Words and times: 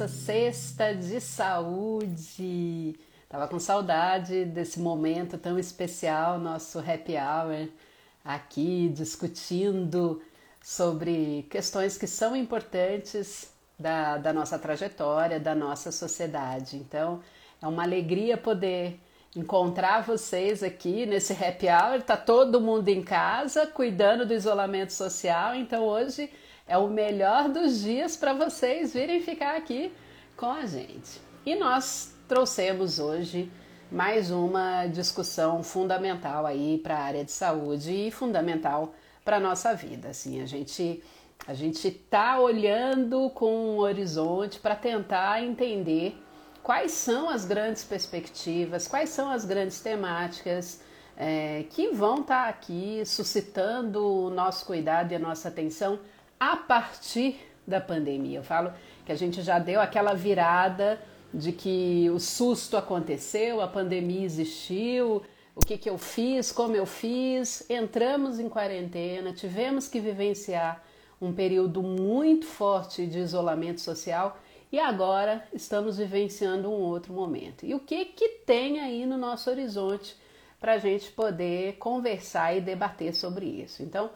nossa 0.00 0.08
sexta 0.08 0.94
de 0.94 1.20
saúde. 1.20 2.98
Tava 3.28 3.46
com 3.46 3.58
saudade 3.58 4.46
desse 4.46 4.80
momento 4.80 5.36
tão 5.36 5.58
especial, 5.58 6.38
nosso 6.38 6.78
happy 6.78 7.16
hour 7.16 7.68
aqui 8.24 8.88
discutindo 8.94 10.22
sobre 10.62 11.46
questões 11.50 11.98
que 11.98 12.06
são 12.06 12.34
importantes 12.34 13.52
da, 13.78 14.16
da 14.16 14.32
nossa 14.32 14.58
trajetória, 14.58 15.38
da 15.38 15.54
nossa 15.54 15.92
sociedade. 15.92 16.78
Então, 16.78 17.20
é 17.60 17.66
uma 17.66 17.82
alegria 17.82 18.38
poder 18.38 18.98
encontrar 19.36 20.02
vocês 20.02 20.62
aqui 20.62 21.04
nesse 21.04 21.34
happy 21.34 21.66
hour. 21.66 22.00
Tá 22.00 22.16
todo 22.16 22.58
mundo 22.58 22.88
em 22.88 23.02
casa, 23.02 23.66
cuidando 23.66 24.24
do 24.24 24.32
isolamento 24.32 24.94
social. 24.94 25.54
Então, 25.54 25.84
hoje 25.84 26.30
é 26.70 26.78
o 26.78 26.86
melhor 26.86 27.48
dos 27.48 27.80
dias 27.80 28.16
para 28.16 28.32
vocês 28.32 28.94
virem 28.94 29.20
ficar 29.20 29.56
aqui 29.56 29.92
com 30.36 30.46
a 30.46 30.64
gente. 30.64 31.20
E 31.44 31.56
nós 31.56 32.14
trouxemos 32.28 33.00
hoje 33.00 33.50
mais 33.90 34.30
uma 34.30 34.86
discussão 34.86 35.64
fundamental 35.64 36.46
aí 36.46 36.78
para 36.78 36.94
a 36.96 37.02
área 37.02 37.24
de 37.24 37.32
saúde 37.32 37.90
e 37.92 38.12
fundamental 38.12 38.94
para 39.24 39.38
a 39.38 39.40
nossa 39.40 39.74
vida. 39.74 40.10
Assim, 40.10 40.40
a 40.40 40.46
gente 40.46 41.02
a 41.44 41.54
gente 41.54 41.88
está 41.88 42.38
olhando 42.38 43.30
com 43.30 43.52
um 43.52 43.78
horizonte 43.78 44.60
para 44.60 44.76
tentar 44.76 45.42
entender 45.42 46.16
quais 46.62 46.92
são 46.92 47.28
as 47.28 47.44
grandes 47.44 47.82
perspectivas, 47.82 48.86
quais 48.86 49.08
são 49.08 49.28
as 49.28 49.44
grandes 49.44 49.80
temáticas 49.80 50.80
é, 51.16 51.64
que 51.70 51.88
vão 51.88 52.20
estar 52.20 52.44
tá 52.44 52.48
aqui 52.48 53.02
suscitando 53.04 54.06
o 54.06 54.30
nosso 54.30 54.64
cuidado 54.64 55.10
e 55.10 55.16
a 55.16 55.18
nossa 55.18 55.48
atenção 55.48 55.98
a 56.40 56.56
partir 56.56 57.38
da 57.66 57.80
pandemia. 57.80 58.38
Eu 58.38 58.42
falo 58.42 58.72
que 59.04 59.12
a 59.12 59.14
gente 59.14 59.42
já 59.42 59.58
deu 59.58 59.80
aquela 59.80 60.14
virada 60.14 60.98
de 61.32 61.52
que 61.52 62.10
o 62.10 62.18
susto 62.18 62.76
aconteceu, 62.76 63.60
a 63.60 63.68
pandemia 63.68 64.24
existiu, 64.24 65.22
o 65.54 65.60
que, 65.60 65.76
que 65.76 65.90
eu 65.90 65.98
fiz, 65.98 66.50
como 66.50 66.74
eu 66.74 66.86
fiz, 66.86 67.68
entramos 67.68 68.40
em 68.40 68.48
quarentena, 68.48 69.32
tivemos 69.32 69.86
que 69.86 70.00
vivenciar 70.00 70.82
um 71.20 71.32
período 71.32 71.82
muito 71.82 72.46
forte 72.46 73.06
de 73.06 73.18
isolamento 73.18 73.80
social 73.80 74.38
e 74.72 74.78
agora 74.78 75.44
estamos 75.52 75.98
vivenciando 75.98 76.70
um 76.70 76.80
outro 76.80 77.12
momento. 77.12 77.66
E 77.66 77.74
o 77.74 77.80
que, 77.80 78.06
que 78.06 78.28
tem 78.46 78.80
aí 78.80 79.04
no 79.04 79.18
nosso 79.18 79.50
horizonte 79.50 80.16
para 80.58 80.74
a 80.74 80.78
gente 80.78 81.10
poder 81.12 81.76
conversar 81.76 82.56
e 82.56 82.60
debater 82.60 83.14
sobre 83.14 83.46
isso? 83.46 83.82
Então, 83.82 84.10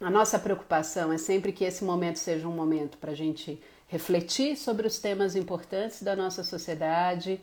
a 0.00 0.10
nossa 0.10 0.38
preocupação 0.38 1.12
é 1.12 1.18
sempre 1.18 1.52
que 1.52 1.64
esse 1.64 1.82
momento 1.82 2.18
seja 2.18 2.46
um 2.46 2.52
momento 2.52 2.98
para 2.98 3.12
a 3.12 3.14
gente 3.14 3.60
refletir 3.88 4.56
sobre 4.56 4.86
os 4.86 4.98
temas 4.98 5.34
importantes 5.34 6.02
da 6.02 6.14
nossa 6.14 6.44
sociedade, 6.44 7.40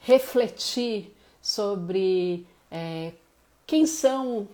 refletir 0.00 1.14
sobre 1.40 2.46
é, 2.70 3.12
quem 3.66 3.86
são 3.86 4.48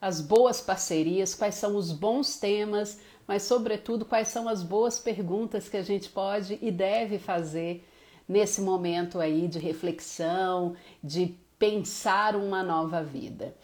as 0.00 0.20
boas 0.20 0.60
parcerias, 0.60 1.34
quais 1.34 1.54
são 1.54 1.76
os 1.76 1.92
bons 1.92 2.38
temas, 2.38 2.98
mas, 3.26 3.42
sobretudo, 3.42 4.04
quais 4.04 4.28
são 4.28 4.48
as 4.48 4.62
boas 4.62 4.98
perguntas 4.98 5.68
que 5.68 5.76
a 5.76 5.82
gente 5.82 6.08
pode 6.08 6.58
e 6.62 6.70
deve 6.70 7.18
fazer 7.18 7.86
nesse 8.26 8.60
momento 8.60 9.20
aí 9.20 9.46
de 9.46 9.58
reflexão, 9.58 10.74
de 11.02 11.34
pensar 11.58 12.34
uma 12.34 12.62
nova 12.62 13.02
vida. 13.02 13.54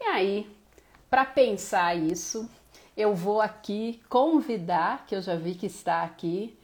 E 0.00 0.04
aí, 0.04 0.50
para 1.10 1.24
pensar 1.24 1.96
isso, 1.96 2.48
eu 2.98 3.14
vou 3.14 3.40
aqui 3.40 4.02
convidar, 4.08 5.06
que 5.06 5.14
eu 5.14 5.22
já 5.22 5.36
vi 5.36 5.54
que 5.54 5.66
está 5.66 6.02
aqui, 6.02 6.58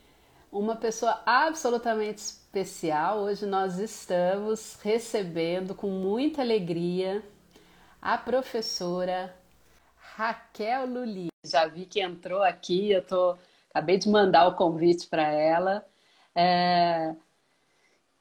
uma 0.51 0.75
pessoa 0.75 1.23
absolutamente 1.25 2.17
especial. 2.17 3.19
Hoje 3.19 3.45
nós 3.45 3.79
estamos 3.79 4.77
recebendo 4.83 5.73
com 5.73 5.89
muita 5.89 6.41
alegria 6.41 7.23
a 8.01 8.17
professora 8.17 9.33
Raquel 9.97 10.85
Luli. 10.85 11.29
Já 11.45 11.67
vi 11.67 11.85
que 11.85 12.01
entrou 12.01 12.43
aqui, 12.43 12.91
eu 12.91 13.01
tô, 13.01 13.37
acabei 13.69 13.97
de 13.97 14.09
mandar 14.09 14.45
o 14.49 14.55
convite 14.55 15.07
para 15.07 15.31
ela. 15.31 15.85
É, 16.35 17.15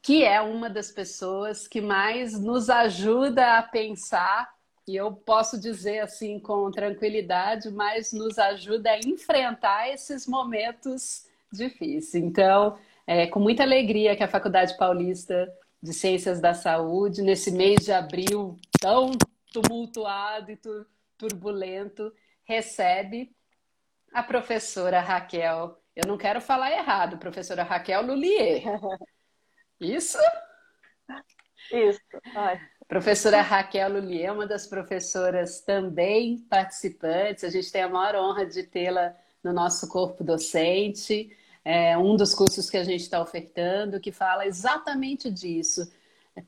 que 0.00 0.22
é 0.22 0.40
uma 0.40 0.70
das 0.70 0.92
pessoas 0.92 1.66
que 1.66 1.80
mais 1.80 2.38
nos 2.38 2.70
ajuda 2.70 3.58
a 3.58 3.62
pensar 3.64 4.53
e 4.86 4.96
eu 4.96 5.12
posso 5.12 5.58
dizer 5.58 6.00
assim 6.00 6.38
com 6.38 6.70
tranquilidade, 6.70 7.70
mas 7.70 8.12
nos 8.12 8.38
ajuda 8.38 8.90
a 8.90 8.98
enfrentar 8.98 9.88
esses 9.88 10.26
momentos 10.26 11.26
difíceis. 11.50 12.14
Então, 12.14 12.78
é 13.06 13.26
com 13.26 13.40
muita 13.40 13.62
alegria 13.62 14.16
que 14.16 14.22
a 14.22 14.28
Faculdade 14.28 14.76
Paulista 14.76 15.50
de 15.82 15.92
Ciências 15.92 16.40
da 16.40 16.54
Saúde, 16.54 17.22
nesse 17.22 17.50
mês 17.50 17.84
de 17.84 17.92
abril 17.92 18.58
tão 18.80 19.12
tumultuado 19.52 20.50
e 20.50 20.58
turbulento, 21.16 22.12
recebe 22.44 23.34
a 24.12 24.22
professora 24.22 25.00
Raquel. 25.00 25.78
Eu 25.94 26.06
não 26.06 26.18
quero 26.18 26.40
falar 26.40 26.72
errado, 26.72 27.18
professora 27.18 27.62
Raquel 27.62 28.02
Lulier. 28.02 28.62
Isso? 29.80 30.18
Isso. 31.72 32.00
Ai. 32.34 32.60
Professora 32.86 33.40
Raquel 33.40 33.94
Lulier, 33.94 34.32
uma 34.32 34.46
das 34.46 34.66
professoras 34.66 35.60
também 35.60 36.38
participantes. 36.50 37.42
A 37.42 37.50
gente 37.50 37.72
tem 37.72 37.82
a 37.82 37.88
maior 37.88 38.16
honra 38.16 38.44
de 38.44 38.62
tê-la 38.62 39.14
no 39.42 39.52
nosso 39.52 39.88
corpo 39.88 40.22
docente. 40.22 41.30
É 41.64 41.96
um 41.96 42.14
dos 42.14 42.34
cursos 42.34 42.68
que 42.68 42.76
a 42.76 42.84
gente 42.84 43.00
está 43.00 43.20
ofertando 43.22 43.98
que 43.98 44.12
fala 44.12 44.46
exatamente 44.46 45.30
disso, 45.30 45.90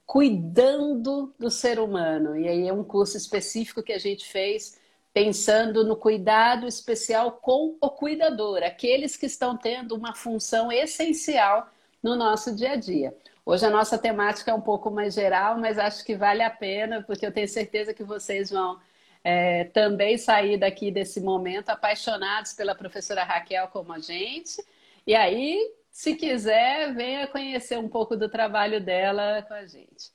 cuidando 0.05 1.35
do 1.39 1.51
ser 1.51 1.79
humano. 1.79 2.37
E 2.37 2.47
aí 2.47 2.69
é 2.69 2.73
um 2.73 2.85
curso 2.85 3.17
específico 3.17 3.83
que 3.83 3.93
a 3.93 3.99
gente 3.99 4.27
fez 4.27 4.79
pensando 5.15 5.83
no 5.83 5.97
cuidado 5.97 6.67
especial 6.67 7.33
com 7.33 7.79
o 7.81 7.89
cuidador, 7.89 8.63
aqueles 8.63 9.17
que 9.17 9.25
estão 9.25 9.57
tendo 9.57 9.95
uma 9.95 10.15
função 10.15 10.71
essencial 10.71 11.71
no 12.03 12.15
nosso 12.15 12.55
dia 12.55 12.73
a 12.73 12.77
dia. 12.77 13.17
Hoje 13.49 13.65
a 13.65 13.71
nossa 13.71 13.97
temática 13.97 14.51
é 14.51 14.55
um 14.55 14.61
pouco 14.61 14.91
mais 14.91 15.15
geral, 15.15 15.57
mas 15.57 15.79
acho 15.79 16.05
que 16.05 16.17
vale 16.17 16.43
a 16.43 16.51
pena, 16.51 17.05
porque 17.05 17.25
eu 17.25 17.31
tenho 17.31 17.47
certeza 17.47 17.95
que 17.95 18.03
vocês 18.03 18.51
vão 18.51 18.81
é, 19.23 19.67
também 19.67 20.19
sair 20.19 20.59
daqui 20.59 20.91
desse 20.91 21.21
momento 21.21 21.69
apaixonados 21.69 22.55
pela 22.55 22.75
professora 22.75 23.23
Raquel 23.23 23.69
como 23.69 23.93
a 23.93 24.01
gente. 24.01 24.61
E 25.07 25.15
aí, 25.15 25.73
se 25.93 26.17
quiser, 26.17 26.93
venha 26.93 27.29
conhecer 27.29 27.79
um 27.79 27.89
pouco 27.89 28.17
do 28.17 28.29
trabalho 28.29 28.81
dela 28.81 29.41
com 29.47 29.55
a 29.55 29.65
gente. 29.65 30.11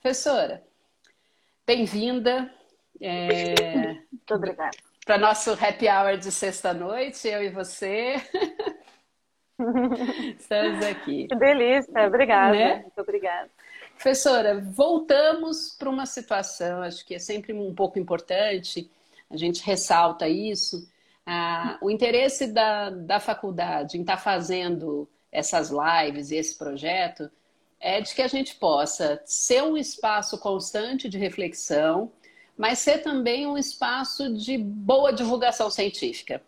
Professora, 0.00 0.62
bem-vinda. 1.66 2.48
É, 3.00 3.94
Muito 4.12 4.34
obrigada. 4.34 4.76
Para 5.04 5.18
nosso 5.18 5.50
happy 5.52 5.88
hour 5.88 6.16
de 6.16 6.30
sexta-noite, 6.30 7.26
eu 7.26 7.42
e 7.42 7.48
você. 7.48 8.14
Estamos 10.38 10.84
aqui. 10.86 11.26
Que 11.26 11.34
delícia, 11.34 12.06
obrigada. 12.06 12.56
Né? 12.56 12.82
Muito 12.82 13.00
obrigada. 13.00 13.50
Professora, 13.94 14.60
voltamos 14.60 15.74
para 15.76 15.90
uma 15.90 16.06
situação, 16.06 16.82
acho 16.82 17.04
que 17.04 17.16
é 17.16 17.18
sempre 17.18 17.52
um 17.52 17.74
pouco 17.74 17.98
importante, 17.98 18.88
a 19.28 19.36
gente 19.36 19.60
ressalta 19.62 20.28
isso. 20.28 20.88
Ah, 21.26 21.76
o 21.82 21.90
interesse 21.90 22.46
da, 22.46 22.90
da 22.90 23.18
faculdade 23.18 23.98
em 23.98 24.02
estar 24.02 24.16
tá 24.16 24.22
fazendo 24.22 25.08
essas 25.32 25.70
lives 25.70 26.30
e 26.30 26.36
esse 26.36 26.56
projeto 26.56 27.30
é 27.80 28.00
de 28.00 28.14
que 28.14 28.22
a 28.22 28.28
gente 28.28 28.54
possa 28.54 29.20
ser 29.24 29.62
um 29.62 29.76
espaço 29.76 30.38
constante 30.38 31.08
de 31.08 31.18
reflexão, 31.18 32.10
mas 32.56 32.78
ser 32.78 32.98
também 32.98 33.46
um 33.46 33.58
espaço 33.58 34.34
de 34.34 34.58
boa 34.58 35.12
divulgação 35.12 35.70
científica. 35.70 36.42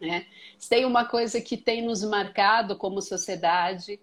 Né? 0.00 0.26
tem 0.68 0.86
uma 0.86 1.04
coisa 1.04 1.40
que 1.40 1.56
tem 1.56 1.82
nos 1.82 2.02
marcado 2.02 2.74
como 2.74 3.02
sociedade, 3.02 4.00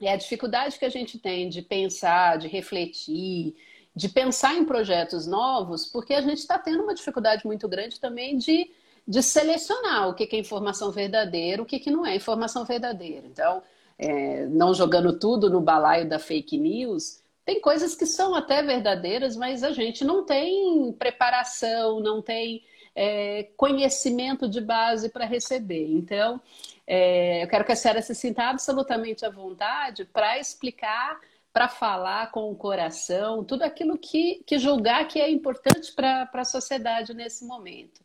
é 0.00 0.12
a 0.12 0.16
dificuldade 0.16 0.78
que 0.78 0.84
a 0.84 0.90
gente 0.90 1.18
tem 1.18 1.48
de 1.48 1.62
pensar, 1.62 2.38
de 2.38 2.48
refletir, 2.48 3.54
de 3.94 4.08
pensar 4.08 4.54
em 4.54 4.64
projetos 4.64 5.26
novos, 5.26 5.86
porque 5.86 6.14
a 6.14 6.20
gente 6.20 6.38
está 6.38 6.58
tendo 6.58 6.82
uma 6.82 6.94
dificuldade 6.94 7.46
muito 7.46 7.68
grande 7.68 8.00
também 8.00 8.36
de, 8.36 8.70
de 9.06 9.22
selecionar 9.22 10.08
o 10.08 10.14
que, 10.14 10.26
que 10.26 10.34
é 10.34 10.38
informação 10.38 10.90
verdadeira, 10.90 11.62
o 11.62 11.66
que, 11.66 11.78
que 11.78 11.90
não 11.90 12.06
é 12.06 12.16
informação 12.16 12.64
verdadeira. 12.64 13.26
Então, 13.26 13.62
é, 13.98 14.46
não 14.46 14.72
jogando 14.72 15.18
tudo 15.18 15.50
no 15.50 15.60
balaio 15.60 16.08
da 16.08 16.18
fake 16.18 16.58
news, 16.58 17.22
tem 17.44 17.60
coisas 17.60 17.94
que 17.94 18.06
são 18.06 18.34
até 18.34 18.62
verdadeiras, 18.62 19.36
mas 19.36 19.62
a 19.62 19.72
gente 19.72 20.04
não 20.04 20.24
tem 20.24 20.92
preparação, 20.92 22.00
não 22.00 22.22
tem 22.22 22.62
é, 22.94 23.48
conhecimento 23.56 24.48
de 24.48 24.60
base 24.60 25.08
para 25.08 25.24
receber. 25.24 25.90
Então, 25.90 26.40
é, 26.86 27.42
eu 27.42 27.48
quero 27.48 27.64
que 27.64 27.72
a 27.72 27.76
senhora 27.76 28.02
se 28.02 28.14
sinta 28.14 28.44
absolutamente 28.44 29.24
à 29.24 29.30
vontade 29.30 30.04
para 30.04 30.38
explicar, 30.38 31.18
para 31.52 31.68
falar 31.68 32.30
com 32.30 32.50
o 32.50 32.56
coração, 32.56 33.44
tudo 33.44 33.62
aquilo 33.62 33.98
que, 33.98 34.42
que 34.46 34.58
julgar 34.58 35.06
que 35.06 35.20
é 35.20 35.30
importante 35.30 35.92
para 35.92 36.28
a 36.32 36.44
sociedade 36.44 37.14
nesse 37.14 37.44
momento. 37.44 38.00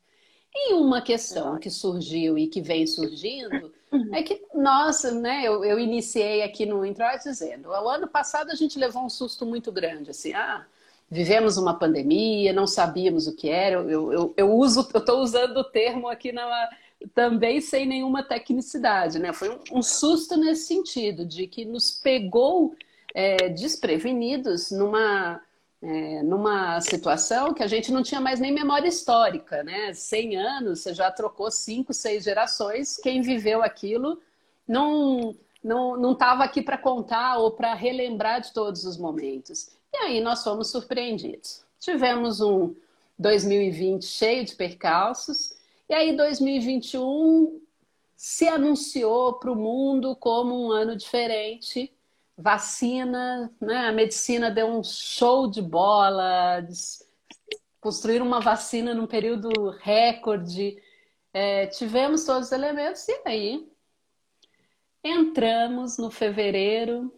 E 0.54 0.74
uma 0.74 1.01
questão 1.01 1.60
que 1.60 1.69
surgiu 1.69 2.38
e 2.38 2.48
que 2.48 2.62
vem 2.62 2.88
surgindo 2.88 3.72
é 4.12 4.24
que 4.24 4.42
nós, 4.54 5.04
né, 5.04 5.44
eu, 5.44 5.63
eu 5.63 5.80
iniciei 5.80 6.42
aqui 6.42 6.66
no 6.66 6.86
Introit 6.86 7.24
dizendo, 7.24 7.69
o 7.69 7.90
ano 7.90 8.07
passado 8.07 8.51
a 8.51 8.56
gente 8.56 8.80
levou 8.80 9.06
um 9.06 9.10
susto 9.10 9.45
muito 9.45 9.72
grande, 9.72 10.12
assim, 10.12 10.33
ah, 10.33 10.66
vivemos 11.09 11.57
uma 11.57 11.74
pandemia, 11.74 12.51
não 12.54 12.68
sabíamos 12.68 13.27
o 13.27 13.36
que 13.36 13.50
era, 13.50 13.75
eu, 13.75 14.12
eu, 14.12 14.33
eu 14.36 14.54
uso, 14.54 14.88
eu 14.94 15.00
estou 15.00 15.19
usando 15.19 15.57
o 15.57 15.63
termo 15.63 16.07
aqui 16.07 16.31
na, 16.31 16.69
também 17.13 17.62
sem 17.62 17.86
nenhuma 17.86 18.24
tecnicidade, 18.24 19.19
né? 19.19 19.31
Foi 19.31 19.50
um, 19.50 19.59
um 19.80 19.81
susto 19.81 20.36
nesse 20.36 20.68
sentido, 20.68 21.25
de 21.25 21.48
que 21.48 21.63
nos 21.63 21.92
pegou 21.92 22.75
é, 23.13 23.50
desprevenidos 23.50 24.71
numa 24.71 25.42
é, 25.80 26.24
numa 26.24 26.81
situação 26.81 27.54
que 27.54 27.62
a 27.62 27.68
gente 27.68 27.92
não 27.92 28.01
tinha 28.01 28.19
mais 28.19 28.39
nem 28.39 28.51
memória 28.51 28.88
histórica, 28.88 29.63
né? 29.63 29.94
100 29.94 30.36
anos, 30.36 30.80
você 30.80 30.92
já 30.94 31.12
trocou 31.12 31.51
cinco, 31.51 31.94
seis 31.94 32.24
gerações, 32.24 32.98
quem 32.98 33.21
viveu 33.21 33.62
aquilo 33.62 34.19
não 34.68 35.36
não 35.63 36.13
estava 36.13 36.44
aqui 36.45 36.62
para 36.62 36.77
contar 36.77 37.39
ou 37.39 37.51
para 37.51 37.74
relembrar 37.74 38.39
de 38.39 38.54
todos 38.54 38.86
os 38.86 38.98
momentos. 38.98 39.69
E 39.97 39.99
aí 39.99 40.21
nós 40.21 40.44
fomos 40.44 40.69
surpreendidos. 40.69 41.65
Tivemos 41.79 42.39
um 42.39 42.75
2020 43.17 44.05
cheio 44.05 44.45
de 44.45 44.55
percalços, 44.55 45.57
e 45.89 45.94
aí 45.94 46.15
2021 46.15 47.59
se 48.15 48.47
anunciou 48.47 49.33
para 49.33 49.51
o 49.51 49.55
mundo 49.55 50.15
como 50.15 50.67
um 50.67 50.71
ano 50.71 50.95
diferente, 50.95 51.91
vacina, 52.38 53.51
né? 53.59 53.88
A 53.88 53.91
medicina 53.91 54.51
deu 54.51 54.67
um 54.67 54.83
show 54.83 55.49
de 55.49 55.63
bola, 55.63 56.63
construir 57.81 58.21
uma 58.21 58.39
vacina 58.39 58.94
num 58.94 59.07
período 59.07 59.71
recorde. 59.79 60.77
É, 61.33 61.65
tivemos 61.67 62.23
todos 62.23 62.47
os 62.47 62.51
elementos 62.51 63.07
e 63.07 63.21
aí 63.25 63.67
entramos 65.03 65.97
no 65.97 66.11
fevereiro 66.11 67.11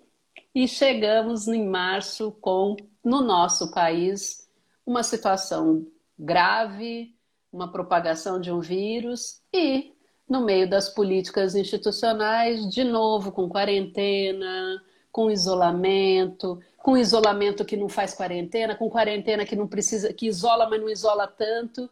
e 0.53 0.67
chegamos 0.67 1.47
em 1.47 1.67
março 1.67 2.31
com, 2.41 2.75
no 3.03 3.21
nosso 3.21 3.71
país, 3.71 4.49
uma 4.85 5.03
situação 5.03 5.85
grave, 6.17 7.15
uma 7.51 7.71
propagação 7.71 8.39
de 8.39 8.51
um 8.51 8.59
vírus 8.59 9.41
e, 9.53 9.93
no 10.27 10.41
meio 10.41 10.69
das 10.69 10.89
políticas 10.89 11.55
institucionais, 11.55 12.69
de 12.69 12.83
novo 12.83 13.31
com 13.31 13.49
quarentena, 13.49 14.81
com 15.11 15.31
isolamento, 15.31 16.61
com 16.77 16.97
isolamento 16.97 17.65
que 17.65 17.77
não 17.77 17.89
faz 17.89 18.13
quarentena, 18.13 18.75
com 18.75 18.89
quarentena 18.89 19.45
que 19.45 19.55
não 19.55 19.67
precisa, 19.67 20.13
que 20.13 20.27
isola, 20.27 20.69
mas 20.69 20.79
não 20.79 20.89
isola 20.89 21.27
tanto. 21.27 21.89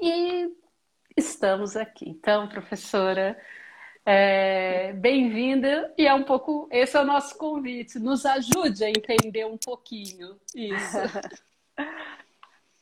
E 0.00 0.50
estamos 1.16 1.76
aqui. 1.76 2.08
Então, 2.08 2.48
professora, 2.48 3.38
é, 4.04 4.92
bem-vinda 4.94 5.92
e 5.96 6.06
é 6.06 6.14
um 6.14 6.24
pouco 6.24 6.68
esse 6.70 6.96
é 6.96 7.00
o 7.00 7.04
nosso 7.04 7.36
convite. 7.36 7.98
Nos 7.98 8.24
ajude 8.24 8.84
a 8.84 8.90
entender 8.90 9.44
um 9.44 9.58
pouquinho 9.58 10.38
isso. 10.54 10.96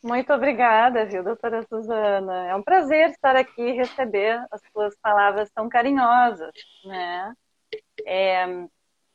Muito 0.03 0.33
obrigada, 0.33 1.05
viu, 1.07 1.25
doutora 1.25 1.67
Suzana? 1.69 2.47
É 2.47 2.55
um 2.55 2.63
prazer 2.63 3.11
estar 3.11 3.35
aqui 3.35 3.61
e 3.61 3.73
receber 3.73 4.41
as 4.51 4.63
suas 4.73 4.97
palavras 4.97 5.51
tão 5.51 5.69
carinhosas, 5.69 6.53
né? 6.85 7.35
É, 8.07 8.47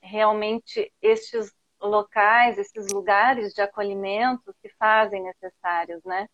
realmente 0.02 0.92
estes 1.02 1.54
locais, 1.82 2.58
esses 2.58 2.92
lugares 2.92 3.54
de 3.54 3.62
acolhimento 3.62 4.54
se 4.62 4.70
fazem 4.78 5.24
necessários, 5.24 6.04
né? 6.04 6.28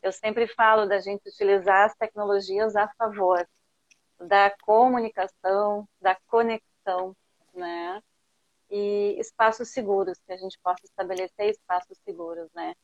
Eu 0.00 0.12
sempre 0.12 0.46
falo 0.46 0.86
da 0.86 1.00
gente 1.00 1.28
utilizar 1.28 1.86
as 1.86 1.94
tecnologias 1.96 2.76
a 2.76 2.88
favor 2.96 3.44
da 4.26 4.50
comunicação, 4.62 5.88
da 6.00 6.16
conexão, 6.26 7.16
né? 7.54 8.02
E 8.70 9.16
espaços 9.18 9.68
seguros, 9.70 10.18
que 10.26 10.32
a 10.32 10.36
gente 10.36 10.58
possa 10.60 10.84
estabelecer 10.84 11.50
espaços 11.50 11.98
seguros, 12.04 12.50
né? 12.54 12.74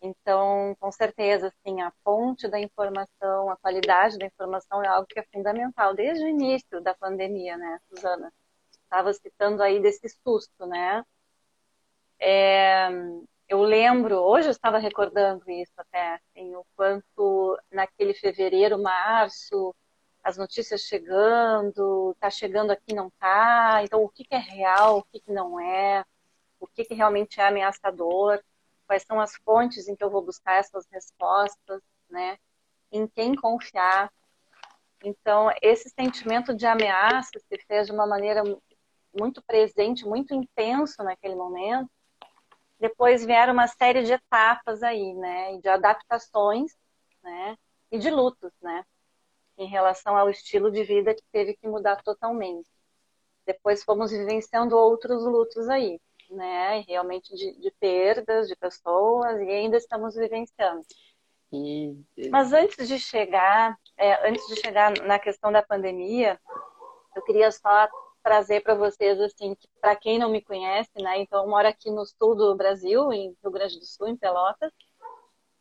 Então, 0.00 0.76
com 0.78 0.92
certeza, 0.92 1.48
assim, 1.48 1.80
a 1.80 1.92
fonte 2.04 2.46
da 2.48 2.60
informação, 2.60 3.50
a 3.50 3.56
qualidade 3.56 4.16
da 4.16 4.26
informação 4.26 4.82
é 4.82 4.88
algo 4.88 5.06
que 5.08 5.18
é 5.18 5.24
fundamental 5.32 5.94
desde 5.94 6.24
o 6.24 6.28
início 6.28 6.80
da 6.80 6.94
pandemia, 6.94 7.56
né, 7.56 7.80
Suzana? 7.88 8.32
estava 8.88 9.12
citando 9.12 9.62
aí 9.62 9.80
desse 9.80 10.08
susto, 10.08 10.66
né? 10.66 11.04
É, 12.18 12.88
eu 13.48 13.62
lembro, 13.62 14.16
hoje 14.16 14.48
eu 14.48 14.52
estava 14.52 14.78
recordando 14.78 15.48
isso 15.50 15.72
até, 15.76 16.14
assim, 16.14 16.54
o 16.56 16.64
quanto 16.74 17.58
naquele 17.70 18.14
fevereiro, 18.14 18.82
março, 18.82 19.74
as 20.22 20.36
notícias 20.36 20.82
chegando, 20.82 22.14
tá 22.20 22.30
chegando 22.30 22.70
aqui, 22.70 22.94
não 22.94 23.10
tá, 23.18 23.80
então 23.82 24.02
o 24.02 24.08
que, 24.08 24.24
que 24.24 24.34
é 24.34 24.38
real, 24.38 24.98
o 24.98 25.02
que, 25.04 25.20
que 25.20 25.32
não 25.32 25.58
é, 25.58 26.04
o 26.60 26.66
que, 26.66 26.84
que 26.84 26.94
realmente 26.94 27.40
é 27.40 27.46
ameaçador, 27.46 28.42
quais 28.86 29.04
são 29.04 29.20
as 29.20 29.34
fontes 29.44 29.88
em 29.88 29.94
que 29.94 30.02
eu 30.02 30.10
vou 30.10 30.22
buscar 30.22 30.54
essas 30.54 30.86
respostas, 30.90 31.82
né? 32.08 32.38
Em 32.90 33.06
quem 33.06 33.34
confiar. 33.34 34.10
Então, 35.04 35.50
esse 35.62 35.90
sentimento 35.90 36.54
de 36.54 36.66
ameaça 36.66 37.38
se 37.38 37.58
fez 37.66 37.86
de 37.86 37.92
uma 37.92 38.06
maneira 38.06 38.42
muito 39.16 39.42
presente, 39.42 40.06
muito 40.06 40.34
intenso 40.34 41.02
naquele 41.02 41.34
momento. 41.34 41.90
Depois 42.80 43.24
vieram 43.24 43.52
uma 43.52 43.66
série 43.66 44.02
de 44.02 44.12
etapas 44.12 44.82
aí, 44.82 45.12
né, 45.14 45.54
e 45.54 45.60
de 45.60 45.68
adaptações, 45.68 46.76
né, 47.22 47.56
e 47.90 47.98
de 47.98 48.08
lutos, 48.10 48.52
né, 48.62 48.84
em 49.58 49.66
relação 49.66 50.16
ao 50.16 50.30
estilo 50.30 50.70
de 50.70 50.84
vida 50.84 51.14
que 51.14 51.22
teve 51.32 51.54
que 51.54 51.66
mudar 51.66 52.00
totalmente. 52.02 52.68
Depois 53.44 53.82
fomos 53.82 54.10
vivenciando 54.12 54.76
outros 54.76 55.24
lutos 55.24 55.68
aí, 55.68 56.00
né, 56.30 56.84
realmente 56.86 57.34
de, 57.34 57.58
de 57.58 57.70
perdas 57.80 58.46
de 58.46 58.54
pessoas 58.54 59.40
e 59.40 59.50
ainda 59.50 59.76
estamos 59.76 60.14
vivenciando. 60.14 60.86
E... 61.52 61.96
Mas 62.30 62.52
antes 62.52 62.86
de 62.86 62.98
chegar, 62.98 63.76
é, 63.96 64.28
antes 64.28 64.46
de 64.46 64.60
chegar 64.60 64.92
na 65.02 65.18
questão 65.18 65.50
da 65.50 65.62
pandemia, 65.62 66.38
eu 67.16 67.22
queria 67.22 67.50
só 67.50 67.88
trazer 68.22 68.60
para 68.60 68.74
vocês, 68.74 69.18
assim, 69.20 69.54
que 69.54 69.66
para 69.80 69.96
quem 69.96 70.18
não 70.18 70.30
me 70.30 70.42
conhece, 70.42 70.90
né, 71.00 71.18
então 71.18 71.42
eu 71.42 71.50
moro 71.50 71.66
aqui 71.66 71.90
no 71.90 72.04
sul 72.04 72.34
do 72.36 72.54
Brasil, 72.54 73.12
em 73.12 73.34
Rio 73.42 73.50
Grande 73.50 73.78
do 73.78 73.86
Sul, 73.86 74.08
em 74.08 74.16
Pelotas, 74.16 74.70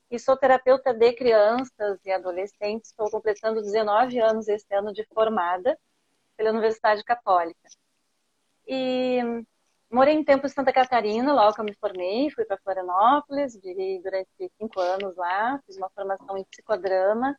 e 0.10 0.18
sou 0.18 0.38
terapeuta 0.38 0.94
de 0.94 1.14
crianças 1.14 2.00
e 2.06 2.12
adolescentes, 2.12 2.90
estou 2.90 3.10
completando 3.10 3.62
19 3.62 4.20
anos 4.20 4.48
esse 4.48 4.74
ano 4.74 4.94
de 4.94 5.06
formada 5.14 5.78
pela 6.36 6.52
Universidade 6.52 7.04
Católica. 7.04 7.68
E 8.68 9.20
morei 9.90 10.16
em 10.16 10.24
tempo 10.24 10.46
em 10.46 10.50
Santa 10.50 10.72
Catarina, 10.72 11.34
logo 11.34 11.54
que 11.54 11.62
eu 11.62 11.66
me 11.66 11.76
formei, 11.76 12.30
fui 12.32 12.46
para 12.46 12.58
Florianópolis, 12.58 13.60
vivi 13.62 14.02
durante 14.02 14.30
cinco 14.58 14.80
anos 14.80 15.16
lá, 15.16 15.60
fiz 15.66 15.78
uma 15.78 15.90
formação 15.90 16.38
em 16.38 16.44
psicodrama, 16.46 17.38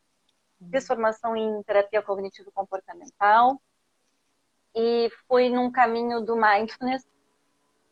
fiz 0.71 0.85
formação 0.85 1.35
em 1.35 1.63
terapia 1.63 2.01
cognitivo-comportamental, 2.01 3.59
e 4.75 5.09
fui 5.27 5.49
num 5.49 5.71
caminho 5.71 6.21
do 6.21 6.35
mindfulness 6.35 7.07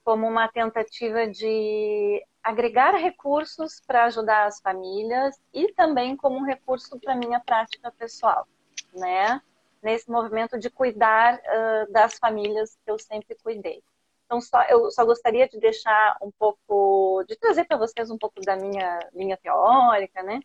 como 0.03 0.27
uma 0.27 0.48
tentativa 0.48 1.27
de 1.27 2.24
agregar 2.48 2.96
recursos 2.96 3.82
para 3.86 4.06
ajudar 4.06 4.46
as 4.48 4.62
famílias 4.62 5.38
e 5.54 5.74
também 5.74 6.16
como 6.16 6.38
um 6.38 6.46
recurso 6.46 6.98
para 6.98 7.13
minha 7.13 7.42
prática 7.42 7.92
pessoal, 7.92 8.48
né? 8.94 9.42
Nesse 9.84 10.10
movimento 10.10 10.58
de 10.58 10.70
cuidar 10.70 11.36
uh, 11.36 11.92
das 11.92 12.18
famílias 12.18 12.77
que 12.86 12.89
eu 12.89 12.98
sempre 12.98 13.36
cuidei. 13.44 13.84
Então, 14.25 14.39
só, 14.39 14.63
eu 14.63 14.89
só 14.92 15.04
gostaria 15.04 15.46
de 15.50 15.60
deixar 15.60 16.18
um 16.22 16.32
pouco, 16.32 17.25
de 17.27 17.36
trazer 17.36 17.66
para 17.66 17.75
vocês 17.75 18.10
um 18.10 18.18
pouco 18.18 18.39
da 18.39 18.56
minha 18.56 18.98
linha 19.13 19.36
teórica, 19.36 20.24
né? 20.24 20.39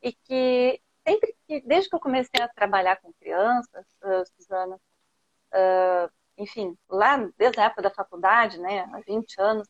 E 0.00 0.12
que 0.12 0.80
sempre 1.04 1.36
que, 1.44 1.60
desde 1.62 1.90
que 1.90 1.96
eu 1.96 2.00
comecei 2.00 2.40
a 2.40 2.46
trabalhar 2.46 3.00
com 3.00 3.12
crianças, 3.14 3.84
uh, 4.04 4.24
Suzana, 4.36 4.76
uh, 4.76 6.12
enfim, 6.38 6.78
lá 6.88 7.16
desde 7.36 7.58
a 7.58 7.64
época 7.64 7.82
da 7.82 7.90
faculdade, 7.90 8.60
né, 8.60 8.88
há 8.92 9.00
20 9.00 9.40
anos, 9.40 9.68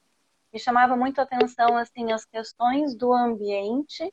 me 0.52 0.58
chamava 0.58 0.96
muito 0.96 1.20
a 1.20 1.24
atenção 1.24 1.76
assim 1.76 2.12
as 2.12 2.24
questões 2.24 2.94
do 2.94 3.12
ambiente, 3.12 4.12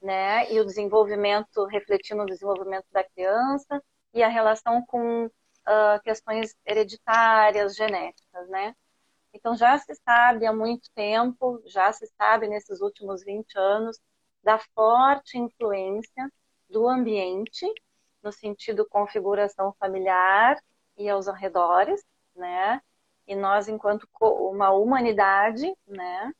né, 0.00 0.52
e 0.52 0.60
o 0.60 0.64
desenvolvimento, 0.64 1.64
refletindo 1.64 2.20
no 2.20 2.26
desenvolvimento 2.26 2.86
da 2.92 3.02
criança 3.02 3.82
e 4.12 4.22
a 4.22 4.28
relação 4.28 4.84
com 4.84 5.26
uh, 5.26 6.02
questões 6.02 6.54
hereditárias, 6.66 7.74
genéticas, 7.74 8.48
né? 8.48 8.74
Então 9.32 9.56
já 9.56 9.76
se 9.78 9.94
sabe 9.96 10.46
há 10.46 10.52
muito 10.52 10.90
tempo, 10.94 11.60
já 11.66 11.92
se 11.92 12.06
sabe 12.18 12.46
nesses 12.48 12.80
últimos 12.80 13.24
20 13.24 13.58
anos 13.58 13.98
da 14.42 14.58
forte 14.74 15.38
influência 15.38 16.30
do 16.68 16.86
ambiente 16.88 17.66
no 18.22 18.30
sentido 18.32 18.86
configuração 18.88 19.74
familiar 19.78 20.56
e 20.96 21.08
aos 21.08 21.28
arredores, 21.28 22.02
né? 22.36 22.80
E 23.26 23.34
nós, 23.34 23.68
enquanto 23.68 24.08
uma 24.20 24.70
humanidade, 24.70 25.72
né, 25.86 26.32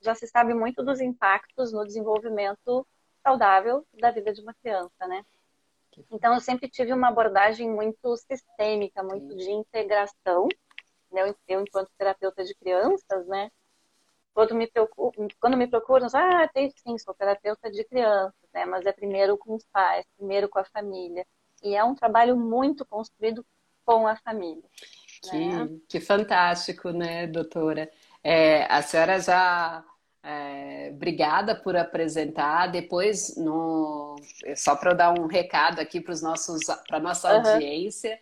já 0.00 0.14
se 0.14 0.26
sabe 0.26 0.54
muito 0.54 0.82
dos 0.82 1.00
impactos 1.00 1.72
no 1.72 1.84
desenvolvimento 1.84 2.86
saudável 3.22 3.86
da 3.94 4.10
vida 4.10 4.32
de 4.32 4.40
uma 4.40 4.54
criança, 4.54 5.06
né? 5.06 5.24
Então, 6.10 6.34
eu 6.34 6.40
sempre 6.40 6.68
tive 6.68 6.92
uma 6.92 7.08
abordagem 7.08 7.70
muito 7.70 8.16
sistêmica, 8.16 9.02
muito 9.02 9.34
de 9.34 9.50
integração. 9.50 10.46
Né? 11.10 11.34
Eu, 11.48 11.60
enquanto 11.62 11.90
terapeuta 11.96 12.44
de 12.44 12.54
crianças, 12.54 13.26
né? 13.26 13.50
Quando 14.34 14.54
me, 14.54 14.66
procuro, 14.66 15.28
quando 15.40 15.56
me 15.56 15.66
procuram, 15.66 16.06
ah, 16.12 16.46
tem 16.48 16.70
sim, 16.70 16.98
sou 16.98 17.14
terapeuta 17.14 17.70
de 17.70 17.82
crianças, 17.84 18.34
né? 18.52 18.66
Mas 18.66 18.84
é 18.84 18.92
primeiro 18.92 19.38
com 19.38 19.54
os 19.54 19.64
pais, 19.72 20.04
primeiro 20.16 20.48
com 20.48 20.58
a 20.58 20.64
família. 20.64 21.26
E 21.62 21.74
é 21.74 21.82
um 21.82 21.94
trabalho 21.94 22.36
muito 22.36 22.84
construído 22.84 23.44
com 23.84 24.06
a 24.06 24.16
família. 24.16 24.68
Que, 25.22 25.36
né? 25.36 25.68
que 25.88 26.00
fantástico, 26.00 26.90
né, 26.90 27.26
doutora? 27.26 27.90
É, 28.22 28.64
a 28.72 28.82
senhora 28.82 29.20
já 29.20 29.84
é, 30.22 30.90
obrigada 30.92 31.54
por 31.54 31.76
apresentar. 31.76 32.66
Depois, 32.66 33.36
no, 33.36 34.16
só 34.56 34.74
para 34.74 34.90
eu 34.90 34.96
dar 34.96 35.18
um 35.18 35.26
recado 35.26 35.78
aqui 35.78 36.00
para 36.00 36.14
a 36.14 37.00
nossa 37.00 37.32
uhum. 37.32 37.48
audiência, 37.48 38.18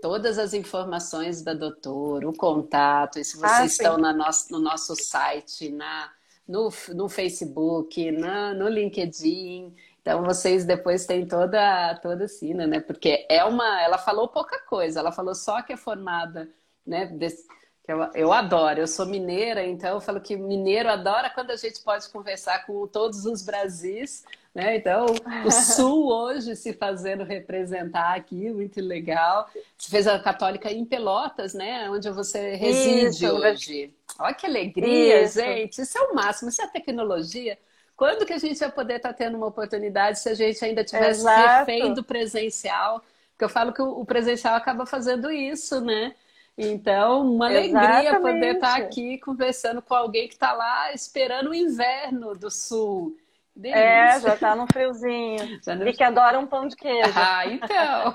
todas 0.00 0.38
as 0.38 0.54
informações 0.54 1.42
da 1.42 1.54
doutora, 1.54 2.28
o 2.28 2.32
contato, 2.32 3.18
e 3.18 3.24
se 3.24 3.36
vocês 3.36 3.52
ah, 3.52 3.66
estão 3.66 3.98
na 3.98 4.12
nosso, 4.12 4.52
no 4.52 4.60
nosso 4.60 4.94
site, 4.94 5.70
na, 5.70 6.10
no, 6.46 6.70
no 6.94 7.08
Facebook, 7.08 8.10
na, 8.12 8.54
no 8.54 8.68
LinkedIn. 8.68 9.74
Então 10.08 10.24
vocês 10.24 10.64
depois 10.64 11.04
têm 11.04 11.26
toda 11.26 11.94
toda 11.96 12.24
a 12.24 12.28
cena, 12.28 12.66
né? 12.66 12.80
Porque 12.80 13.26
é 13.28 13.44
uma, 13.44 13.82
ela 13.82 13.98
falou 13.98 14.26
pouca 14.26 14.58
coisa, 14.60 15.00
ela 15.00 15.12
falou 15.12 15.34
só 15.34 15.60
que 15.60 15.74
é 15.74 15.76
formada, 15.76 16.48
né? 16.86 17.04
Desse, 17.08 17.46
eu, 17.86 17.98
eu 18.14 18.32
adoro, 18.32 18.80
eu 18.80 18.86
sou 18.86 19.04
mineira, 19.04 19.62
então 19.66 19.96
eu 19.96 20.00
falo 20.00 20.18
que 20.18 20.34
mineiro 20.34 20.88
adora 20.88 21.28
quando 21.28 21.50
a 21.50 21.56
gente 21.56 21.82
pode 21.82 22.08
conversar 22.08 22.64
com 22.64 22.86
todos 22.86 23.26
os 23.26 23.42
Brasis, 23.42 24.24
né? 24.54 24.76
Então, 24.76 25.08
o 25.44 25.50
Sul 25.52 26.10
hoje 26.10 26.56
se 26.56 26.72
fazendo 26.72 27.22
representar 27.22 28.16
aqui, 28.16 28.50
muito 28.50 28.80
legal. 28.80 29.46
Você 29.76 29.90
fez 29.90 30.06
a 30.06 30.18
Católica 30.18 30.72
em 30.72 30.86
Pelotas, 30.86 31.52
né? 31.52 31.90
Onde 31.90 32.08
você 32.08 32.54
reside 32.54 33.26
Isso, 33.26 33.34
hoje. 33.34 33.94
Olha 34.18 34.32
que 34.32 34.46
alegria, 34.46 35.24
Isso. 35.24 35.38
gente. 35.38 35.82
Isso 35.82 35.98
é 35.98 36.00
o 36.00 36.14
máximo, 36.14 36.48
isso 36.48 36.62
é 36.62 36.64
a 36.64 36.68
tecnologia. 36.68 37.58
Quando 37.98 38.24
que 38.24 38.32
a 38.32 38.38
gente 38.38 38.60
vai 38.60 38.70
poder 38.70 38.98
estar 38.98 39.12
tendo 39.12 39.36
uma 39.36 39.48
oportunidade 39.48 40.20
se 40.20 40.28
a 40.28 40.34
gente 40.34 40.64
ainda 40.64 40.84
tivesse 40.84 41.26
refém 41.26 41.92
do 41.92 42.04
presencial? 42.04 43.02
Porque 43.32 43.44
eu 43.44 43.48
falo 43.48 43.72
que 43.72 43.82
o 43.82 44.04
presencial 44.04 44.54
acaba 44.54 44.86
fazendo 44.86 45.32
isso, 45.32 45.80
né? 45.80 46.14
Então, 46.56 47.34
uma 47.34 47.46
alegria 47.46 48.20
poder 48.20 48.54
estar 48.54 48.76
aqui 48.76 49.18
conversando 49.18 49.82
com 49.82 49.94
alguém 49.94 50.28
que 50.28 50.34
está 50.34 50.52
lá 50.52 50.92
esperando 50.92 51.50
o 51.50 51.54
inverno 51.54 52.36
do 52.36 52.52
sul. 52.52 53.16
Delícia. 53.54 53.80
É, 53.80 54.20
já 54.20 54.34
está 54.34 54.54
no 54.54 54.68
friozinho. 54.72 55.58
No... 55.66 55.88
E 55.88 55.92
que 55.92 56.04
adora 56.04 56.38
um 56.38 56.46
pão 56.46 56.68
de 56.68 56.76
queijo. 56.76 57.12
Ah, 57.16 57.44
então. 57.46 58.12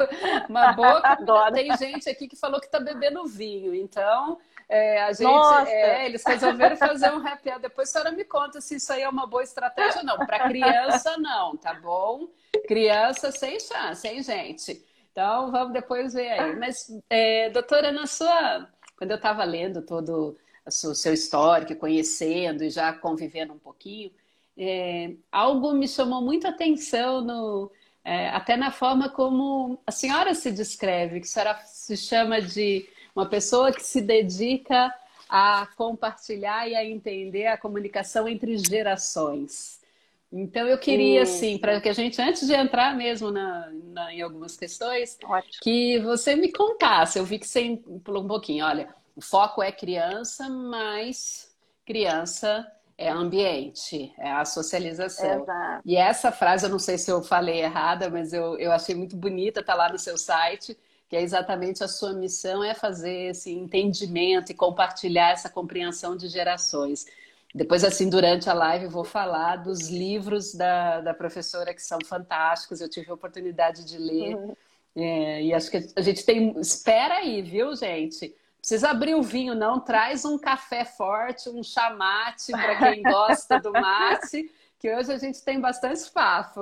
Uma 0.48 0.72
boa. 0.72 1.02
Adoro. 1.04 1.54
Tem 1.54 1.76
gente 1.76 2.10
aqui 2.10 2.30
que 2.30 2.38
falou 2.38 2.62
que 2.62 2.68
está 2.68 2.80
bebendo 2.80 3.26
vinho. 3.26 3.76
Então, 3.76 4.38
é, 4.74 5.04
a 5.04 5.14
gente. 5.14 5.70
É, 5.70 6.06
eles 6.06 6.24
resolveram 6.26 6.76
fazer 6.76 7.12
um 7.12 7.26
happy 7.26 7.50
hour. 7.50 7.60
Depois 7.60 7.90
a 7.90 7.92
senhora 7.92 8.12
me 8.12 8.24
conta 8.24 8.60
se 8.60 8.76
isso 8.78 8.92
aí 8.92 9.04
é 9.04 9.10
uma 9.10 9.28
boa 9.28 9.44
estratégia 9.44 10.00
ou 10.00 10.06
não. 10.06 10.18
Para 10.18 10.48
criança, 10.50 11.16
não, 11.18 11.56
tá 11.56 11.76
bom? 11.76 12.28
Criança 12.68 13.32
sem 13.32 13.60
chance, 13.60 14.08
hein, 14.08 14.24
gente? 14.24 14.84
Então, 15.12 15.52
vamos 15.52 15.74
depois 15.74 16.14
ver 16.14 16.32
aí. 16.32 16.56
Mas, 16.56 16.92
é, 17.10 17.52
doutora, 17.52 17.92
na 17.92 18.08
sua. 18.08 18.68
Quando 18.98 19.12
eu 19.12 19.18
estava 19.18 19.44
lendo 19.44 19.82
todo 19.82 20.36
o 20.66 20.72
seu 20.72 21.14
histórico, 21.14 21.76
conhecendo 21.76 22.64
e 22.64 22.70
já 22.70 22.94
convivendo 22.94 23.54
um 23.54 23.60
pouquinho, 23.60 24.12
é, 24.58 25.14
algo 25.32 25.74
me 25.74 25.88
chamou 25.88 26.22
muito 26.22 26.48
atenção 26.48 27.22
no, 27.22 27.72
é, 28.04 28.30
até 28.30 28.56
na 28.56 28.72
forma 28.72 29.10
como 29.10 29.80
a 29.86 29.92
senhora 29.92 30.34
se 30.34 30.52
descreve, 30.52 31.20
que 31.20 31.26
a 31.26 31.30
senhora 31.30 31.62
se 31.66 31.96
chama 31.98 32.42
de 32.42 32.88
uma 33.16 33.28
pessoa 33.28 33.72
que 33.72 33.84
se 33.84 34.02
dedica 34.02 34.94
a 35.30 35.68
compartilhar 35.76 36.68
e 36.68 36.76
a 36.76 36.86
entender 36.86 37.48
a 37.48 37.58
comunicação 37.58 38.28
entre 38.28 38.58
gerações. 38.58 39.82
Então 40.32 40.68
eu 40.68 40.80
queria, 40.80 41.22
assim, 41.22 41.60
para 41.60 41.80
que 41.80 41.88
a 41.88 41.94
gente, 41.94 42.20
antes 42.20 42.48
de 42.48 42.54
entrar 42.54 42.96
mesmo 42.96 43.30
na, 43.30 43.70
na, 43.72 44.14
em 44.14 44.22
algumas 44.22 44.58
questões, 44.58 45.18
Ótimo. 45.24 45.54
que 45.62 46.00
você 46.00 46.36
me 46.36 46.52
contasse. 46.52 47.20
Eu 47.20 47.26
vi 47.26 47.38
que 47.38 47.48
você 47.48 47.80
pulou 48.04 48.24
um 48.24 48.28
pouquinho. 48.28 48.66
Olha, 48.66 48.94
o 49.16 49.22
foco 49.22 49.62
é 49.62 49.72
criança, 49.72 50.50
mas 50.50 51.56
criança 51.86 52.68
é 52.98 53.10
ambiente, 53.10 54.12
é 54.18 54.32
a 54.32 54.44
socialização. 54.44 55.44
Exato. 55.44 55.82
E 55.86 55.96
essa 55.96 56.32
frase, 56.32 56.66
eu 56.66 56.70
não 56.70 56.80
sei 56.80 56.98
se 56.98 57.12
eu 57.12 57.22
falei 57.24 57.62
errada, 57.62 58.10
mas 58.10 58.34
eu, 58.34 58.58
eu 58.58 58.72
achei 58.72 58.96
muito 58.96 59.16
bonita, 59.16 59.64
tá 59.64 59.76
lá 59.76 59.92
no 59.92 60.00
seu 60.00 60.18
site, 60.18 60.76
que 61.14 61.18
é 61.18 61.22
exatamente 61.22 61.84
a 61.84 61.88
sua 61.88 62.12
missão 62.12 62.64
é 62.64 62.74
fazer 62.74 63.30
esse 63.30 63.52
entendimento 63.52 64.52
e 64.52 64.56
compartilhar 64.56 65.30
essa 65.30 65.48
compreensão 65.48 66.18
de 66.18 66.28
gerações. 66.28 67.06
Depois, 67.54 67.84
assim, 67.84 68.10
durante 68.10 68.50
a 68.50 68.54
live, 68.56 68.88
vou 68.88 69.04
falar 69.04 69.58
dos 69.58 69.90
livros 69.90 70.56
da, 70.56 71.02
da 71.02 71.14
professora 71.14 71.72
que 71.72 71.84
são 71.84 72.00
fantásticos. 72.04 72.82
Eu 72.82 72.90
tive 72.90 73.12
a 73.12 73.14
oportunidade 73.14 73.86
de 73.86 73.96
ler. 73.96 74.36
Uhum. 74.36 74.56
É, 74.96 75.44
e 75.44 75.54
acho 75.54 75.70
que 75.70 75.88
a 75.96 76.02
gente 76.02 76.26
tem. 76.26 76.60
Espera 76.60 77.18
aí, 77.18 77.44
viu, 77.44 77.76
gente? 77.76 78.36
Precisa 78.58 78.90
abrir 78.90 79.14
o 79.14 79.22
vinho, 79.22 79.54
não. 79.54 79.80
Traz 79.80 80.26
um 80.26 80.36
café 80.36 80.84
forte, 80.84 81.48
um 81.48 81.62
chamate 81.62 82.52
para 82.54 82.92
quem 82.92 83.04
gosta 83.06 83.60
do 83.60 83.72
mate, 83.72 84.50
que 84.80 84.92
hoje 84.92 85.14
a 85.14 85.18
gente 85.20 85.44
tem 85.44 85.62
bastante 85.62 85.98
espaço. 85.98 86.60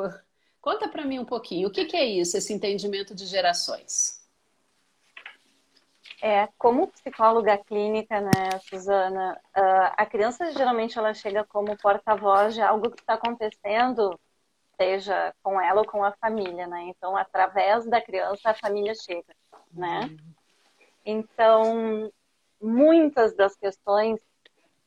Conta 0.60 0.90
para 0.90 1.06
mim 1.06 1.20
um 1.20 1.26
pouquinho, 1.26 1.70
o 1.70 1.72
que, 1.72 1.86
que 1.86 1.96
é 1.96 2.04
isso, 2.04 2.36
esse 2.36 2.52
entendimento 2.52 3.16
de 3.16 3.26
gerações? 3.26 4.21
É, 6.24 6.48
como 6.56 6.88
psicóloga 6.88 7.58
clínica, 7.58 8.22
né, 8.22 8.60
Suzana, 8.70 9.34
uh, 9.58 9.94
a 9.98 10.06
criança 10.06 10.52
geralmente 10.52 10.96
ela 10.96 11.16
chega 11.16 11.44
como 11.44 11.76
porta-voz 11.78 12.54
de 12.54 12.62
algo 12.62 12.92
que 12.92 13.02
está 13.02 13.16
acontecendo, 13.16 14.20
seja 14.80 15.34
com 15.42 15.60
ela 15.60 15.82
ou 15.82 15.88
com 15.88 16.04
a 16.04 16.12
família, 16.12 16.68
né? 16.68 16.84
Então, 16.84 17.18
através 17.18 17.88
da 17.88 18.00
criança, 18.00 18.52
a 18.52 18.54
família 18.54 18.94
chega, 18.94 19.36
né? 19.74 20.16
Então, 21.04 22.12
muitas 22.62 23.36
das 23.36 23.56
questões 23.56 24.20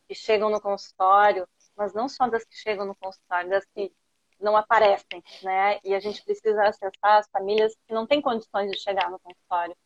que 0.06 0.14
chegam 0.14 0.48
no 0.50 0.60
consultório, 0.60 1.48
mas 1.76 1.92
não 1.92 2.08
só 2.08 2.28
das 2.28 2.44
que 2.44 2.54
chegam 2.54 2.86
no 2.86 2.94
consultório, 2.94 3.50
das 3.50 3.64
que 3.74 3.92
não 4.40 4.56
aparecem, 4.56 5.20
né? 5.42 5.80
E 5.82 5.94
a 5.96 5.98
gente 5.98 6.22
precisa 6.24 6.62
acessar 6.62 7.18
as 7.18 7.28
famílias 7.28 7.74
que 7.88 7.92
não 7.92 8.06
têm 8.06 8.22
condições 8.22 8.70
de 8.70 8.78
chegar 8.78 9.10
no 9.10 9.18
consultório 9.18 9.76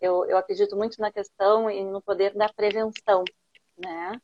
eu, 0.00 0.24
eu 0.26 0.36
acredito 0.38 0.76
muito 0.76 1.00
na 1.00 1.12
questão 1.12 1.70
e 1.70 1.84
no 1.84 2.00
poder 2.00 2.34
da 2.34 2.48
prevenção, 2.48 3.24
né? 3.76 4.20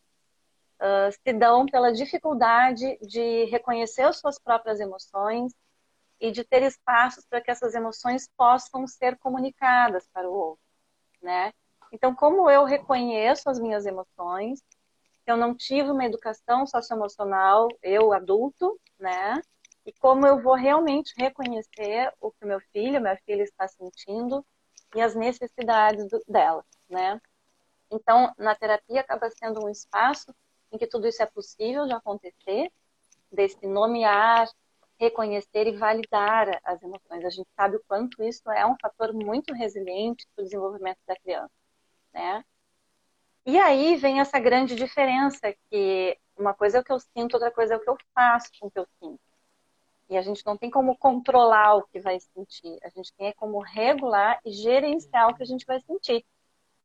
Uh, 0.78 1.11
se 1.11 1.33
dão 1.33 1.66
pela 1.66 1.92
dificuldade 1.92 2.99
de 3.00 3.45
reconhecer 3.47 4.02
as 4.02 4.18
suas 4.18 4.38
próprias 4.38 4.78
emoções 4.78 5.54
e 6.21 6.30
de 6.30 6.45
ter 6.45 6.62
espaços 6.62 7.25
para 7.26 7.40
que 7.40 7.50
essas 7.50 7.75
emoções 7.75 8.28
possam 8.37 8.87
ser 8.87 9.18
comunicadas 9.18 10.06
para 10.12 10.28
o 10.28 10.33
outro, 10.33 10.62
né? 11.23 11.52
Então, 11.92 12.14
como 12.14 12.50
eu 12.50 12.64
reconheço 12.64 13.49
as 13.49 13.59
minhas 13.59 13.87
emoções, 13.87 14.61
eu 15.26 15.37
não 15.37 15.54
tive 15.54 15.90
uma 15.90 16.04
educação 16.04 16.66
socioemocional, 16.66 17.68
eu 17.83 18.12
adulto, 18.12 18.78
né? 18.99 19.40
E 19.85 19.92
como 19.92 20.26
eu 20.26 20.42
vou 20.42 20.54
realmente 20.54 21.14
reconhecer 21.16 22.12
o 22.21 22.30
que 22.33 22.45
meu 22.45 22.61
filho, 22.73 23.00
minha 23.00 23.16
filha 23.25 23.42
está 23.42 23.68
sentindo 23.68 24.45
e 24.97 25.00
as 25.03 25.15
necessidades 25.15 26.09
do, 26.09 26.23
dela, 26.26 26.65
né? 26.88 27.21
Então, 27.91 28.33
na 28.38 28.55
terapia 28.55 29.03
acaba 29.03 29.31
sendo 29.31 29.65
um 29.65 29.69
espaço 29.69 30.35
em 30.73 30.79
que 30.79 30.87
tudo 30.87 31.07
isso 31.07 31.23
é 31.23 31.26
possível 31.26 31.87
de 31.87 31.93
acontecer, 31.93 32.73
desse 33.31 33.67
nomear, 33.67 34.49
reconhecer 34.99 35.67
e 35.67 35.76
validar 35.76 36.49
as 36.65 36.83
emoções. 36.83 37.25
A 37.25 37.31
gente 37.31 37.49
sabe 37.55 37.76
o 37.76 37.85
quanto 37.87 38.23
isso 38.25 38.50
é 38.50 38.67
um 38.67 38.75
fator 38.81 39.12
muito 39.12 39.53
resiliente 39.53 40.26
para 40.35 40.43
o 40.43 40.45
desenvolvimento 40.45 40.99
da 41.07 41.15
criança, 41.17 41.53
né? 42.12 42.43
E 43.45 43.59
aí 43.59 43.97
vem 43.97 44.19
essa 44.19 44.41
grande 44.41 44.75
diferença 44.75 45.55
que 45.71 46.19
uma 46.37 46.55
coisa 46.55 46.79
é 46.79 46.81
o 46.81 46.85
que 46.85 46.93
eu 46.93 46.99
sinto, 46.99 47.35
outra 47.35 47.50
coisa 47.50 47.75
é 47.75 47.76
o 47.76 47.81
que 47.81 47.91
eu 47.91 47.99
faço 48.15 48.50
com 48.59 48.67
o 48.67 48.71
que 48.71 48.79
eu 48.79 48.87
sinto. 48.99 49.21
E 50.09 50.17
a 50.17 50.23
gente 50.23 50.45
não 50.47 50.57
tem 50.57 50.71
como 50.71 50.97
controlar 50.97 51.77
o 51.77 51.83
que 51.89 52.01
vai 52.01 52.19
sentir. 52.21 52.79
A 52.85 52.89
gente 52.91 53.13
tem 53.17 53.33
como 53.35 53.61
regular 53.61 54.39
e 54.45 54.53
gerenciar 54.53 55.29
o 55.29 55.35
que 55.35 55.43
a 55.43 55.47
gente 55.47 55.67
vai 55.67 55.81
sentir. 55.81 56.25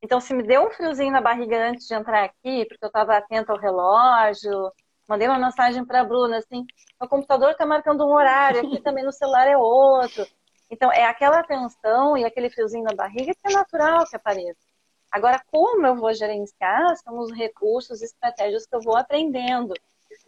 Então, 0.01 0.19
se 0.19 0.33
me 0.33 0.41
deu 0.41 0.65
um 0.65 0.71
friozinho 0.71 1.11
na 1.11 1.21
barriga 1.21 1.69
antes 1.69 1.87
de 1.87 1.93
entrar 1.93 2.23
aqui, 2.23 2.65
porque 2.65 2.83
eu 2.83 2.87
estava 2.87 3.15
atenta 3.17 3.51
ao 3.51 3.59
relógio, 3.59 4.71
mandei 5.07 5.27
uma 5.27 5.37
mensagem 5.37 5.85
para 5.85 6.01
a 6.01 6.03
Bruna, 6.03 6.37
assim, 6.37 6.65
o 6.99 7.07
computador 7.07 7.51
está 7.51 7.65
marcando 7.65 8.03
um 8.03 8.13
horário, 8.13 8.61
aqui 8.61 8.81
também 8.81 9.03
no 9.03 9.11
celular 9.11 9.47
é 9.47 9.55
outro. 9.55 10.25
Então, 10.71 10.91
é 10.91 11.05
aquela 11.05 11.43
tensão 11.43 12.17
e 12.17 12.25
aquele 12.25 12.49
friozinho 12.49 12.83
na 12.83 12.95
barriga 12.95 13.33
que 13.33 13.51
é 13.51 13.53
natural 13.53 14.05
que 14.07 14.15
apareça. 14.15 14.71
Agora, 15.11 15.39
como 15.51 15.85
eu 15.85 15.95
vou 15.95 16.13
gerenciar 16.13 16.95
são 16.97 17.19
os 17.19 17.31
recursos 17.31 18.01
e 18.01 18.05
estratégias 18.05 18.65
que 18.65 18.75
eu 18.75 18.81
vou 18.81 18.95
aprendendo 18.95 19.73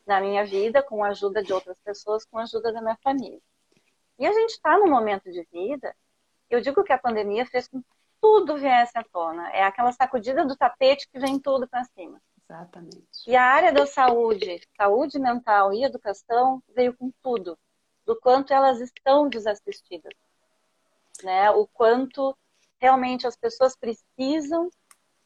na 0.06 0.20
minha 0.20 0.46
vida, 0.46 0.84
com 0.84 1.04
a 1.04 1.10
ajuda 1.10 1.44
de 1.44 1.54
outras 1.54 1.78
pessoas, 1.84 2.26
com 2.26 2.38
a 2.38 2.44
ajuda 2.44 2.72
da 2.72 2.82
minha 2.82 2.98
família. 3.04 3.40
E 4.20 4.26
a 4.26 4.32
gente 4.32 4.52
está 4.52 4.78
num 4.78 4.90
momento 4.90 5.32
de 5.32 5.44
vida, 5.52 5.96
eu 6.50 6.62
digo 6.62 6.84
que 6.84 6.94
a 6.94 6.98
pandemia 6.98 7.46
fez 7.46 7.68
com 7.68 7.82
que 7.82 7.90
tudo 8.22 8.58
viesse 8.58 8.98
à 8.98 9.04
tona. 9.04 9.50
É 9.50 9.64
aquela 9.64 9.92
sacudida 9.92 10.46
do 10.46 10.56
tapete 10.56 11.10
que 11.12 11.20
vem 11.20 11.40
tudo 11.40 11.68
para 11.68 11.84
cima. 11.84 12.22
Exatamente. 12.48 13.08
E 13.28 13.36
a 13.36 13.44
área 13.44 13.74
da 13.74 13.88
saúde, 13.88 14.62
saúde 14.78 15.18
mental 15.20 15.74
e 15.74 15.84
educação, 15.84 16.62
veio 16.76 16.96
com 16.96 17.12
tudo. 17.22 17.58
Do 18.06 18.20
quanto 18.20 18.54
elas 18.54 18.80
estão 18.80 19.28
desassistidas. 19.28 20.14
Né? 21.24 21.50
O 21.52 21.68
quanto 21.68 22.38
realmente 22.80 23.26
as 23.26 23.36
pessoas 23.36 23.76
precisam 23.76 24.70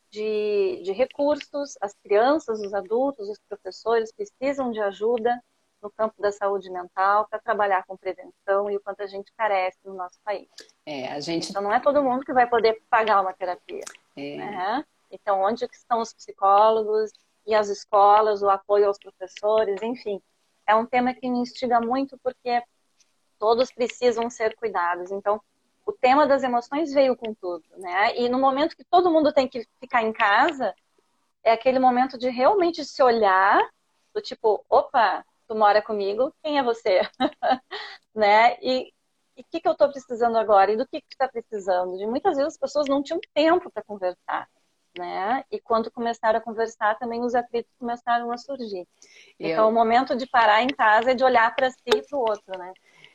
de, 0.10 0.82
de 0.84 0.92
recursos, 0.92 1.78
as 1.82 1.94
crianças, 2.04 2.60
os 2.60 2.74
adultos, 2.74 3.30
os 3.30 3.40
professores 3.48 4.12
precisam 4.12 4.72
de 4.72 4.80
ajuda 4.80 5.42
no 5.82 5.92
campo 5.92 6.22
da 6.22 6.32
saúde 6.32 6.70
mental 6.72 7.28
para 7.30 7.40
trabalhar 7.40 7.86
com 7.86 7.96
prevenção 7.96 8.70
e 8.70 8.78
o 8.78 8.82
quanto 8.82 9.02
a 9.02 9.08
gente 9.08 9.32
carece 9.38 9.78
no 9.86 9.94
nosso 9.94 10.20
país. 10.24 10.48
É, 10.86 11.12
a 11.12 11.20
gente... 11.20 11.50
Então 11.50 11.62
não 11.62 11.74
é 11.74 11.80
todo 11.80 12.04
mundo 12.04 12.26
que 12.26 12.34
vai 12.34 12.48
poder 12.48 12.82
pagar 12.90 13.22
uma 13.22 13.34
terapia. 13.34 13.84
É. 14.16 14.38
Né? 14.38 14.86
Então 15.12 15.42
onde 15.42 15.66
estão 15.66 16.02
os 16.02 16.14
psicólogos 16.14 17.12
e 17.46 17.54
as 17.54 17.70
escolas, 17.70 18.42
o 18.42 18.50
apoio 18.50 18.88
aos 18.88 18.98
professores, 18.98 19.82
enfim. 19.82 20.22
É 20.66 20.76
um 20.76 20.86
tema 20.86 21.14
que 21.14 21.30
me 21.30 21.40
instiga 21.40 21.80
muito 21.80 22.18
porque 22.24 22.62
todos 23.40 23.72
precisam 23.72 24.30
ser 24.30 24.56
cuidados. 24.56 25.12
Então 25.12 25.42
o 25.88 25.94
tema 25.94 26.28
das 26.28 26.44
emoções 26.44 26.94
veio 26.94 27.16
com 27.16 27.34
tudo, 27.34 27.64
né? 27.78 28.14
E 28.18 28.28
no 28.28 28.38
momento 28.38 28.76
que 28.76 28.84
todo 28.84 29.10
mundo 29.10 29.32
tem 29.32 29.48
que 29.48 29.66
ficar 29.80 30.04
em 30.04 30.12
casa, 30.12 30.76
é 31.42 31.54
aquele 31.54 31.80
momento 31.80 32.18
de 32.18 32.30
realmente 32.30 32.84
se 32.84 33.02
olhar, 33.02 33.66
do 34.14 34.22
tipo, 34.22 34.66
opa, 34.70 35.26
tu 35.48 35.56
mora 35.56 35.82
comigo, 35.82 36.34
quem 36.44 36.60
é 36.60 36.64
você? 36.64 37.02
né? 38.14 38.58
E 38.62 38.92
o 39.38 39.44
que, 39.50 39.62
que 39.62 39.68
eu 39.68 39.72
estou 39.72 39.90
precisando 39.90 40.38
agora? 40.38 40.74
E 40.74 40.78
do 40.78 40.86
que, 40.86 41.00
que 41.00 41.08
tu 41.08 41.14
está 41.14 41.28
precisando? 41.30 41.98
De 41.98 42.06
muitas 42.06 42.36
vezes 42.36 42.54
as 42.54 42.60
pessoas 42.60 42.88
não 42.90 43.02
tinham 43.02 43.22
tempo 43.34 43.72
para 43.72 43.84
conversar. 43.84 44.50
Né? 44.98 45.46
E 45.52 45.60
quando 45.62 45.92
começaram 45.92 46.40
a 46.40 46.42
conversar, 46.42 46.98
também 46.98 47.22
os 47.22 47.36
atritos 47.36 47.72
começaram 47.78 48.32
a 48.32 48.38
surgir. 48.38 48.86
Eu... 49.40 49.52
Então, 49.52 49.70
o 49.70 49.72
momento 49.72 50.18
de 50.18 50.26
parar 50.26 50.64
em 50.64 50.70
casa 50.70 51.12
é 51.12 51.14
de 51.14 51.24
olhar 51.24 51.56
para 51.56 51.70
si 51.70 51.78
e 51.86 52.02
para 52.02 52.18
o 52.18 52.22
outro, 52.22 52.58
né? 52.58 52.74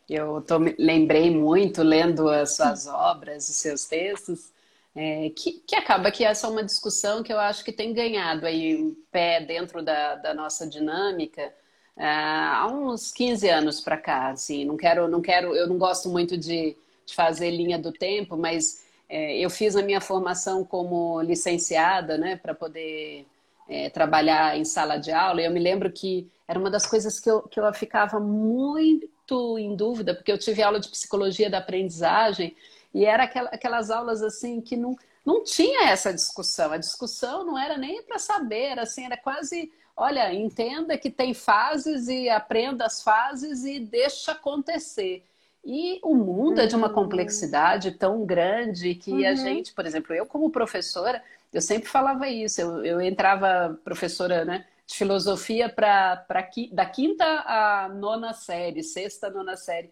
Eu 0.08 0.42
tô, 0.42 0.58
lembrei 0.78 1.30
muito, 1.30 1.82
lendo 1.82 2.28
as 2.28 2.56
suas 2.56 2.86
obras, 2.86 3.48
os 3.48 3.56
seus 3.56 3.84
textos, 3.86 4.52
é, 4.94 5.30
que, 5.30 5.62
que 5.66 5.74
acaba 5.74 6.10
que 6.10 6.24
essa 6.24 6.46
é 6.46 6.50
uma 6.50 6.64
discussão 6.64 7.22
que 7.22 7.32
eu 7.32 7.38
acho 7.38 7.64
que 7.64 7.72
tem 7.72 7.94
ganhado 7.94 8.44
aí 8.46 8.76
um 8.76 8.94
pé 9.10 9.40
dentro 9.40 9.82
da, 9.82 10.16
da 10.16 10.34
nossa 10.34 10.66
dinâmica 10.66 11.52
é, 11.96 12.04
há 12.06 12.66
uns 12.66 13.12
15 13.12 13.48
anos 13.48 13.80
para 13.80 13.96
cá. 13.96 14.30
Assim, 14.30 14.64
não 14.64 14.76
quero, 14.76 15.08
não 15.08 15.20
quero, 15.20 15.54
eu 15.54 15.66
não 15.66 15.78
gosto 15.78 16.08
muito 16.08 16.36
de, 16.36 16.76
de 17.06 17.14
fazer 17.14 17.50
linha 17.50 17.78
do 17.78 17.92
tempo, 17.92 18.36
mas 18.36 18.84
é, 19.08 19.38
eu 19.38 19.50
fiz 19.50 19.76
a 19.76 19.82
minha 19.82 20.00
formação 20.00 20.64
como 20.64 21.20
licenciada, 21.22 22.16
né, 22.18 22.36
para 22.36 22.54
poder 22.54 23.26
é, 23.68 23.90
trabalhar 23.90 24.58
em 24.58 24.64
sala 24.64 24.96
de 24.98 25.12
aula. 25.12 25.40
E 25.40 25.44
eu 25.44 25.50
me 25.50 25.60
lembro 25.60 25.90
que 25.92 26.28
era 26.46 26.58
uma 26.58 26.70
das 26.70 26.86
coisas 26.86 27.20
que 27.20 27.30
eu, 27.30 27.42
que 27.42 27.60
eu 27.60 27.72
ficava 27.74 28.18
muito 28.20 29.08
muito 29.32 29.58
em 29.58 29.74
dúvida, 29.74 30.14
porque 30.14 30.30
eu 30.30 30.38
tive 30.38 30.62
aula 30.62 30.78
de 30.78 30.88
psicologia 30.88 31.48
da 31.48 31.58
aprendizagem 31.58 32.54
e 32.94 33.04
era 33.04 33.24
aquelas 33.24 33.90
aulas 33.90 34.22
assim 34.22 34.60
que 34.60 34.76
não, 34.76 34.94
não 35.24 35.42
tinha 35.42 35.88
essa 35.88 36.12
discussão. 36.12 36.72
A 36.72 36.76
discussão 36.76 37.44
não 37.44 37.58
era 37.58 37.78
nem 37.78 38.02
para 38.02 38.18
saber, 38.18 38.78
assim, 38.78 39.04
era 39.04 39.16
quase, 39.16 39.72
olha, 39.96 40.32
entenda 40.32 40.98
que 40.98 41.10
tem 41.10 41.32
fases 41.32 42.08
e 42.08 42.28
aprenda 42.28 42.84
as 42.84 43.02
fases 43.02 43.64
e 43.64 43.80
deixa 43.80 44.32
acontecer. 44.32 45.24
E 45.64 46.00
o 46.02 46.14
mundo 46.14 46.58
uhum. 46.58 46.64
é 46.64 46.66
de 46.66 46.76
uma 46.76 46.88
uhum. 46.88 46.94
complexidade 46.94 47.92
tão 47.92 48.26
grande 48.26 48.94
que 48.94 49.12
uhum. 49.12 49.26
a 49.26 49.34
gente, 49.34 49.72
por 49.72 49.86
exemplo, 49.86 50.14
eu 50.14 50.26
como 50.26 50.50
professora, 50.50 51.22
eu 51.52 51.60
sempre 51.60 51.88
falava 51.88 52.28
isso, 52.28 52.60
eu, 52.60 52.84
eu 52.84 53.00
entrava 53.00 53.78
professora, 53.84 54.44
né? 54.44 54.66
De 54.92 54.98
filosofia 54.98 55.68
para 55.68 56.26
da 56.70 56.86
quinta 56.86 57.24
à 57.24 57.88
nona 57.88 58.32
série, 58.34 58.82
sexta, 58.82 59.30
nona 59.30 59.56
série. 59.56 59.90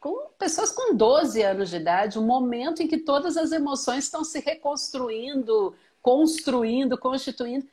Com 0.00 0.30
pessoas 0.38 0.70
com 0.70 0.94
12 0.94 1.42
anos 1.42 1.70
de 1.70 1.76
idade, 1.76 2.18
um 2.18 2.26
momento 2.26 2.82
em 2.82 2.88
que 2.88 2.98
todas 2.98 3.36
as 3.36 3.52
emoções 3.52 4.04
estão 4.04 4.24
se 4.24 4.40
reconstruindo, 4.40 5.74
construindo, 6.00 6.98
constituindo. 6.98 7.66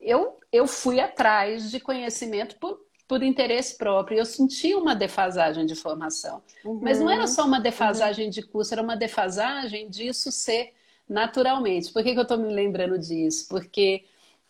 Eu, 0.00 0.38
eu 0.52 0.66
fui 0.66 1.00
atrás 1.00 1.70
de 1.70 1.80
conhecimento 1.80 2.56
por, 2.56 2.80
por 3.08 3.22
interesse 3.22 3.76
próprio. 3.76 4.18
Eu 4.18 4.26
senti 4.26 4.74
uma 4.74 4.94
defasagem 4.94 5.64
de 5.66 5.74
formação. 5.74 6.42
Uhum. 6.64 6.80
Mas 6.82 7.00
não 7.00 7.10
era 7.10 7.26
só 7.26 7.44
uma 7.44 7.60
defasagem 7.60 8.26
uhum. 8.26 8.30
de 8.30 8.42
curso, 8.42 8.74
era 8.74 8.82
uma 8.82 8.96
defasagem 8.96 9.88
disso 9.88 10.30
ser 10.30 10.72
naturalmente. 11.08 11.92
Por 11.92 12.02
que, 12.02 12.12
que 12.12 12.18
eu 12.18 12.22
estou 12.22 12.38
me 12.38 12.52
lembrando 12.52 12.98
disso? 12.98 13.46
Porque 13.48 14.04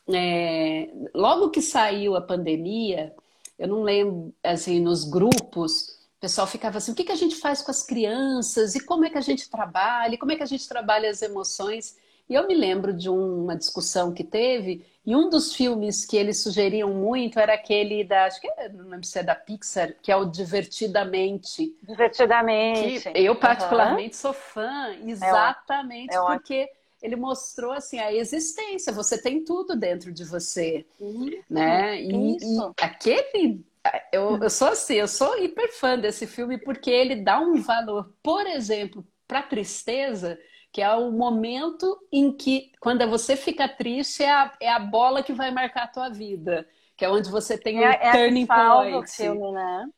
é, 0.08 0.90
logo 1.14 1.50
que 1.50 1.62
saiu 1.62 2.16
a 2.16 2.20
pandemia, 2.20 3.14
eu 3.58 3.68
não 3.68 3.82
lembro, 3.82 4.34
assim, 4.42 4.80
nos 4.80 5.04
grupos, 5.04 5.88
o 6.16 6.20
pessoal 6.20 6.46
ficava 6.46 6.78
assim, 6.78 6.92
o 6.92 6.94
que, 6.94 7.04
que 7.04 7.12
a 7.12 7.16
gente 7.16 7.36
faz 7.36 7.62
com 7.62 7.70
as 7.70 7.82
crianças? 7.82 8.74
E 8.74 8.80
como 8.80 9.04
é 9.04 9.10
que 9.10 9.18
a 9.18 9.22
gente 9.22 9.48
trabalha? 9.48 10.14
E 10.14 10.18
como 10.18 10.32
é 10.32 10.36
que 10.36 10.42
a 10.42 10.46
gente 10.46 10.68
trabalha 10.68 11.08
as 11.10 11.22
emoções? 11.22 11.96
E 12.28 12.34
eu 12.34 12.46
me 12.46 12.54
lembro 12.54 12.92
de 12.92 13.08
uma 13.08 13.54
discussão 13.54 14.12
que 14.12 14.24
teve, 14.24 14.84
e 15.04 15.14
um 15.14 15.28
dos 15.28 15.54
filmes 15.54 16.06
que 16.06 16.16
eles 16.16 16.42
sugeriam 16.42 16.88
muito 16.88 17.38
era 17.38 17.52
aquele 17.52 18.02
da, 18.02 18.24
acho 18.24 18.40
que 18.40 18.48
é, 18.48 18.70
não 18.70 18.88
lembro 18.88 19.04
se 19.04 19.18
é 19.18 19.22
da 19.22 19.34
Pixar, 19.34 19.94
que 20.02 20.10
é 20.10 20.16
o 20.16 20.24
Divertidamente. 20.24 21.76
Divertidamente. 21.82 23.10
eu 23.14 23.36
particularmente 23.36 24.14
uhum. 24.14 24.20
sou 24.20 24.32
fã, 24.32 24.96
exatamente 25.04 26.14
é, 26.14 26.16
é 26.16 26.24
porque 26.24 26.70
ele 27.04 27.16
mostrou 27.16 27.70
assim 27.72 27.98
a 27.98 28.10
existência. 28.10 28.92
Você 28.92 29.20
tem 29.20 29.44
tudo 29.44 29.76
dentro 29.76 30.10
de 30.10 30.24
você, 30.24 30.86
uhum. 30.98 31.30
né? 31.50 32.00
E, 32.00 32.36
e, 32.36 32.58
aquele 32.80 33.62
eu, 34.10 34.38
eu 34.42 34.48
sou 34.48 34.68
assim, 34.68 34.94
eu 34.94 35.06
sou 35.06 35.38
hiper 35.38 35.70
fã 35.74 35.98
desse 35.98 36.26
filme 36.26 36.56
porque 36.56 36.90
ele 36.90 37.16
dá 37.16 37.38
um 37.38 37.60
valor, 37.60 38.10
por 38.22 38.46
exemplo, 38.46 39.06
para 39.28 39.42
tristeza, 39.42 40.38
que 40.72 40.80
é 40.80 40.90
o 40.94 41.12
momento 41.12 41.98
em 42.10 42.32
que, 42.32 42.72
quando 42.80 43.06
você 43.08 43.36
fica 43.36 43.68
triste, 43.68 44.22
é 44.22 44.30
a, 44.30 44.52
é 44.58 44.70
a 44.70 44.78
bola 44.78 45.22
que 45.22 45.34
vai 45.34 45.50
marcar 45.50 45.84
a 45.84 45.88
tua 45.88 46.08
vida, 46.08 46.66
que 46.96 47.04
é 47.04 47.10
onde 47.10 47.30
você 47.30 47.58
tem 47.58 47.78
o 47.78 47.82
é, 47.82 48.12
turning 48.12 48.44
é 48.44 48.46
point. 48.46 48.96
O 48.96 49.06
filme, 49.06 49.52
né? 49.52 49.88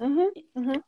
Uhum, 0.00 0.32
uhum. 0.54 0.82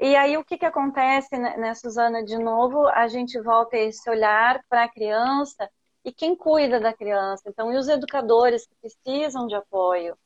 E 0.00 0.16
aí 0.16 0.36
o 0.36 0.44
que, 0.44 0.58
que 0.58 0.66
acontece, 0.66 1.36
né, 1.36 1.74
Suzana? 1.74 2.24
De 2.24 2.38
novo, 2.38 2.86
a 2.88 3.06
gente 3.08 3.40
volta 3.40 3.76
esse 3.76 4.08
olhar 4.10 4.62
para 4.68 4.84
a 4.84 4.88
criança 4.88 5.70
e 6.04 6.12
quem 6.12 6.34
cuida 6.34 6.80
da 6.80 6.92
criança. 6.92 7.44
Então, 7.48 7.72
e 7.72 7.76
os 7.76 7.88
educadores 7.88 8.66
que 8.66 8.74
precisam 8.76 9.46
de 9.46 9.54
apoio, 9.54 10.16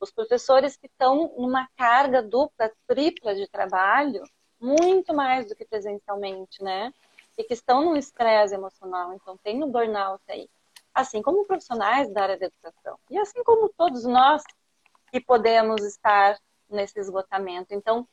os 0.00 0.10
professores 0.10 0.76
que 0.76 0.86
estão 0.86 1.32
numa 1.36 1.68
carga 1.76 2.22
dupla, 2.22 2.72
tripla 2.86 3.34
de 3.34 3.48
trabalho, 3.48 4.22
muito 4.60 5.14
mais 5.14 5.48
do 5.48 5.54
que 5.54 5.64
presencialmente, 5.64 6.62
né? 6.62 6.92
E 7.38 7.44
que 7.44 7.54
estão 7.54 7.84
num 7.84 7.96
estresse 7.96 8.54
emocional. 8.54 9.12
Então, 9.14 9.36
tem 9.38 9.62
um 9.62 9.70
burnout 9.70 10.22
aí. 10.28 10.48
Assim 10.92 11.22
como 11.22 11.46
profissionais 11.46 12.12
da 12.12 12.22
área 12.22 12.38
da 12.38 12.46
educação. 12.46 12.98
E 13.10 13.18
assim 13.18 13.42
como 13.44 13.68
todos 13.70 14.04
nós 14.04 14.42
que 15.10 15.20
podemos 15.20 15.82
estar 15.84 16.38
nesse 16.68 16.98
esgotamento. 16.98 17.74
Então, 17.74 18.06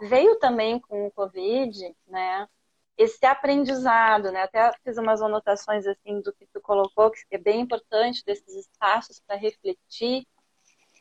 veio 0.00 0.38
também 0.38 0.78
com 0.80 1.06
o 1.06 1.10
Covid, 1.10 1.94
né? 2.06 2.48
Esse 2.96 3.24
aprendizado, 3.26 4.32
né? 4.32 4.42
Até 4.42 4.72
fiz 4.82 4.96
umas 4.98 5.20
anotações 5.20 5.86
assim 5.86 6.20
do 6.20 6.32
que 6.32 6.46
tu 6.46 6.60
colocou, 6.60 7.10
que 7.10 7.22
é 7.30 7.38
bem 7.38 7.60
importante 7.60 8.24
desses 8.24 8.54
espaços 8.54 9.20
para 9.26 9.36
refletir, 9.36 10.26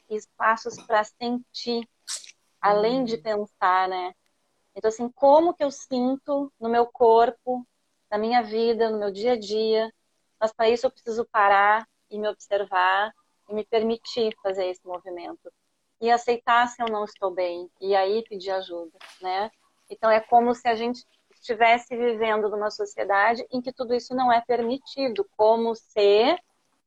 espaços 0.10 0.76
para 0.84 1.04
sentir, 1.04 1.88
além 2.62 3.04
de 3.06 3.18
pensar, 3.18 3.88
né? 3.88 4.14
Então 4.76 4.90
assim, 4.90 5.10
como 5.10 5.54
que 5.54 5.64
eu 5.64 5.72
sinto 5.72 6.52
no 6.60 6.70
meu 6.70 6.86
corpo, 6.86 7.66
na 8.12 8.18
minha 8.18 8.42
vida, 8.42 8.90
no 8.90 9.00
meu 9.00 9.12
dia 9.12 9.34
a 9.34 9.40
dia? 9.40 9.92
Mas 10.40 10.52
para 10.54 10.70
isso 10.70 10.86
eu 10.86 10.92
preciso 10.92 11.26
parar 11.26 11.88
e 12.10 12.20
me 12.20 12.28
observar 12.28 13.14
e 13.50 13.54
me 13.54 13.66
permitir 13.66 14.36
fazer 14.44 14.68
esse 14.68 14.86
movimento 14.86 15.52
e 16.02 16.12
aceitar 16.12 16.68
se 16.68 16.82
eu 16.82 16.88
não 16.88 17.06
estou 17.06 17.32
bem 17.32 17.70
e 17.80 17.96
aí 17.96 18.24
pedir 18.24 18.52
ajuda, 18.52 18.98
né? 19.22 19.50
Então 19.90 20.10
é 20.10 20.20
como 20.20 20.54
se 20.54 20.68
a 20.68 20.76
gente 20.76 21.06
estivesse 21.34 21.96
vivendo 21.96 22.50
numa 22.50 22.72
sociedade 22.72 23.46
em 23.52 23.62
que 23.62 23.72
tudo 23.72 23.94
isso 23.94 24.16
não 24.16 24.32
é 24.32 24.42
permitido, 24.42 25.28
como 25.38 25.76
se 25.76 26.38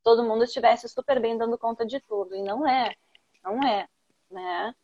todo 0.03 0.23
mundo 0.23 0.43
estivesse 0.43 0.87
super 0.89 1.19
bem 1.19 1.37
dando 1.37 1.57
conta 1.57 1.85
de 1.85 1.99
tudo 2.01 2.35
e 2.35 2.41
não 2.41 2.67
é, 2.67 2.93
não 3.43 3.63
é, 3.63 3.87
né? 4.29 4.75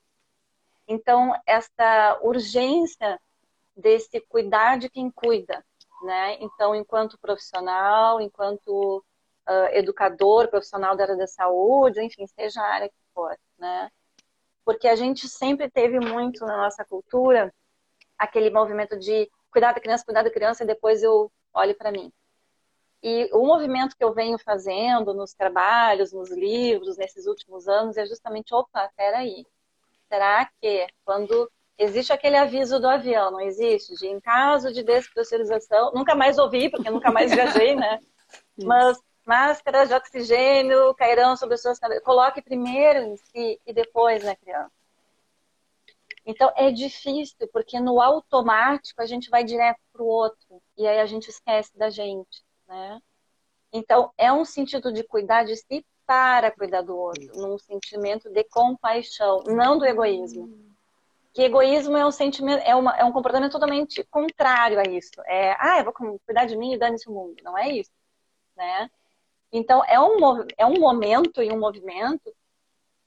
Então 0.88 1.34
essa 1.46 2.20
urgência 2.22 3.20
desse 3.76 4.22
cuidar 4.22 4.78
de 4.78 4.90
quem 4.90 5.12
cuida, 5.12 5.64
né? 6.04 6.38
Então 6.40 6.74
enquanto 6.76 7.18
profissional, 7.20 8.22
enquanto 8.22 9.04
uh, 9.48 9.68
educador, 9.74 10.48
profissional 10.50 10.96
da 10.96 11.04
área 11.04 11.18
da 11.18 11.28
saúde, 11.28 12.02
enfim, 12.02 12.26
seja 12.28 12.62
a 12.62 12.68
área 12.68 12.92
for, 13.14 13.38
né? 13.58 13.90
Porque 14.66 14.88
a 14.88 14.96
gente 14.96 15.30
sempre 15.30 15.70
teve 15.70 16.00
muito 16.00 16.44
na 16.46 16.58
nossa 16.58 16.84
cultura 16.84 17.54
aquele 18.18 18.50
movimento 18.50 18.98
de 18.98 19.30
cuidar 19.52 19.72
da 19.72 19.80
criança, 19.80 20.04
cuidar 20.04 20.24
da 20.24 20.32
criança 20.32 20.64
e 20.64 20.68
depois 20.68 21.04
eu 21.04 21.32
olho 21.54 21.76
para 21.76 21.92
mim. 21.92 22.12
E 23.02 23.30
o 23.32 23.46
movimento 23.46 23.96
que 23.96 24.04
eu 24.04 24.14
venho 24.14 24.38
fazendo 24.40 25.14
nos 25.14 25.34
trabalhos, 25.34 26.12
nos 26.12 26.32
livros, 26.32 26.98
nesses 26.98 27.28
últimos 27.28 27.68
anos, 27.68 27.98
é 27.98 28.06
justamente, 28.06 28.54
opa, 28.54 28.90
peraí, 28.98 29.46
será 30.10 30.50
que 30.60 30.88
quando 31.06 31.50
existe 31.78 32.12
aquele 32.12 32.36
aviso 32.36 32.80
do 32.80 32.88
avião, 32.88 33.30
não 33.32 33.42
existe? 33.42 33.94
De 33.96 34.08
em 34.08 34.20
caso 34.20 34.74
de 34.74 34.82
despressurização, 34.82 35.92
nunca 35.94 36.16
mais 36.16 36.40
ouvi, 36.40 36.70
porque 36.70 36.90
nunca 36.90 37.12
mais 37.12 37.32
viajei, 37.32 37.76
né? 37.76 38.00
Mas 38.58 38.98
máscaras 39.26 39.90
de 39.90 39.96
oxigênio 39.96 40.94
cairão 40.96 41.36
sobre 41.36 41.56
as 41.56 41.62
suas 41.62 41.80
cabeças. 41.80 42.04
Coloque 42.04 42.42
primeiro 42.42 43.00
em 43.00 43.18
si 43.18 43.60
e 43.66 43.74
depois 43.74 44.24
na 44.24 44.36
criança. 44.36 44.72
Então 46.26 46.52
é 46.56 46.72
difícil, 46.72 47.48
porque 47.54 47.80
no 47.80 48.02
automático 48.02 49.02
a 49.02 49.06
gente 49.06 49.30
vai 49.30 49.44
direto 49.44 49.80
para 49.92 50.02
o 50.02 50.08
outro 50.08 50.62
e 50.78 50.88
aí 50.88 51.00
a 51.00 51.06
gente 51.06 51.30
esquece 51.30 51.78
da 51.78 51.90
gente, 51.90 52.44
né? 52.68 53.00
Então 53.72 54.12
é 54.18 54.32
um 54.32 54.46
sentido 54.46 54.92
de 54.92 55.04
cuidar 55.04 55.44
de 55.44 55.56
si 55.56 55.86
para 56.06 56.52
cuidar 56.52 56.82
do 56.82 56.96
outro, 56.96 57.32
num 57.36 57.58
sentimento 57.58 58.30
de 58.30 58.44
compaixão, 58.46 59.44
não 59.46 59.78
do 59.78 59.86
egoísmo. 59.86 60.50
Que 61.34 61.44
egoísmo 61.44 61.98
é 61.98 62.06
um 62.06 62.12
sentimento, 62.12 62.62
é, 62.62 62.76
uma, 62.76 62.96
é 62.96 63.04
um 63.04 63.12
comportamento 63.12 63.52
totalmente 63.52 64.04
contrário 64.06 64.80
a 64.80 64.84
isso. 64.84 65.22
É, 65.26 65.56
ah, 65.60 65.80
eu 65.80 65.84
vou 65.84 66.20
cuidar 66.26 66.46
de 66.46 66.56
mim 66.56 66.74
e 66.74 66.78
dane-se 66.78 67.10
o 67.10 67.12
mundo. 67.12 67.36
Não 67.44 67.58
é 67.58 67.70
isso, 67.70 67.92
né? 68.56 68.90
Então 69.58 69.82
é 69.86 69.98
um, 69.98 70.18
é 70.58 70.66
um 70.66 70.78
momento 70.78 71.42
e 71.42 71.50
um 71.50 71.58
movimento 71.58 72.36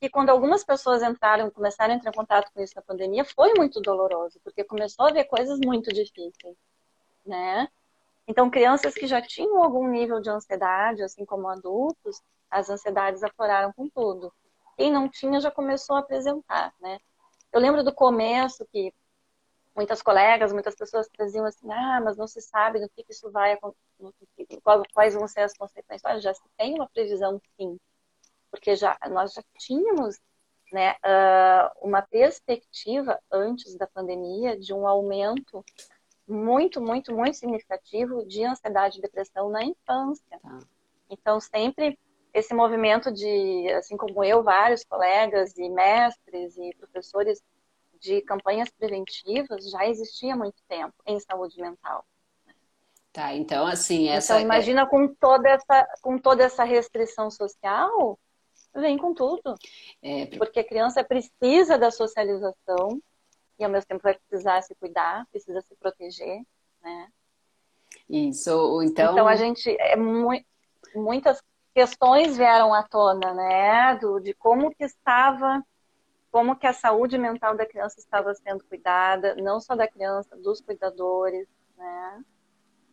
que 0.00 0.08
quando 0.08 0.30
algumas 0.30 0.64
pessoas 0.64 1.02
entraram, 1.02 1.50
começaram 1.50 1.92
a 1.92 1.96
entrar 1.98 2.10
em 2.10 2.14
contato 2.14 2.50
com 2.54 2.62
isso 2.62 2.72
na 2.74 2.80
pandemia, 2.80 3.22
foi 3.22 3.52
muito 3.54 3.82
doloroso, 3.82 4.40
porque 4.42 4.64
começou 4.64 5.06
a 5.06 5.12
ver 5.12 5.24
coisas 5.24 5.58
muito 5.62 5.92
difíceis, 5.92 6.56
né? 7.26 7.68
Então, 8.26 8.48
crianças 8.48 8.94
que 8.94 9.06
já 9.06 9.20
tinham 9.20 9.62
algum 9.62 9.86
nível 9.88 10.20
de 10.20 10.30
ansiedade, 10.30 11.02
assim 11.02 11.22
como 11.26 11.48
adultos, 11.48 12.22
as 12.50 12.70
ansiedades 12.70 13.22
afloraram 13.22 13.70
com 13.74 13.86
tudo. 13.90 14.32
Quem 14.74 14.90
não 14.90 15.06
tinha 15.06 15.40
já 15.40 15.50
começou 15.50 15.96
a 15.96 15.98
apresentar, 15.98 16.72
né? 16.80 16.98
Eu 17.52 17.60
lembro 17.60 17.84
do 17.84 17.92
começo 17.92 18.66
que 18.72 18.94
muitas 19.78 20.02
colegas, 20.02 20.52
muitas 20.52 20.74
pessoas 20.74 21.08
traziam 21.08 21.44
assim, 21.44 21.70
ah, 21.70 22.00
mas 22.02 22.16
não 22.16 22.26
se 22.26 22.40
sabe 22.40 22.80
no 22.80 22.88
que, 22.88 23.04
que 23.04 23.12
isso 23.12 23.30
vai, 23.30 23.56
quais 24.92 25.14
vão 25.14 25.28
ser 25.28 25.42
as 25.42 25.56
consequências. 25.56 26.02
Olha, 26.04 26.20
já 26.20 26.34
se 26.34 26.42
tem 26.56 26.74
uma 26.74 26.88
previsão, 26.88 27.40
sim, 27.56 27.78
porque 28.50 28.74
já 28.74 28.98
nós 29.08 29.32
já 29.32 29.42
tínhamos 29.56 30.18
né, 30.72 30.94
uh, 30.94 31.70
uma 31.80 32.02
perspectiva 32.02 33.20
antes 33.30 33.76
da 33.76 33.86
pandemia 33.86 34.58
de 34.58 34.74
um 34.74 34.84
aumento 34.84 35.64
muito, 36.26 36.80
muito, 36.80 37.14
muito 37.14 37.36
significativo 37.36 38.26
de 38.26 38.44
ansiedade 38.44 38.98
e 38.98 39.00
depressão 39.00 39.48
na 39.48 39.62
infância. 39.62 40.40
Tá. 40.42 40.58
Então, 41.08 41.38
sempre 41.38 41.96
esse 42.34 42.52
movimento 42.52 43.12
de, 43.12 43.72
assim 43.78 43.96
como 43.96 44.24
eu, 44.24 44.42
vários 44.42 44.84
colegas 44.84 45.56
e 45.56 45.70
mestres 45.70 46.58
e 46.58 46.74
professores 46.76 47.40
de 48.00 48.20
campanhas 48.22 48.70
preventivas 48.70 49.70
já 49.70 49.86
existia 49.88 50.34
há 50.34 50.36
muito 50.36 50.62
tempo 50.68 50.94
em 51.06 51.18
saúde 51.20 51.60
mental. 51.60 52.04
Tá, 53.12 53.34
então 53.34 53.66
assim, 53.66 54.08
essa 54.08 54.34
Então 54.34 54.44
imagina 54.44 54.86
com 54.86 55.12
toda 55.14 55.48
essa 55.48 55.88
com 56.02 56.18
toda 56.18 56.44
essa 56.44 56.62
restrição 56.64 57.30
social, 57.30 58.18
vem 58.74 58.96
com 58.98 59.14
tudo. 59.14 59.54
É... 60.02 60.26
Porque 60.36 60.60
a 60.60 60.64
criança 60.64 61.02
precisa 61.02 61.78
da 61.78 61.90
socialização 61.90 63.00
e 63.58 63.64
ao 63.64 63.70
mesmo 63.70 63.88
tempo 63.88 64.02
vai 64.02 64.14
precisar 64.14 64.62
se 64.62 64.74
cuidar, 64.74 65.26
precisa 65.30 65.60
se 65.62 65.74
proteger, 65.76 66.42
né? 66.82 67.08
Isso, 68.08 68.82
então 68.82 69.12
Então 69.12 69.26
a 69.26 69.34
gente 69.34 69.68
é 69.80 69.96
muito 69.96 70.46
muitas 70.94 71.42
questões 71.74 72.36
vieram 72.36 72.74
à 72.74 72.82
tona, 72.82 73.34
né, 73.34 73.96
do, 74.00 74.18
de 74.18 74.34
como 74.34 74.74
que 74.74 74.84
estava, 74.84 75.62
como 76.30 76.56
que 76.56 76.66
a 76.66 76.72
saúde 76.72 77.16
mental 77.18 77.56
da 77.56 77.66
criança 77.66 77.98
estava 77.98 78.34
sendo 78.34 78.64
cuidada, 78.64 79.34
não 79.36 79.60
só 79.60 79.74
da 79.74 79.88
criança, 79.88 80.36
dos 80.36 80.60
cuidadores, 80.60 81.48
né. 81.76 82.24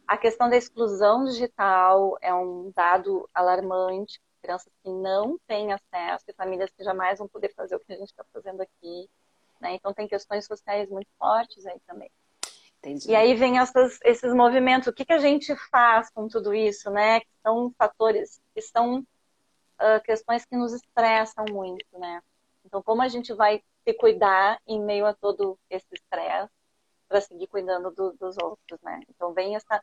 A 0.08 0.18
questão 0.18 0.50
da 0.50 0.56
exclusão 0.56 1.26
digital 1.26 2.18
é 2.22 2.34
um 2.34 2.72
dado 2.76 3.28
alarmante, 3.34 4.22
crianças 4.42 4.72
que 4.84 4.90
não 4.90 5.40
têm 5.48 5.74
acesso 5.74 6.26
e 6.28 6.34
famílias 6.34 6.70
que 6.78 6.84
jamais 6.84 7.18
vão 7.18 7.28
poder 7.28 7.54
fazer 7.56 7.76
o 7.76 7.80
que 7.80 7.92
a 7.92 7.98
gente 7.98 8.10
está 8.10 8.24
fazendo 8.32 8.62
aqui, 8.62 9.10
né, 9.60 9.74
então 9.74 9.94
tem 9.94 10.08
questões 10.08 10.46
sociais 10.46 10.90
muito 10.90 11.10
fortes 11.18 11.66
aí 11.66 11.80
também. 11.88 12.12
Entendi. 12.86 13.10
E 13.10 13.16
aí 13.16 13.34
vem 13.34 13.58
essas, 13.58 13.98
esses 14.04 14.32
movimentos. 14.32 14.88
O 14.88 14.94
que, 14.94 15.04
que 15.04 15.14
a 15.14 15.18
gente 15.18 15.56
faz 15.72 16.12
com 16.12 16.28
tudo 16.28 16.54
isso, 16.54 16.92
né? 16.92 17.20
Que 17.20 17.28
são 17.42 17.74
fatores, 17.76 18.40
que 18.54 18.62
são 18.62 19.00
uh, 19.00 20.04
questões 20.04 20.46
que 20.46 20.56
nos 20.56 20.72
estressam 20.72 21.46
muito, 21.50 21.98
né? 21.98 22.22
Então, 22.66 22.82
como 22.82 23.02
a 23.02 23.08
gente 23.08 23.34
vai 23.34 23.62
se 23.84 23.94
cuidar 23.94 24.60
em 24.68 24.82
meio 24.82 25.06
a 25.06 25.14
todo 25.14 25.58
esse 25.70 25.88
estresse 25.94 26.52
para 27.08 27.22
seguir 27.22 27.48
cuidando 27.48 27.92
do, 27.92 28.14
dos 28.14 28.36
outros, 28.38 28.82
né? 28.82 29.02
Então, 29.10 29.34
vem 29.34 29.56
essa 29.56 29.82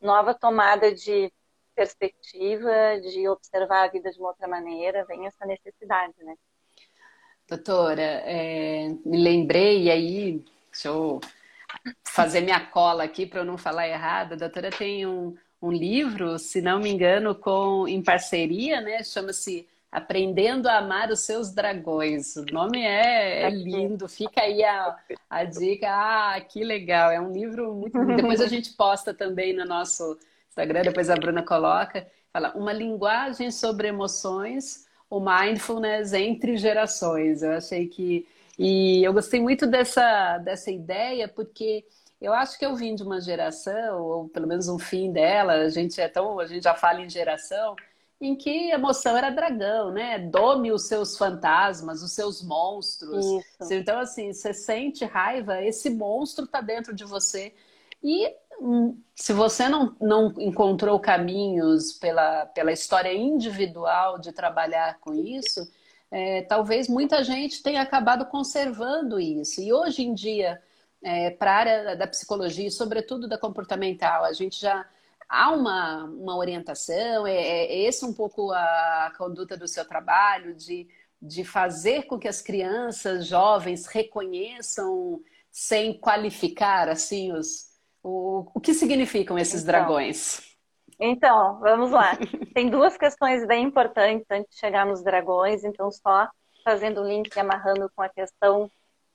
nova 0.00 0.34
tomada 0.34 0.94
de 0.94 1.32
perspectiva, 1.74 3.00
de 3.00 3.26
observar 3.28 3.84
a 3.84 3.90
vida 3.90 4.12
de 4.12 4.18
uma 4.18 4.28
outra 4.28 4.46
maneira, 4.46 5.04
vem 5.06 5.26
essa 5.26 5.44
necessidade, 5.46 6.14
né? 6.18 6.34
Doutora, 7.48 8.02
é, 8.02 8.88
me 9.04 9.22
lembrei, 9.22 9.84
e 9.84 9.90
aí, 9.90 10.44
deixa 10.70 10.88
eu 10.88 11.20
fazer 12.04 12.40
minha 12.40 12.64
cola 12.66 13.04
aqui 13.04 13.26
para 13.26 13.40
eu 13.40 13.44
não 13.44 13.58
falar 13.58 13.88
errado. 13.88 14.32
A 14.32 14.36
doutora 14.36 14.70
tem 14.70 15.06
um, 15.06 15.36
um 15.60 15.72
livro, 15.72 16.38
se 16.38 16.62
não 16.62 16.78
me 16.78 16.90
engano, 16.90 17.34
com 17.34 17.88
em 17.88 18.02
parceria, 18.02 18.80
né? 18.80 19.02
Chama-se 19.02 19.68
Aprendendo 19.94 20.66
a 20.68 20.78
Amar 20.78 21.10
os 21.10 21.20
Seus 21.20 21.52
Dragões. 21.52 22.34
O 22.36 22.44
nome 22.52 22.82
é, 22.82 23.42
é 23.42 23.50
lindo, 23.50 24.08
fica 24.08 24.40
aí 24.40 24.64
a, 24.64 24.96
a 25.30 25.44
dica. 25.44 25.86
Ah, 25.88 26.40
que 26.40 26.64
legal! 26.64 27.10
É 27.10 27.20
um 27.20 27.32
livro 27.32 27.72
muito. 27.72 28.04
Depois 28.16 28.40
a 28.40 28.46
gente 28.48 28.72
posta 28.72 29.14
também 29.14 29.54
no 29.54 29.64
nosso 29.64 30.18
Instagram, 30.48 30.82
depois 30.82 31.08
a 31.08 31.14
Bruna 31.14 31.42
coloca. 31.42 32.06
Fala, 32.32 32.52
uma 32.56 32.72
linguagem 32.72 33.52
sobre 33.52 33.86
emoções, 33.86 34.86
o 35.08 35.20
mindfulness 35.20 36.12
entre 36.12 36.56
gerações. 36.56 37.42
Eu 37.42 37.52
achei 37.52 37.86
que 37.86 38.26
e 38.58 39.02
eu 39.04 39.12
gostei 39.12 39.40
muito 39.40 39.66
dessa, 39.66 40.38
dessa 40.38 40.70
ideia, 40.70 41.28
porque 41.28 41.84
eu 42.20 42.32
acho 42.32 42.58
que 42.58 42.64
eu 42.64 42.74
vim 42.74 42.94
de 42.94 43.02
uma 43.02 43.20
geração, 43.20 44.02
ou 44.02 44.28
pelo 44.28 44.46
menos 44.46 44.68
um 44.68 44.78
fim 44.78 45.12
dela, 45.12 45.54
a 45.54 45.68
gente 45.68 46.00
é 46.00 46.08
tão, 46.08 46.38
a 46.38 46.46
gente 46.46 46.62
já 46.62 46.74
fala 46.74 47.00
em 47.00 47.10
geração, 47.10 47.74
em 48.20 48.36
que 48.36 48.72
a 48.72 48.76
emoção 48.76 49.16
era 49.16 49.30
dragão, 49.30 49.90
né? 49.90 50.18
Dome 50.18 50.72
os 50.72 50.86
seus 50.86 51.16
fantasmas, 51.16 52.02
os 52.02 52.12
seus 52.12 52.42
monstros. 52.42 53.24
Isso. 53.24 53.74
Então, 53.74 53.98
assim, 53.98 54.32
você 54.32 54.54
sente 54.54 55.04
raiva, 55.04 55.62
esse 55.62 55.90
monstro 55.90 56.44
está 56.44 56.60
dentro 56.60 56.94
de 56.94 57.04
você. 57.04 57.52
E 58.02 58.28
hum, 58.60 58.98
se 59.14 59.32
você 59.32 59.68
não, 59.68 59.94
não 60.00 60.32
encontrou 60.38 60.98
caminhos 61.00 61.92
pela, 61.92 62.46
pela 62.46 62.72
história 62.72 63.12
individual 63.12 64.18
de 64.18 64.32
trabalhar 64.32 64.98
com 65.00 65.14
isso, 65.14 65.68
é, 66.10 66.42
talvez 66.42 66.88
muita 66.88 67.24
gente 67.24 67.62
tenha 67.62 67.82
acabado 67.82 68.26
conservando 68.26 69.18
isso. 69.18 69.60
E 69.60 69.72
hoje 69.72 70.02
em 70.02 70.14
dia, 70.14 70.62
é, 71.02 71.30
para 71.30 71.50
a 71.50 71.56
área 71.56 71.96
da 71.96 72.06
psicologia, 72.06 72.68
e 72.68 72.70
sobretudo 72.70 73.28
da 73.28 73.36
comportamental, 73.36 74.24
a 74.24 74.32
gente 74.32 74.60
já 74.60 74.86
há 75.28 75.50
uma, 75.50 76.04
uma 76.04 76.36
orientação, 76.36 77.26
é, 77.26 77.34
é, 77.34 77.64
é 77.72 77.78
esse 77.84 78.04
um 78.04 78.12
pouco 78.12 78.52
a 78.52 79.12
conduta 79.16 79.56
do 79.56 79.68
seu 79.68 79.84
trabalho, 79.86 80.54
de, 80.54 80.88
de 81.20 81.44
fazer 81.44 82.04
com 82.04 82.18
que 82.18 82.28
as 82.28 82.42
crianças, 82.42 83.26
jovens, 83.26 83.86
reconheçam 83.86 85.20
sem 85.50 85.98
qualificar 85.98 86.88
assim 86.88 87.32
os, 87.32 87.70
o, 88.02 88.46
o 88.54 88.60
que 88.60 88.74
significam 88.74 89.38
esses 89.38 89.62
então, 89.62 89.66
dragões. 89.66 90.56
Então, 90.98 91.58
vamos 91.60 91.90
lá. 91.90 92.12
Tem 92.54 92.68
duas 92.68 92.96
questões 92.96 93.46
bem 93.46 93.64
importantes 93.64 94.26
antes 94.30 94.50
de 94.50 94.58
chegar 94.58 94.86
nos 94.86 95.02
dragões, 95.02 95.64
então 95.64 95.90
só 95.90 96.28
fazendo 96.64 97.00
o 97.00 97.06
link 97.06 97.34
e 97.34 97.40
amarrando 97.40 97.90
com 97.94 98.02
a 98.02 98.08
questão 98.08 98.70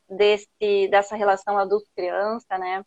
desse, 0.10 0.48
dessa 0.90 1.16
relação 1.16 1.58
adulto-criança, 1.58 2.58
né? 2.58 2.84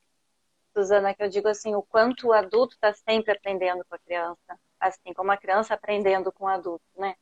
Suzana, 0.74 1.14
que 1.14 1.22
eu 1.22 1.28
digo 1.28 1.48
assim, 1.48 1.74
o 1.74 1.82
quanto 1.82 2.28
o 2.28 2.32
adulto 2.32 2.74
está 2.74 2.92
sempre 2.92 3.32
aprendendo 3.32 3.84
com 3.84 3.94
a 3.94 3.98
criança, 3.98 4.58
assim 4.80 5.12
como 5.14 5.30
a 5.30 5.36
criança 5.36 5.74
aprendendo 5.74 6.32
com 6.32 6.44
o 6.44 6.48
adulto, 6.48 6.84
né? 6.96 7.14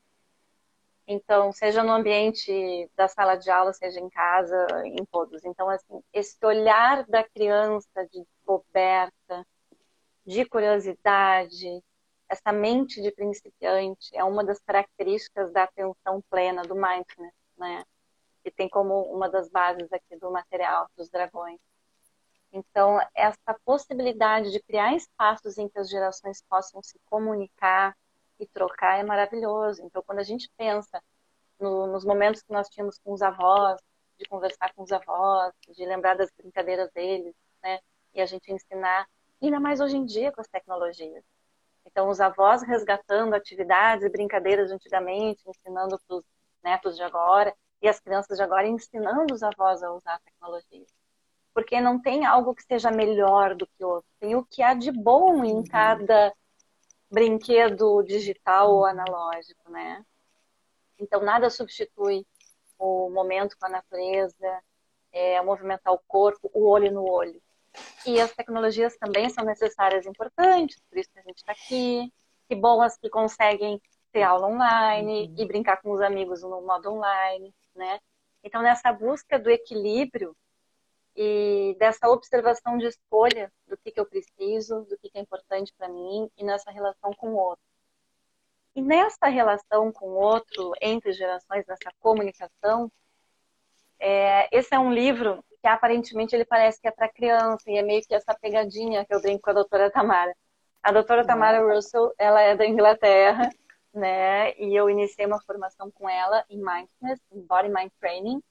Então, 1.07 1.53
seja 1.53 1.83
no 1.83 1.93
ambiente 1.93 2.89
da 2.97 3.09
sala 3.09 3.35
de 3.35 3.51
aula, 3.51 3.73
seja 3.73 3.99
em 3.99 4.09
casa, 4.09 4.67
em 4.85 5.05
todos. 5.07 5.45
Então, 5.45 5.69
assim, 5.69 6.01
esse 6.13 6.37
olhar 6.47 7.05
da 7.07 7.25
criança 7.25 8.07
de 8.13 8.25
descoberta, 8.25 9.47
de 10.25 10.45
curiosidade, 10.45 11.83
essa 12.29 12.53
mente 12.53 13.03
de 13.03 13.11
principiante 13.11 14.17
é 14.17 14.23
uma 14.23 14.45
das 14.45 14.61
características 14.61 15.53
da 15.53 15.65
atenção 15.65 16.23
plena, 16.31 16.63
do 16.63 16.77
mindfulness, 16.77 17.35
né? 17.59 17.83
Que 18.45 18.51
tem 18.53 18.69
como 18.69 19.03
uma 19.13 19.29
das 19.29 19.51
bases 19.51 19.93
aqui 19.93 20.17
do 20.17 20.31
material 20.31 20.89
dos 20.97 21.11
dragões. 21.11 21.59
Então, 22.53 22.99
essa 23.15 23.55
possibilidade 23.65 24.51
de 24.51 24.61
criar 24.61 24.95
espaços 24.95 25.57
em 25.57 25.69
que 25.69 25.79
as 25.79 25.89
gerações 25.89 26.43
possam 26.49 26.83
se 26.83 26.99
comunicar 27.07 27.97
e 28.39 28.47
trocar 28.47 28.99
é 28.99 29.05
maravilhoso. 29.05 29.83
Então, 29.83 30.03
quando 30.03 30.19
a 30.19 30.25
gente 30.25 30.51
pensa 30.57 31.03
no, 31.59 31.87
nos 31.87 32.05
momentos 32.05 32.43
que 32.43 32.53
nós 32.53 32.69
tínhamos 32.69 32.99
com 32.99 33.13
os 33.13 33.23
avós, 33.23 33.81
de 34.19 34.25
conversar 34.27 34.73
com 34.75 34.83
os 34.83 34.93
avós, 34.93 35.55
de 35.69 35.85
lembrar 35.87 36.17
das 36.17 36.31
brincadeiras 36.33 36.91
deles, 36.93 37.35
né? 37.63 37.81
E 38.13 38.21
a 38.21 38.27
gente 38.27 38.53
ensinar, 38.53 39.07
ainda 39.41 39.61
mais 39.61 39.81
hoje 39.81 39.97
em 39.97 40.05
dia 40.05 40.33
com 40.33 40.41
as 40.41 40.49
tecnologias. 40.49 41.25
Então, 41.87 42.09
os 42.09 42.21
avós 42.21 42.63
resgatando 42.63 43.35
atividades 43.35 44.05
e 44.05 44.11
brincadeiras 44.11 44.69
de 44.69 44.75
antigamente, 44.75 45.43
ensinando 45.49 45.99
para 46.07 46.17
os 46.17 46.25
netos 46.63 46.97
de 46.97 47.03
agora, 47.03 47.55
e 47.81 47.89
as 47.89 48.01
crianças 48.01 48.37
de 48.37 48.43
agora 48.43 48.67
ensinando 48.67 49.33
os 49.33 49.43
avós 49.43 49.83
a 49.83 49.93
usar 49.93 50.15
a 50.15 50.19
tecnologia 50.19 50.85
porque 51.55 51.81
não 51.81 52.01
tem 52.01 52.25
algo 52.25 52.55
que 52.55 52.63
seja 52.63 52.91
melhor 52.91 53.55
do 53.55 53.67
que 53.67 53.85
o 53.85 53.89
outro. 53.89 54.11
Tem 54.19 54.35
o 54.35 54.45
que 54.45 54.63
há 54.63 54.75
de 54.75 54.91
bom 54.91 55.45
em 55.45 55.55
uhum. 55.55 55.65
cada 55.65 56.33
brinquedo 57.11 58.03
digital 58.03 58.73
ou 58.73 58.87
analógico, 58.87 59.71
né? 59.71 60.05
Então 60.99 61.23
nada 61.23 61.51
substitui 61.51 62.27
o 62.79 63.11
momento 63.11 63.57
com 63.59 63.67
a 63.67 63.71
natureza, 63.71 64.63
é, 65.13 65.41
movimentar 65.43 65.93
o 65.93 66.01
corpo, 66.07 66.51
o 66.55 66.69
olho 66.69 66.93
no 66.93 67.05
olho. 67.05 67.43
E 68.07 68.21
as 68.21 68.33
tecnologias 68.33 68.97
também 68.97 69.29
são 69.29 69.45
necessárias 69.45 70.07
e 70.07 70.09
importantes, 70.09 70.81
por 70.89 70.99
isso 70.99 71.11
que 71.13 71.19
a 71.19 71.23
gente 71.23 71.39
está 71.39 71.53
aqui. 71.53 72.13
Que 72.49 72.55
bom 72.55 72.83
as 72.83 72.97
que 72.97 73.09
conseguem 73.09 73.81
ter 74.13 74.23
aula 74.23 74.47
online 74.49 75.29
uhum. 75.29 75.35
e 75.37 75.47
brincar 75.47 75.81
com 75.81 75.93
os 75.93 76.01
amigos 76.01 76.43
no 76.43 76.61
modo 76.63 76.93
online, 76.93 77.55
né? 77.75 78.01
Então 78.43 78.63
nessa 78.63 78.93
busca 78.93 79.39
do 79.39 79.51
equilíbrio 79.51 80.35
e 81.17 81.77
dessa 81.79 82.09
observação 82.09 82.79
de 82.79 82.87
escolha 82.87 83.53
do 83.67 83.77
que, 83.77 83.91
que 83.91 84.01
eu 84.01 84.07
preciso, 84.07 84.83
do 84.83 84.97
que, 84.99 85.11
que 85.11 85.19
é 85.19 85.21
importante 85.21 85.73
para 85.77 85.89
mim 85.89 86.31
e 86.37 86.45
nessa 86.45 86.71
relação 86.71 87.13
com 87.13 87.31
o 87.31 87.37
outro. 87.37 87.65
E 88.75 88.83
nessa 88.83 89.27
relação 89.27 89.93
com 89.93 90.07
o 90.07 90.15
outro, 90.15 90.73
entre 90.81 91.13
gerações, 91.13 91.67
nessa 91.67 91.93
comunicação, 91.99 92.91
é, 93.99 94.49
esse 94.57 94.75
é 94.75 94.79
um 94.79 94.93
livro 94.93 95.45
que 95.61 95.67
aparentemente 95.67 96.35
ele 96.35 96.45
parece 96.45 96.81
que 96.81 96.89
é 96.89 96.91
para 96.91 97.09
criança 97.09 97.71
e 97.71 97.77
é 97.77 97.83
meio 97.83 98.03
que 98.03 98.15
essa 98.15 98.35
pegadinha 98.35 99.05
que 99.05 99.15
eu 99.15 99.21
brinco 99.21 99.43
com 99.43 99.51
a 99.51 99.55
doutora 99.55 99.91
Tamara. 99.91 100.35
A 100.83 100.93
doutora 100.93 101.27
Tamara 101.27 101.61
Russell, 101.63 102.13
ela 102.17 102.41
é 102.41 102.57
da 102.57 102.67
Inglaterra, 102.67 103.51
né? 103.93 104.55
E 104.59 104.75
eu 104.75 104.89
iniciei 104.89 105.27
uma 105.27 105.43
formação 105.43 105.91
com 105.91 106.09
ela 106.09 106.45
em 106.49 106.57
mindfulness, 106.57 107.21
em 107.31 107.41
body 107.43 107.69
mind 107.69 107.91
training, 108.01 108.43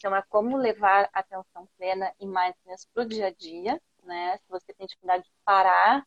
chama 0.00 0.22
Como 0.28 0.56
Levar 0.56 1.08
Atenção 1.12 1.68
Plena 1.76 2.12
e 2.18 2.26
Mindfulness 2.26 2.86
para 2.92 3.02
o 3.02 3.06
Dia 3.06 3.26
a 3.26 3.30
Dia, 3.30 3.80
né? 4.02 4.38
Se 4.38 4.48
você 4.48 4.72
tem 4.72 4.86
dificuldade 4.86 5.24
de 5.24 5.32
parar, 5.44 6.06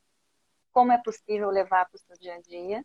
como 0.73 0.91
é 0.91 0.97
possível 0.97 1.49
levar 1.49 1.85
para 1.85 1.95
o 1.95 1.99
seu 1.99 2.17
dia 2.17 2.35
a 2.35 2.41
dia. 2.41 2.83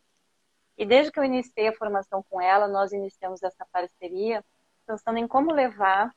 E 0.77 0.85
desde 0.85 1.11
que 1.11 1.19
eu 1.19 1.25
iniciei 1.25 1.69
a 1.69 1.73
formação 1.73 2.23
com 2.29 2.41
ela, 2.41 2.69
nós 2.69 2.93
iniciamos 2.93 3.43
essa 3.43 3.67
parceria 3.73 4.45
pensando 4.87 5.19
em 5.19 5.27
como 5.27 5.51
levar 5.53 6.15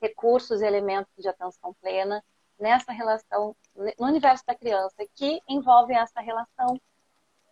recursos 0.00 0.60
e 0.60 0.66
elementos 0.66 1.12
de 1.18 1.28
atenção 1.28 1.74
plena 1.80 2.22
nessa 2.58 2.92
relação, 2.92 3.56
no 3.74 4.06
universo 4.06 4.44
da 4.46 4.54
criança, 4.54 4.96
que 5.14 5.40
envolve 5.48 5.94
essa 5.94 6.20
relação. 6.20 6.80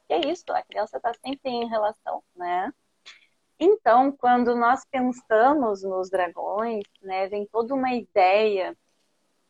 E 0.08 0.14
é 0.14 0.30
isso, 0.30 0.44
a 0.48 0.62
criança 0.62 0.98
está 0.98 1.12
sempre 1.14 1.50
em 1.50 1.68
relação, 1.68 2.22
né? 2.34 2.72
Então, 3.64 4.12
quando 4.12 4.54
nós 4.54 4.84
pensamos 4.84 5.82
nos 5.82 6.10
dragões, 6.10 6.84
né, 7.00 7.26
vem 7.28 7.46
toda 7.46 7.72
uma 7.72 7.94
ideia 7.94 8.76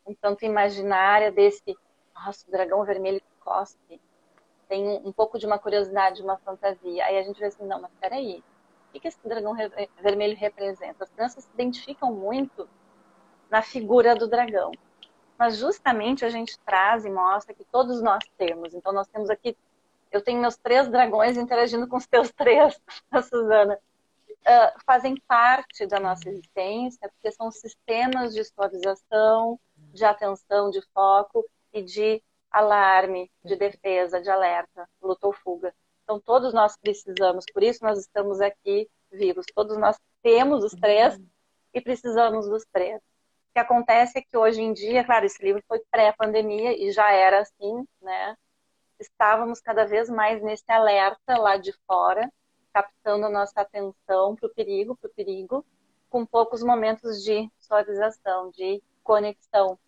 um 0.06 0.14
tanto 0.14 0.44
imaginária 0.44 1.32
desse, 1.32 1.76
nossa, 2.14 2.46
o 2.46 2.50
dragão 2.50 2.84
vermelho 2.84 3.20
que 3.20 3.40
cospe. 3.40 4.00
Tem 4.68 4.86
um, 4.86 5.08
um 5.08 5.12
pouco 5.12 5.36
de 5.36 5.46
uma 5.46 5.58
curiosidade, 5.58 6.22
uma 6.22 6.36
fantasia. 6.36 7.04
Aí 7.06 7.18
a 7.18 7.22
gente 7.22 7.40
vê 7.40 7.46
assim, 7.46 7.66
não, 7.66 7.80
mas 7.80 7.90
peraí, 8.00 8.44
o 8.94 9.00
que 9.00 9.08
esse 9.08 9.18
dragão 9.26 9.52
vermelho 10.00 10.36
representa? 10.36 11.02
As 11.02 11.10
crianças 11.10 11.42
se 11.42 11.50
identificam 11.52 12.12
muito 12.12 12.68
na 13.50 13.62
figura 13.62 14.14
do 14.14 14.28
dragão. 14.28 14.70
Mas 15.36 15.56
justamente 15.56 16.24
a 16.24 16.30
gente 16.30 16.56
traz 16.60 17.04
e 17.04 17.10
mostra 17.10 17.52
que 17.52 17.64
todos 17.64 18.00
nós 18.00 18.22
temos. 18.38 18.74
Então 18.74 18.92
nós 18.92 19.08
temos 19.08 19.28
aqui, 19.28 19.56
eu 20.12 20.22
tenho 20.22 20.40
meus 20.40 20.56
três 20.56 20.88
dragões 20.88 21.36
interagindo 21.36 21.88
com 21.88 21.96
os 21.96 22.06
teus 22.06 22.30
três, 22.30 22.80
Suzana 23.28 23.76
uh, 24.46 24.80
fazem 24.86 25.14
parte 25.26 25.86
da 25.86 25.98
nossa 25.98 26.28
existência, 26.28 27.08
porque 27.10 27.32
são 27.32 27.50
sistemas 27.50 28.34
de 28.34 28.44
suavização, 28.44 29.58
de 29.76 30.04
atenção, 30.04 30.70
de 30.70 30.80
foco 30.92 31.44
e 31.72 31.82
de 31.82 32.22
alarme, 32.50 33.30
de 33.44 33.56
defesa, 33.56 34.20
de 34.20 34.30
alerta, 34.30 34.88
luta 35.02 35.26
ou 35.26 35.32
fuga. 35.32 35.74
Então, 36.04 36.20
todos 36.20 36.52
nós 36.52 36.76
precisamos, 36.76 37.44
por 37.52 37.62
isso 37.62 37.82
nós 37.82 37.98
estamos 37.98 38.40
aqui 38.40 38.88
vivos. 39.10 39.46
Todos 39.54 39.76
nós 39.76 39.98
temos 40.22 40.62
os 40.62 40.72
três 40.72 41.18
e 41.72 41.80
precisamos 41.80 42.46
dos 42.48 42.64
três. 42.72 42.98
O 42.98 43.54
que 43.54 43.58
acontece 43.58 44.18
é 44.18 44.22
que 44.22 44.36
hoje 44.36 44.60
em 44.60 44.72
dia, 44.72 45.04
claro, 45.04 45.24
esse 45.24 45.42
livro 45.42 45.62
foi 45.66 45.80
pré-pandemia 45.90 46.76
e 46.76 46.92
já 46.92 47.10
era 47.12 47.40
assim, 47.40 47.86
né? 48.00 48.36
Estávamos 48.98 49.60
cada 49.60 49.84
vez 49.84 50.08
mais 50.08 50.42
nesse 50.42 50.70
alerta 50.70 51.36
lá 51.38 51.56
de 51.56 51.72
fora, 51.86 52.30
captando 52.74 53.26
a 53.26 53.30
nossa 53.30 53.60
atenção 53.60 54.34
para 54.34 54.48
o 54.48 54.52
perigo, 54.52 54.96
para 54.96 55.08
o 55.08 55.14
perigo, 55.14 55.64
com 56.10 56.26
poucos 56.26 56.60
momentos 56.60 57.22
de 57.22 57.48
suavização, 57.60 58.50
de 58.50 58.82
conexão 59.04 59.78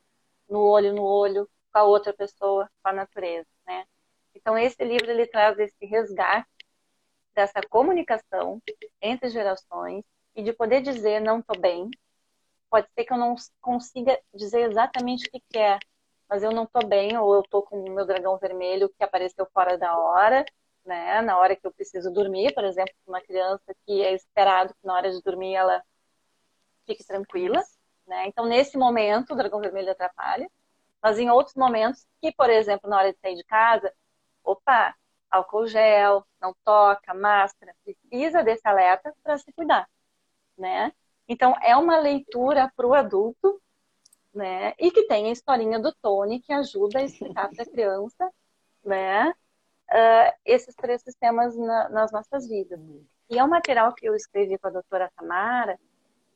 no 0.49 0.61
olho 0.61 0.94
no 0.94 1.03
olho 1.03 1.49
com 1.72 1.79
a 1.81 1.83
outra 1.83 2.12
pessoa, 2.12 2.70
com 2.81 2.88
a 2.88 2.92
natureza, 2.92 3.49
né? 3.66 3.85
Então 4.35 4.57
esse 4.57 4.83
livro 4.85 5.11
ele 5.11 5.27
traz 5.27 5.59
esse 5.59 5.85
resgate 5.85 6.46
dessa 7.35 7.61
comunicação 7.68 8.62
entre 9.03 9.29
gerações 9.31 10.05
e 10.37 10.42
de 10.42 10.53
poder 10.53 10.81
dizer 10.81 11.20
não 11.20 11.40
estou 11.40 11.61
bem. 11.61 11.90
Pode 12.70 12.87
ser 12.94 13.05
que 13.05 13.12
eu 13.12 13.18
não 13.18 13.35
consiga 13.61 14.18
dizer 14.33 14.70
exatamente 14.70 15.27
o 15.27 15.31
que, 15.33 15.40
que 15.51 15.59
é, 15.59 15.79
mas 16.29 16.42
eu 16.42 16.53
não 16.53 16.64
estou 16.64 16.87
bem 16.87 17.16
ou 17.18 17.35
eu 17.35 17.40
estou 17.40 17.62
com 17.62 17.81
o 17.81 17.90
meu 17.92 18.07
dragão 18.07 18.38
vermelho 18.38 18.88
que 18.88 19.03
apareceu 19.03 19.46
fora 19.53 19.77
da 19.77 19.99
hora 19.99 20.44
né? 20.87 21.20
Na 21.22 21.38
hora 21.38 21.57
que 21.57 21.66
eu 21.66 21.72
preciso 21.72 22.11
dormir, 22.12 22.55
por 22.55 22.64
exemplo, 22.64 22.94
uma 23.07 23.20
criança 23.20 23.75
que 23.85 24.03
é 24.03 24.14
esperado 24.14 24.72
que 24.75 24.87
na 24.87 24.94
hora 24.94 25.11
de 25.11 25.20
dormir 25.22 25.55
ela 25.55 25.83
fique 26.87 27.05
tranquila, 27.05 27.62
né? 28.07 28.27
Então, 28.29 28.46
nesse 28.46 28.79
momento, 28.79 29.33
o 29.33 29.37
dragão 29.37 29.61
vermelho 29.61 29.90
atrapalha. 29.90 30.51
Mas 31.03 31.18
em 31.18 31.31
outros 31.31 31.57
momentos, 31.57 32.07
que, 32.20 32.33
por 32.33 32.49
exemplo, 32.49 32.88
na 32.88 32.99
hora 32.99 33.12
de 33.12 33.18
sair 33.18 33.35
de 33.35 33.44
casa, 33.44 33.92
opa, 34.42 34.94
álcool 35.31 35.66
gel, 35.66 36.25
não 36.40 36.55
toca, 36.64 37.12
máscara, 37.14 37.75
precisa 37.85 38.42
desse 38.42 38.66
alerta 38.66 39.14
para 39.22 39.37
se 39.38 39.53
cuidar, 39.53 39.88
né? 40.57 40.92
Então, 41.29 41.55
é 41.62 41.77
uma 41.77 41.99
leitura 41.99 42.72
para 42.77 42.87
o 42.87 42.94
adulto, 42.94 43.61
né? 44.33 44.75
E 44.79 44.90
que 44.90 45.07
tem 45.07 45.29
a 45.29 45.33
historinha 45.33 45.79
do 45.79 45.92
Tony 46.01 46.40
que 46.40 46.53
ajuda 46.53 47.01
a 47.01 47.03
explicar 47.03 47.51
para 47.51 47.64
a 47.64 47.66
criança, 47.66 48.31
né? 48.85 49.35
Uh, 49.90 50.33
esses 50.44 50.75
três 50.75 51.03
sistemas 51.03 51.57
na, 51.57 51.88
nas 51.88 52.12
nossas 52.12 52.49
vidas. 52.49 52.81
E 53.29 53.38
é 53.38 53.44
um 53.44 53.49
material 53.49 53.92
que 53.94 54.07
eu 54.07 54.14
escrevi 54.14 54.59
com 54.59 54.68
a 54.68 54.72
doutora 54.72 55.11
Tamara 55.16 55.79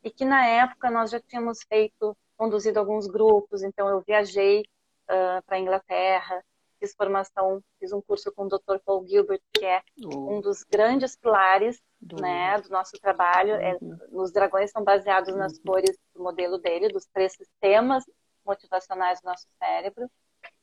e 0.03 0.11
que 0.11 0.25
na 0.25 0.47
época 0.47 0.91
nós 0.91 1.11
já 1.11 1.21
tínhamos 1.21 1.61
feito, 1.69 2.17
conduzido 2.37 2.79
alguns 2.79 3.07
grupos, 3.07 3.63
então 3.63 3.89
eu 3.89 4.01
viajei 4.01 4.61
uh, 4.61 5.43
para 5.47 5.57
a 5.57 5.61
Inglaterra, 5.61 6.43
fiz 6.81 6.95
formação, 6.95 7.63
fiz 7.79 7.93
um 7.93 8.01
curso 8.01 8.33
com 8.33 8.45
o 8.45 8.49
Dr. 8.49 8.79
Paul 8.85 9.07
Gilbert, 9.07 9.43
que 9.53 9.65
é 9.65 9.83
oh. 10.03 10.37
um 10.37 10.41
dos 10.41 10.65
grandes 10.65 11.15
pilares 11.15 11.79
do, 12.01 12.17
né, 12.21 12.59
do 12.61 12.71
nosso 12.71 12.99
trabalho. 12.99 13.55
É, 13.55 13.77
uhum. 13.81 13.99
É, 14.01 14.07
os 14.13 14.33
dragões 14.33 14.71
são 14.71 14.83
baseados 14.83 15.37
nas 15.37 15.53
uhum. 15.59 15.63
cores 15.67 15.99
do 16.15 16.23
modelo 16.23 16.59
dele, 16.59 16.89
dos 16.89 17.07
três 17.13 17.35
sistemas 17.35 18.05
motivacionais 18.45 19.21
do 19.21 19.27
nosso 19.27 19.47
cérebro. 19.63 20.11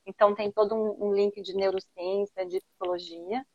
Então, 0.08 0.34
tem 0.34 0.50
todo 0.50 0.74
um, 0.74 1.08
um 1.10 1.14
link 1.14 1.42
de 1.42 1.54
neurociência, 1.54 2.46
de 2.46 2.62
psicologia. 2.62 3.46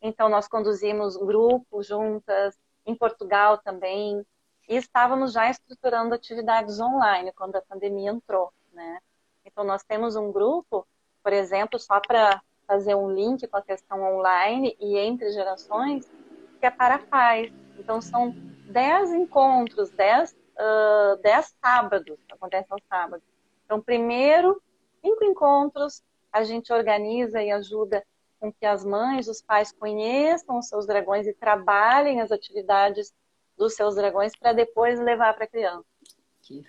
Então, 0.00 0.30
nós 0.30 0.48
conduzimos 0.48 1.14
grupos 1.14 1.86
juntas, 1.86 2.58
em 2.86 2.94
Portugal 2.94 3.58
também, 3.58 4.24
e 4.66 4.76
estávamos 4.76 5.34
já 5.34 5.50
estruturando 5.50 6.14
atividades 6.14 6.80
online 6.80 7.32
quando 7.32 7.56
a 7.56 7.62
pandemia 7.62 8.10
entrou, 8.10 8.50
né? 8.72 8.98
Então, 9.44 9.62
nós 9.62 9.84
temos 9.84 10.16
um 10.16 10.32
grupo, 10.32 10.86
por 11.22 11.34
exemplo, 11.34 11.78
só 11.78 12.00
para 12.00 12.40
fazer 12.66 12.94
um 12.94 13.12
link 13.12 13.46
com 13.46 13.58
a 13.58 13.62
questão 13.62 14.02
online 14.02 14.74
e 14.80 14.96
entre 14.96 15.30
gerações, 15.32 16.10
que 16.58 16.64
é 16.64 16.70
para 16.70 16.98
paz. 16.98 17.52
Então, 17.78 18.00
são 18.00 18.30
10 18.70 19.12
encontros, 19.12 19.90
10, 19.90 20.32
uh, 20.32 21.16
10 21.22 21.54
sábados, 21.60 22.18
acontece 22.30 22.68
aos 22.70 22.82
sábados. 22.88 23.26
Então, 23.66 23.82
primeiro 23.82 24.62
cinco 25.00 25.24
encontros, 25.24 26.02
a 26.32 26.42
gente 26.42 26.72
organiza 26.72 27.42
e 27.42 27.50
ajuda 27.50 28.04
com 28.38 28.52
que 28.52 28.64
as 28.64 28.84
mães, 28.84 29.28
os 29.28 29.42
pais 29.42 29.70
conheçam 29.70 30.58
os 30.58 30.66
seus 30.66 30.86
dragões 30.86 31.26
e 31.26 31.34
trabalhem 31.34 32.20
as 32.20 32.32
atividades 32.32 33.12
dos 33.56 33.74
seus 33.74 33.94
dragões 33.94 34.32
para 34.38 34.52
depois 34.54 34.98
levar 34.98 35.34
para 35.34 35.44
a 35.44 35.48
criança. 35.48 35.84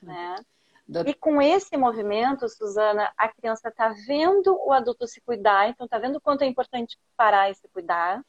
Né? 0.06 0.36
E 1.06 1.14
com 1.14 1.42
esse 1.42 1.78
movimento, 1.78 2.50
Suzana, 2.50 3.14
a 3.16 3.30
criança 3.30 3.70
está 3.70 3.96
vendo 4.06 4.60
o 4.66 4.74
adulto 4.74 5.08
se 5.08 5.22
cuidar, 5.22 5.70
então 5.70 5.86
está 5.86 5.98
vendo 5.98 6.18
o 6.18 6.22
quanto 6.22 6.42
é 6.42 6.48
importante 6.48 7.00
parar 7.16 7.50
e 7.50 7.56
se 7.56 7.68
cuidar. 7.70 8.22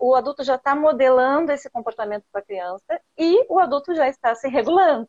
O 0.00 0.16
adulto 0.16 0.42
já 0.42 0.56
está 0.56 0.74
modelando 0.74 1.52
esse 1.52 1.70
comportamento 1.70 2.24
para 2.32 2.40
a 2.40 2.44
criança 2.44 3.00
e 3.16 3.46
o 3.48 3.60
adulto 3.60 3.94
já 3.94 4.08
está 4.08 4.34
se 4.34 4.48
regulando. 4.48 5.08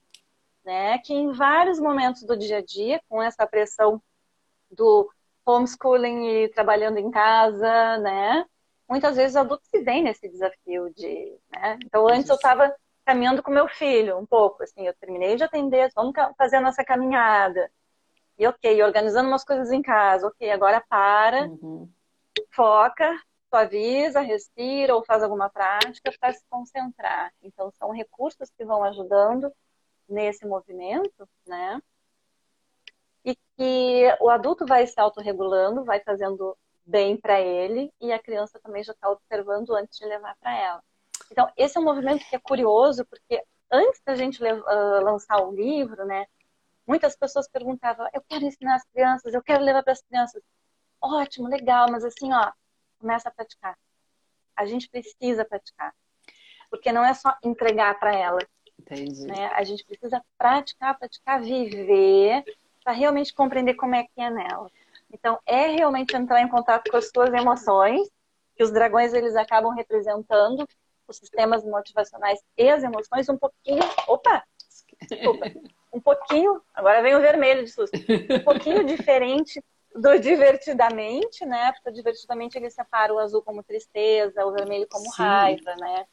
Né? 0.67 0.97
Que 0.97 1.13
em 1.13 1.31
vários 1.31 1.79
momentos 1.79 2.23
do 2.23 2.35
dia 2.35 2.57
a 2.57 2.61
dia, 2.61 2.99
com 3.07 3.23
essa 3.23 3.47
pressão 3.47 4.01
do 4.69 5.09
homeschooling 5.45 6.27
e 6.27 6.49
trabalhando 6.49 6.97
em 6.97 7.09
casa, 7.09 7.97
né? 7.99 8.45
Muitas 8.85 9.15
vezes 9.15 9.31
os 9.31 9.37
adultos 9.37 9.69
se 9.69 9.79
veem 9.79 10.03
nesse 10.03 10.27
desafio 10.27 10.93
de, 10.93 11.39
né? 11.53 11.79
Então 11.85 12.05
antes 12.05 12.27
eu 12.27 12.35
estava 12.35 12.75
caminhando 13.05 13.41
com 13.41 13.49
meu 13.49 13.69
filho 13.69 14.17
um 14.17 14.25
pouco, 14.25 14.61
assim, 14.61 14.85
eu 14.85 14.93
terminei 14.95 15.37
de 15.37 15.45
atender, 15.45 15.89
vamos 15.95 16.13
fazer 16.37 16.57
a 16.57 16.61
nossa 16.61 16.83
caminhada. 16.83 17.71
E 18.37 18.45
ok, 18.45 18.83
organizando 18.83 19.29
umas 19.29 19.45
coisas 19.45 19.71
em 19.71 19.81
casa, 19.81 20.27
ok, 20.27 20.51
agora 20.51 20.83
para, 20.89 21.45
uhum. 21.45 21.89
foca, 22.51 23.17
suaviza, 23.49 24.19
respira 24.19 24.93
ou 24.93 25.05
faz 25.05 25.23
alguma 25.23 25.49
prática 25.49 26.11
para 26.19 26.33
se 26.33 26.43
concentrar. 26.49 27.31
Então 27.41 27.71
são 27.71 27.91
recursos 27.91 28.49
que 28.49 28.65
vão 28.65 28.83
ajudando 28.83 29.49
nesse 30.07 30.45
movimento, 30.45 31.27
né? 31.45 31.81
E 33.25 33.35
que 33.35 34.17
o 34.21 34.29
adulto 34.29 34.65
vai 34.65 34.87
se 34.87 34.99
autorregulando, 34.99 35.83
vai 35.83 35.99
fazendo 36.01 36.57
bem 36.85 37.17
para 37.17 37.39
ele 37.41 37.91
e 37.99 38.11
a 38.13 38.19
criança 38.19 38.59
também 38.59 38.83
já 38.83 38.93
está 38.93 39.09
observando 39.09 39.75
antes 39.75 39.97
de 39.97 40.05
levar 40.05 40.35
para 40.37 40.57
ela. 40.57 40.83
Então, 41.29 41.51
esse 41.57 41.77
é 41.77 41.81
um 41.81 41.83
movimento 41.83 42.25
que 42.27 42.35
é 42.35 42.39
curioso, 42.39 43.05
porque 43.05 43.43
antes 43.69 44.01
da 44.05 44.15
gente 44.15 44.41
uh, 44.41 45.03
lançar 45.03 45.41
o 45.41 45.51
livro, 45.51 46.05
né, 46.05 46.25
muitas 46.85 47.15
pessoas 47.17 47.47
perguntavam: 47.49 48.07
eu 48.13 48.21
quero 48.21 48.45
ensinar 48.45 48.75
as 48.75 48.83
crianças, 48.85 49.33
eu 49.33 49.43
quero 49.43 49.63
levar 49.63 49.83
para 49.83 49.93
as 49.93 50.01
crianças. 50.01 50.41
Ótimo, 51.01 51.47
legal, 51.47 51.91
mas 51.91 52.03
assim, 52.03 52.33
ó, 52.33 52.51
começa 52.97 53.29
a 53.29 53.31
praticar. 53.31 53.77
A 54.55 54.65
gente 54.65 54.89
precisa 54.89 55.45
praticar. 55.45 55.93
Porque 56.69 56.91
não 56.91 57.03
é 57.05 57.13
só 57.13 57.35
entregar 57.43 57.99
para 57.99 58.15
ela. 58.15 58.39
Entendi. 58.89 59.27
Né? 59.27 59.47
A 59.53 59.63
gente 59.63 59.83
precisa 59.85 60.21
praticar, 60.37 60.97
praticar, 60.97 61.41
viver, 61.41 62.43
para 62.83 62.93
realmente 62.93 63.33
compreender 63.33 63.75
como 63.75 63.95
é 63.95 64.03
que 64.03 64.21
é 64.21 64.29
nela. 64.29 64.69
Então, 65.11 65.39
é 65.45 65.67
realmente 65.67 66.15
entrar 66.15 66.41
em 66.41 66.47
contato 66.47 66.89
com 66.89 66.97
as 66.97 67.09
suas 67.09 67.33
emoções, 67.33 68.09
que 68.55 68.63
os 68.63 68.71
dragões 68.71 69.13
eles 69.13 69.35
acabam 69.35 69.73
representando 69.73 70.67
os 71.07 71.17
sistemas 71.17 71.63
motivacionais 71.63 72.39
e 72.57 72.69
as 72.69 72.83
emoções 72.83 73.29
um 73.29 73.37
pouquinho. 73.37 73.83
Opa! 74.07 74.43
Desculpa. 75.01 75.45
Um 75.93 76.01
pouquinho. 76.01 76.61
Agora 76.73 77.01
vem 77.01 77.15
o 77.15 77.21
vermelho 77.21 77.63
de 77.63 77.71
susto. 77.71 77.97
Um 77.97 78.43
pouquinho 78.43 78.83
diferente 78.83 79.63
do 79.95 80.19
divertidamente, 80.19 81.45
né? 81.45 81.71
Porque 81.71 81.89
o 81.89 81.93
divertidamente 81.93 82.57
ele 82.57 82.69
separa 82.69 83.13
o 83.13 83.19
azul 83.19 83.41
como 83.41 83.63
tristeza, 83.63 84.45
o 84.45 84.51
vermelho 84.51 84.87
como 84.89 85.05
Sim. 85.05 85.23
raiva, 85.23 85.75
né? 85.77 86.05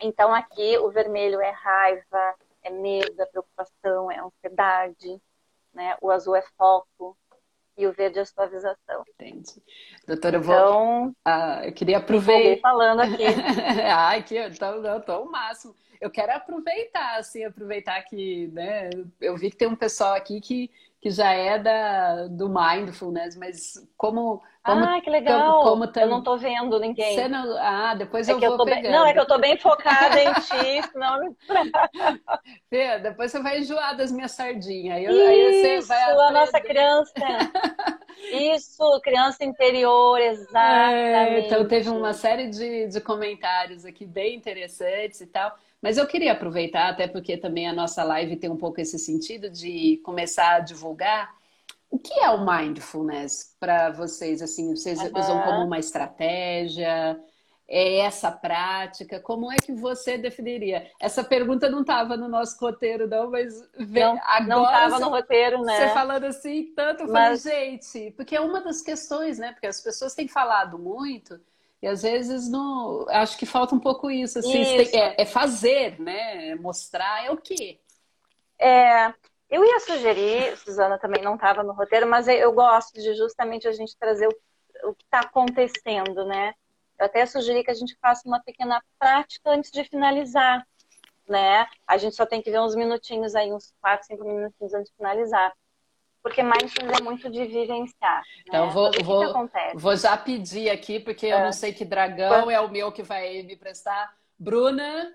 Então 0.00 0.34
aqui 0.34 0.78
o 0.78 0.90
vermelho 0.90 1.40
é 1.40 1.50
raiva, 1.50 2.34
é 2.62 2.70
medo, 2.70 3.20
é 3.20 3.26
preocupação, 3.26 4.10
é 4.10 4.18
ansiedade, 4.18 5.20
né? 5.72 5.96
O 6.00 6.10
azul 6.10 6.34
é 6.34 6.42
foco, 6.56 7.16
e 7.76 7.86
o 7.86 7.92
verde 7.92 8.18
é 8.18 8.24
suavização. 8.24 9.04
Entendi. 9.14 9.62
Doutora, 10.06 10.36
eu 10.36 10.42
vou. 10.42 10.54
Então, 10.54 11.16
ah, 11.24 11.60
eu 11.64 11.72
queria 11.72 11.98
aproveitar. 11.98 12.60
falando 12.60 13.00
aqui. 13.00 13.24
Ai, 13.84 14.22
que 14.22 14.34
eu 14.34 14.56
tô, 14.56 14.66
eu 14.66 15.00
tô 15.00 15.22
o 15.22 15.30
máximo. 15.30 15.74
Eu 16.00 16.10
quero 16.10 16.32
aproveitar, 16.32 17.18
assim, 17.18 17.44
aproveitar 17.44 18.02
que, 18.02 18.48
né? 18.48 18.90
Eu 19.20 19.36
vi 19.36 19.50
que 19.50 19.56
tem 19.56 19.68
um 19.68 19.76
pessoal 19.76 20.14
aqui 20.14 20.40
que, 20.40 20.70
que 21.00 21.10
já 21.10 21.32
é 21.32 21.58
da, 21.58 22.28
do 22.28 22.48
mindfulness, 22.48 23.36
mas 23.36 23.86
como. 23.96 24.42
Como 24.66 24.84
ah, 24.84 25.00
que 25.00 25.08
legal! 25.08 25.62
Como, 25.62 25.86
como 25.86 26.00
eu 26.00 26.08
não 26.08 26.22
tô 26.22 26.36
vendo 26.36 26.78
ninguém. 26.78 27.28
Não... 27.28 27.56
Ah, 27.58 27.94
depois 27.94 28.28
é 28.28 28.32
eu 28.32 28.40
vou 28.40 28.50
eu 28.50 28.64
pegando. 28.64 28.82
Bem... 28.82 28.92
Não, 28.92 29.06
é 29.06 29.12
que 29.12 29.20
eu 29.20 29.26
tô 29.26 29.38
bem 29.38 29.56
focada 29.56 30.20
em 30.22 30.32
ti, 30.34 30.82
senão... 30.92 31.36
Fê, 32.68 32.98
depois 32.98 33.30
você 33.30 33.40
vai 33.40 33.60
enjoar 33.60 33.96
das 33.96 34.12
minhas 34.12 34.32
sardinhas. 34.32 35.00
Isso, 35.02 35.28
aí 35.28 35.80
você 35.80 35.80
vai 35.86 36.02
a 36.02 36.30
nossa 36.32 36.60
criança. 36.60 37.12
Isso, 38.32 39.00
criança 39.02 39.44
interior, 39.44 40.18
exatamente. 40.18 41.44
É, 41.44 41.46
então 41.46 41.66
teve 41.66 41.88
uma 41.88 42.12
série 42.12 42.48
de, 42.48 42.88
de 42.88 43.00
comentários 43.00 43.84
aqui 43.84 44.04
bem 44.04 44.34
interessantes 44.36 45.20
e 45.20 45.26
tal. 45.26 45.56
Mas 45.80 45.98
eu 45.98 46.06
queria 46.06 46.32
aproveitar, 46.32 46.88
até 46.88 47.06
porque 47.06 47.36
também 47.36 47.68
a 47.68 47.72
nossa 47.72 48.02
live 48.02 48.36
tem 48.36 48.50
um 48.50 48.56
pouco 48.56 48.80
esse 48.80 48.98
sentido 48.98 49.48
de 49.50 50.00
começar 50.04 50.56
a 50.56 50.60
divulgar. 50.60 51.34
O 51.90 51.98
que 51.98 52.14
é 52.20 52.30
o 52.30 52.44
mindfulness 52.44 53.56
para 53.58 53.90
vocês? 53.90 54.42
Assim, 54.42 54.74
vocês 54.74 54.98
uhum. 55.00 55.10
usam 55.14 55.42
como 55.42 55.64
uma 55.64 55.78
estratégia? 55.78 57.18
É 57.68 57.98
essa 57.98 58.30
prática? 58.30 59.18
Como 59.18 59.50
é 59.50 59.56
que 59.56 59.72
você 59.72 60.16
definiria? 60.16 60.88
Essa 61.00 61.24
pergunta 61.24 61.68
não 61.68 61.80
estava 61.80 62.16
no 62.16 62.28
nosso 62.28 62.56
roteiro, 62.60 63.08
não, 63.08 63.30
mas 63.30 63.60
não, 63.76 64.18
agora 64.22 64.44
não 64.46 64.64
estava 64.64 64.98
no 65.00 65.08
roteiro, 65.08 65.62
né? 65.62 65.76
Você 65.76 65.94
falando 65.94 66.24
assim 66.24 66.72
tanto, 66.76 67.02
eu 67.02 67.12
mas... 67.12 67.42
falei, 67.42 67.70
gente, 67.80 68.12
porque 68.12 68.36
é 68.36 68.40
uma 68.40 68.60
das 68.60 68.82
questões, 68.82 69.38
né? 69.38 69.52
Porque 69.52 69.66
as 69.66 69.80
pessoas 69.80 70.14
têm 70.14 70.28
falado 70.28 70.78
muito 70.78 71.40
e 71.82 71.86
às 71.86 72.02
vezes 72.02 72.48
não. 72.48 73.04
Acho 73.08 73.36
que 73.36 73.46
falta 73.46 73.74
um 73.74 73.80
pouco 73.80 74.10
isso. 74.10 74.38
Assim, 74.38 74.62
isso. 74.62 74.96
É, 74.96 75.22
é, 75.22 75.26
fazer, 75.26 76.00
né? 76.00 76.50
É 76.50 76.54
mostrar 76.54 77.26
é 77.26 77.30
o 77.30 77.36
quê? 77.36 77.80
É, 78.58 79.12
eu 79.48 79.64
ia 79.64 79.80
sugerir, 79.80 80.56
Suzana 80.58 80.98
também 80.98 81.22
não 81.22 81.34
estava 81.34 81.62
no 81.62 81.72
roteiro, 81.72 82.06
mas 82.06 82.28
eu 82.28 82.52
gosto 82.52 82.94
de 82.94 83.14
justamente 83.14 83.68
a 83.68 83.72
gente 83.72 83.96
trazer 83.96 84.28
o, 84.28 84.88
o 84.88 84.94
que 84.94 85.04
está 85.04 85.20
acontecendo, 85.20 86.24
né? 86.24 86.52
Eu 86.98 87.06
até 87.06 87.26
sugeri 87.26 87.62
que 87.62 87.70
a 87.70 87.74
gente 87.74 87.96
faça 88.00 88.26
uma 88.26 88.40
pequena 88.40 88.82
prática 88.98 89.50
antes 89.50 89.70
de 89.70 89.84
finalizar, 89.84 90.66
né? 91.28 91.66
A 91.86 91.96
gente 91.96 92.16
só 92.16 92.24
tem 92.26 92.42
que 92.42 92.50
ver 92.50 92.60
uns 92.60 92.74
minutinhos 92.74 93.34
aí, 93.34 93.52
uns 93.52 93.72
4, 93.80 94.06
5 94.06 94.24
minutinhos 94.24 94.74
antes 94.74 94.90
de 94.90 94.96
finalizar 94.96 95.52
porque 96.26 96.42
mindfulness 96.42 96.98
é 96.98 97.02
muito 97.04 97.30
de 97.30 97.46
vivenciar. 97.46 98.20
Então, 98.48 98.66
né? 98.66 98.72
vou, 98.72 98.90
vou, 99.04 99.48
vou 99.76 99.96
já 99.96 100.16
pedir 100.16 100.68
aqui, 100.70 100.98
porque 100.98 101.28
é. 101.28 101.34
eu 101.34 101.38
não 101.38 101.52
sei 101.52 101.72
que 101.72 101.84
dragão 101.84 102.50
é 102.50 102.60
o 102.60 102.68
meu 102.68 102.90
que 102.90 103.04
vai 103.04 103.44
me 103.44 103.54
prestar. 103.54 104.12
Bruna, 104.36 105.14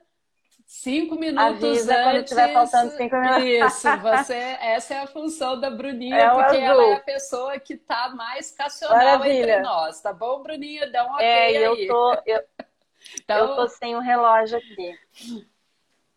cinco 0.71 1.15
minutos 1.15 1.63
Avisa 1.63 1.93
antes. 1.93 2.03
quando 2.03 2.23
estiver 2.23 2.53
faltando 2.53 2.91
cinco 2.95 3.15
minutos. 3.17 3.43
Isso, 3.43 3.97
você, 3.97 4.33
essa 4.33 4.93
é 4.93 4.99
a 4.99 5.07
função 5.07 5.59
da 5.59 5.69
Bruninha, 5.69 6.15
é 6.15 6.29
porque 6.29 6.57
azul. 6.57 6.61
ela 6.61 6.83
é 6.85 6.93
a 6.93 6.99
pessoa 7.01 7.59
que 7.59 7.73
está 7.73 8.09
mais 8.15 8.51
cacional 8.51 8.97
Maravilha. 8.97 9.41
entre 9.41 9.59
nós, 9.59 9.99
tá 9.99 10.13
bom, 10.13 10.41
Bruninha? 10.41 10.89
Dá 10.89 11.05
um 11.05 11.11
ok 11.11 11.25
é, 11.25 11.45
aí. 11.47 11.55
Eu 11.57 11.87
tô, 11.87 12.13
eu, 12.25 12.43
então... 13.21 13.37
eu 13.37 13.55
tô 13.57 13.67
sem 13.67 13.97
o 13.97 13.99
relógio 13.99 14.57
aqui. 14.57 14.97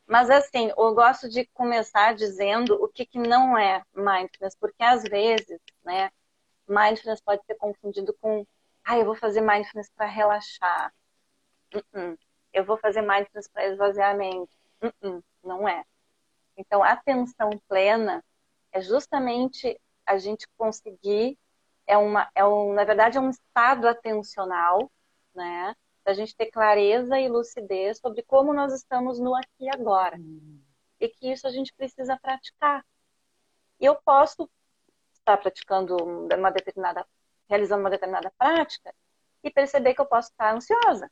Mas 0.06 0.30
assim, 0.30 0.70
eu 0.76 0.94
gosto 0.94 1.28
de 1.28 1.46
começar 1.46 2.14
dizendo 2.14 2.80
o 2.80 2.86
que, 2.86 3.04
que 3.04 3.18
não 3.18 3.58
é 3.58 3.82
mindfulness, 3.92 4.54
porque 4.60 4.84
às 4.84 5.02
vezes, 5.02 5.58
né, 5.84 6.10
mindfulness 6.68 7.20
pode 7.20 7.44
ser 7.44 7.56
confundido 7.56 8.14
com, 8.20 8.46
ah, 8.84 8.96
eu 8.96 9.04
vou 9.04 9.16
fazer 9.16 9.40
mindfulness 9.40 9.90
para 9.96 10.06
relaxar. 10.06 10.92
Uh 11.74 11.82
-uh. 11.92 12.18
Eu 12.54 12.64
vou 12.64 12.78
fazer 12.78 13.02
mindfulness 13.02 13.48
para 13.48 13.66
esvaziar 13.66 14.12
a 14.12 14.14
mente. 14.14 14.56
Uh 14.82 15.22
não 15.42 15.68
é. 15.68 15.84
Então, 16.56 16.82
a 16.82 16.92
atenção 16.92 17.50
plena 17.68 18.24
é 18.72 18.80
justamente 18.80 19.78
a 20.06 20.16
gente 20.16 20.46
conseguir, 20.56 21.38
é 21.86 21.98
uma, 21.98 22.30
é 22.34 22.44
um, 22.44 22.72
na 22.72 22.84
verdade, 22.84 23.18
é 23.18 23.20
um 23.20 23.28
estado 23.28 23.86
atencional, 23.86 24.90
né? 25.34 25.74
da 26.04 26.12
gente 26.12 26.36
ter 26.36 26.50
clareza 26.50 27.18
e 27.18 27.28
lucidez 27.28 27.98
sobre 27.98 28.22
como 28.22 28.52
nós 28.52 28.72
estamos 28.74 29.18
no 29.18 29.34
aqui 29.34 29.64
e 29.64 29.68
agora. 29.70 30.18
E 31.00 31.08
que 31.08 31.32
isso 31.32 31.46
a 31.46 31.50
gente 31.50 31.72
precisa 31.74 32.18
praticar. 32.20 32.84
E 33.80 33.86
eu 33.86 33.96
posso 34.04 34.48
estar 35.14 35.38
praticando 35.38 35.96
uma 35.96 36.50
determinada, 36.50 37.06
realizando 37.48 37.80
uma 37.80 37.90
determinada 37.90 38.30
prática 38.36 38.94
e 39.42 39.50
perceber 39.50 39.94
que 39.94 40.00
eu 40.00 40.06
posso 40.06 40.30
estar 40.30 40.54
ansiosa. 40.54 41.10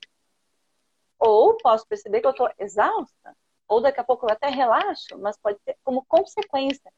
Ou 1.25 1.57
posso 1.59 1.87
perceber 1.87 2.21
que 2.21 2.27
eu 2.27 2.33
estou 2.33 2.51
exausta. 2.59 3.37
Ou 3.69 3.81
daqui 3.81 4.01
a 4.01 4.05
pouco 4.05 4.27
eu 4.27 4.33
até 4.33 4.49
relaxo, 4.49 5.17
mas 5.19 5.37
pode 5.39 5.59
ser 5.63 5.79
como 5.85 6.05
consequência, 6.05 6.93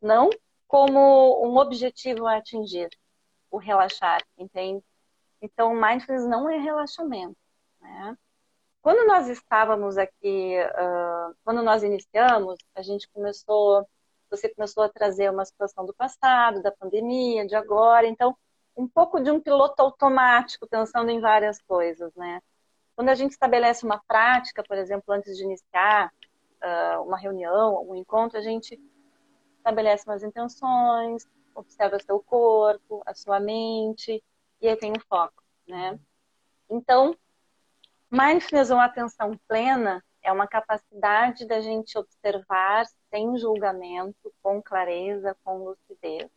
não 0.00 0.30
como 0.66 1.46
um 1.46 1.58
objetivo 1.58 2.26
a 2.26 2.38
atingir, 2.38 2.88
o 3.50 3.58
relaxar, 3.58 4.22
entende? 4.38 4.82
Então, 5.42 5.74
mindfulness 5.74 6.26
não 6.26 6.48
é 6.48 6.58
relaxamento. 6.58 7.36
Né? 7.80 8.16
Quando 8.80 9.06
nós 9.06 9.28
estávamos 9.28 9.98
aqui, 9.98 10.56
uh, 10.58 11.36
quando 11.44 11.62
nós 11.62 11.82
iniciamos, 11.82 12.58
a 12.74 12.82
gente 12.82 13.08
começou, 13.10 13.86
você 14.30 14.48
começou 14.48 14.84
a 14.84 14.88
trazer 14.88 15.30
uma 15.30 15.44
situação 15.44 15.84
do 15.84 15.94
passado, 15.94 16.62
da 16.62 16.72
pandemia, 16.72 17.46
de 17.46 17.54
agora. 17.54 18.06
Então, 18.06 18.36
um 18.74 18.88
pouco 18.88 19.20
de 19.20 19.30
um 19.30 19.40
piloto 19.40 19.82
automático, 19.82 20.66
pensando 20.66 21.10
em 21.10 21.20
várias 21.20 21.60
coisas, 21.62 22.12
né? 22.14 22.40
Quando 22.96 23.10
a 23.10 23.14
gente 23.14 23.32
estabelece 23.32 23.84
uma 23.84 24.02
prática, 24.08 24.64
por 24.64 24.78
exemplo, 24.78 25.12
antes 25.12 25.36
de 25.36 25.44
iniciar 25.44 26.10
uh, 26.62 27.02
uma 27.02 27.18
reunião, 27.18 27.86
um 27.86 27.94
encontro, 27.94 28.38
a 28.38 28.42
gente 28.42 28.80
estabelece 29.58 30.08
umas 30.08 30.22
intenções, 30.22 31.28
observa 31.54 31.98
seu 32.00 32.18
corpo, 32.20 33.02
a 33.04 33.14
sua 33.14 33.38
mente, 33.38 34.24
e 34.62 34.68
aí 34.68 34.76
tem 34.76 34.92
um 34.92 35.00
foco, 35.08 35.42
né? 35.68 36.00
Então, 36.70 37.14
mindfulness 38.10 38.70
ou 38.70 38.78
atenção 38.78 39.38
plena 39.46 40.02
é 40.22 40.32
uma 40.32 40.46
capacidade 40.46 41.46
da 41.46 41.60
gente 41.60 41.98
observar 41.98 42.86
sem 43.10 43.36
julgamento, 43.36 44.32
com 44.42 44.62
clareza, 44.62 45.36
com 45.44 45.64
lucidez, 45.64 46.30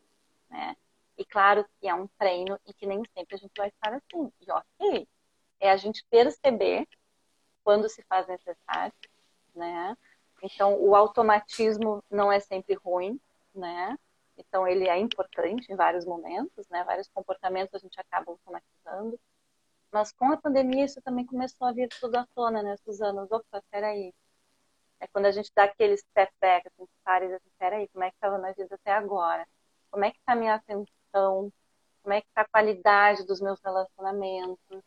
né? 0.50 0.76
E 1.18 1.26
claro 1.26 1.66
que 1.80 1.88
é 1.88 1.94
um 1.94 2.08
treino 2.18 2.60
e 2.66 2.74
que 2.74 2.86
nem 2.86 3.02
sempre 3.14 3.36
a 3.36 3.38
gente 3.38 3.54
vai 3.58 3.70
estar 3.70 3.94
assim. 3.94 4.32
E 4.42 4.52
ok, 4.52 5.08
é 5.60 5.72
a 5.72 5.78
gente 5.78 6.06
perceber 6.10 6.88
quando 7.64 7.90
se 7.90 8.04
faz 8.04 8.28
necessário, 8.28 8.94
né? 9.56 9.96
Então, 10.42 10.80
o 10.82 10.96
automatismo 10.96 12.04
não 12.10 12.32
é 12.32 12.40
sempre 12.40 12.76
ruim, 12.76 13.20
né? 13.54 13.98
Então, 14.38 14.68
ele 14.68 14.88
é 14.88 14.98
importante 14.98 15.72
em 15.72 15.76
vários 15.76 16.06
momentos, 16.06 16.68
né? 16.70 16.84
Vários 16.84 17.10
comportamentos 17.10 17.76
a 17.76 17.78
gente 17.78 18.00
acaba 18.00 18.32
automatizando. 18.32 19.20
Mas 19.92 20.12
com 20.12 20.32
a 20.32 20.38
pandemia 20.38 20.86
isso 20.86 21.02
também 21.02 21.26
começou 21.26 21.68
a 21.68 21.72
vir 21.74 21.90
tudo 22.00 22.16
à 22.16 22.26
tona, 22.36 22.62
né, 22.62 22.78
Suzana? 22.78 23.28
Opa, 23.30 23.62
peraí. 23.70 24.14
É 25.00 25.08
quando 25.08 25.26
a 25.26 25.32
gente 25.32 25.52
dá 25.56 25.64
aquele 25.64 25.98
step 25.98 26.32
back, 26.40 26.68
assim, 26.68 26.88
para 27.04 27.26
e 27.26 27.28
diz 27.28 27.38
assim, 27.38 27.50
peraí, 27.58 27.88
como 27.90 28.04
é 28.04 28.10
que 28.10 28.16
estava 28.18 28.38
na 28.38 28.52
vida 28.52 28.76
até 28.76 28.92
agora? 28.92 29.48
Como 29.90 30.06
é 30.06 30.12
que 30.12 30.18
está 30.20 30.34
a 30.34 30.36
minha 30.36 30.56
atenção? 30.56 31.52
Como 32.04 32.14
é 32.14 32.22
que 32.22 32.28
está 32.28 32.42
a 32.42 32.48
qualidade 32.48 33.26
dos 33.26 33.42
meus 33.42 33.60
relacionamentos? 33.62 34.84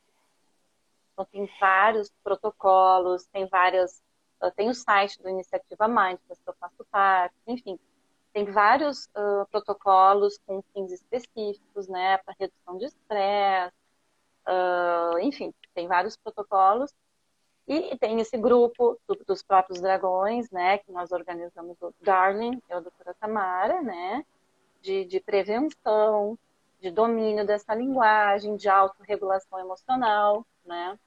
Então, 1.22 1.26
tem 1.30 1.48
vários 1.60 2.10
protocolos, 2.22 3.26
tem 3.26 3.46
várias. 3.46 4.02
Tem 4.56 4.68
o 4.68 4.74
site 4.74 5.22
do 5.22 5.28
Iniciativa 5.28 5.86
Mindfulness, 5.86 6.40
que 6.42 6.50
eu 6.50 6.54
faço 6.58 6.84
parte, 6.90 7.34
enfim. 7.46 7.78
Tem 8.32 8.44
vários 8.44 9.06
uh, 9.06 9.46
protocolos 9.50 10.38
com 10.44 10.62
fins 10.72 10.90
específicos, 10.90 11.86
né, 11.86 12.18
para 12.18 12.34
redução 12.40 12.76
de 12.76 12.86
estresse, 12.86 13.72
uh, 14.48 15.18
enfim, 15.20 15.54
tem 15.74 15.86
vários 15.86 16.16
protocolos. 16.16 16.92
E 17.68 17.96
tem 17.98 18.18
esse 18.18 18.36
grupo 18.36 18.98
do, 19.06 19.14
dos 19.24 19.44
próprios 19.44 19.80
dragões, 19.80 20.50
né, 20.50 20.78
que 20.78 20.90
nós 20.90 21.12
organizamos 21.12 21.80
o 21.80 21.94
Darling, 22.00 22.60
é 22.68 22.74
a 22.74 22.80
doutora 22.80 23.14
Tamara, 23.20 23.80
né, 23.80 24.24
de, 24.80 25.04
de 25.04 25.20
prevenção, 25.20 26.36
de 26.80 26.90
domínio 26.90 27.46
dessa 27.46 27.74
linguagem, 27.74 28.56
de 28.56 28.68
autorregulação 28.68 29.60
emocional, 29.60 30.44
né? 30.64 30.98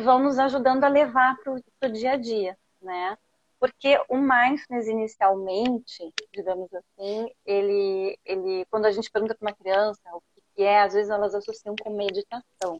Que 0.00 0.04
vão 0.06 0.18
nos 0.18 0.38
ajudando 0.38 0.84
a 0.84 0.88
levar 0.88 1.36
para 1.42 1.52
o 1.52 1.92
dia 1.92 2.12
a 2.12 2.16
dia, 2.16 2.56
né? 2.80 3.18
Porque 3.58 4.02
o 4.08 4.16
mindfulness 4.16 4.88
inicialmente, 4.88 6.10
digamos 6.32 6.72
assim, 6.72 7.30
ele, 7.44 8.18
ele, 8.24 8.64
quando 8.70 8.86
a 8.86 8.90
gente 8.90 9.10
pergunta 9.10 9.34
para 9.34 9.46
uma 9.46 9.54
criança 9.54 10.00
o 10.14 10.22
que, 10.54 10.62
é, 10.62 10.80
às 10.80 10.94
vezes 10.94 11.10
elas 11.10 11.34
associam 11.34 11.74
com 11.78 11.94
meditação. 11.94 12.78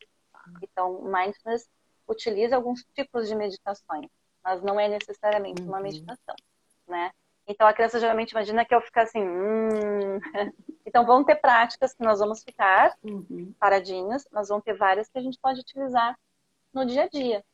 Então, 0.62 1.02
mindfulness 1.02 1.68
utiliza 2.08 2.56
alguns 2.56 2.86
tipos 2.94 3.28
de 3.28 3.34
meditações, 3.34 4.08
mas 4.42 4.62
não 4.62 4.80
é 4.80 4.88
necessariamente 4.88 5.60
uma 5.60 5.76
uhum. 5.76 5.82
meditação, 5.82 6.36
né? 6.88 7.10
Então 7.46 7.68
a 7.68 7.74
criança 7.74 8.00
geralmente 8.00 8.30
imagina 8.30 8.64
que 8.64 8.74
eu 8.74 8.80
ficar 8.80 9.02
assim, 9.02 9.22
hum. 9.22 10.20
Então 10.86 11.04
vão 11.04 11.22
ter 11.22 11.36
práticas 11.36 11.92
que 11.92 12.02
nós 12.02 12.18
vamos 12.18 12.42
ficar 12.42 12.96
uhum. 13.04 13.52
paradinhas, 13.60 14.26
mas 14.32 14.48
vão 14.48 14.58
ter 14.58 14.72
várias 14.72 15.06
que 15.10 15.18
a 15.18 15.20
gente 15.20 15.38
pode 15.38 15.60
utilizar 15.60 16.16
no 16.72 16.84
dia 16.84 17.04
a 17.04 17.08
dia, 17.08 17.44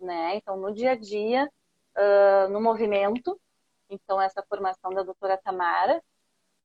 né? 0.00 0.36
Então 0.36 0.56
no 0.56 0.72
dia 0.72 0.92
a 0.92 0.96
dia, 0.96 1.50
uh, 1.96 2.48
no 2.50 2.60
movimento. 2.60 3.38
Então 3.90 4.20
essa 4.20 4.42
formação 4.42 4.92
da 4.92 5.02
doutora 5.02 5.38
Tamara 5.38 6.02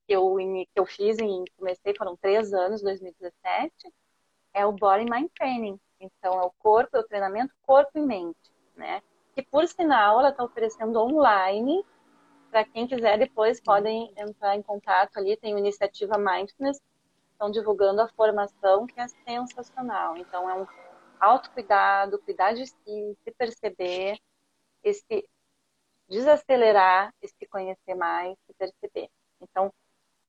que 0.05 0.13
eu 0.13 0.35
que 0.35 0.67
eu 0.75 0.85
fiz 0.85 1.17
e 1.17 1.45
comecei 1.57 1.95
foram 1.95 2.17
três 2.17 2.53
anos, 2.53 2.81
2017, 2.81 3.71
é 4.53 4.65
o 4.65 4.71
Body 4.71 5.09
Mind 5.09 5.29
Training. 5.35 5.79
Então 5.99 6.33
é 6.39 6.43
o 6.43 6.51
corpo, 6.59 6.97
é 6.97 6.99
o 6.99 7.07
treinamento 7.07 7.53
corpo 7.63 7.91
e 7.95 8.01
mente, 8.01 8.51
né? 8.75 9.01
Que 9.33 9.41
por 9.41 9.65
sinal 9.67 10.19
ela 10.19 10.29
está 10.29 10.43
oferecendo 10.43 10.99
online 10.99 11.83
para 12.51 12.65
quem 12.65 12.85
quiser, 12.85 13.17
depois 13.17 13.59
podem 13.59 14.13
entrar 14.15 14.55
em 14.55 14.61
contato 14.61 15.17
ali, 15.17 15.35
tem 15.35 15.57
iniciativa 15.57 16.19
Mindfulness, 16.19 16.79
estão 17.31 17.49
divulgando 17.49 18.01
a 18.01 18.07
formação 18.09 18.85
que 18.85 18.99
é 18.99 19.07
sensacional. 19.07 20.15
Então, 20.17 20.47
é 20.47 20.53
um 20.53 20.67
autocuidado, 21.23 22.19
cuidar 22.19 22.53
de 22.53 22.67
si, 22.67 23.17
se 23.23 23.31
perceber, 23.37 24.19
esse 24.83 25.27
desacelerar, 26.09 27.13
se 27.23 27.47
conhecer 27.47 27.95
mais, 27.95 28.37
se 28.45 28.53
perceber. 28.53 29.09
Então, 29.41 29.73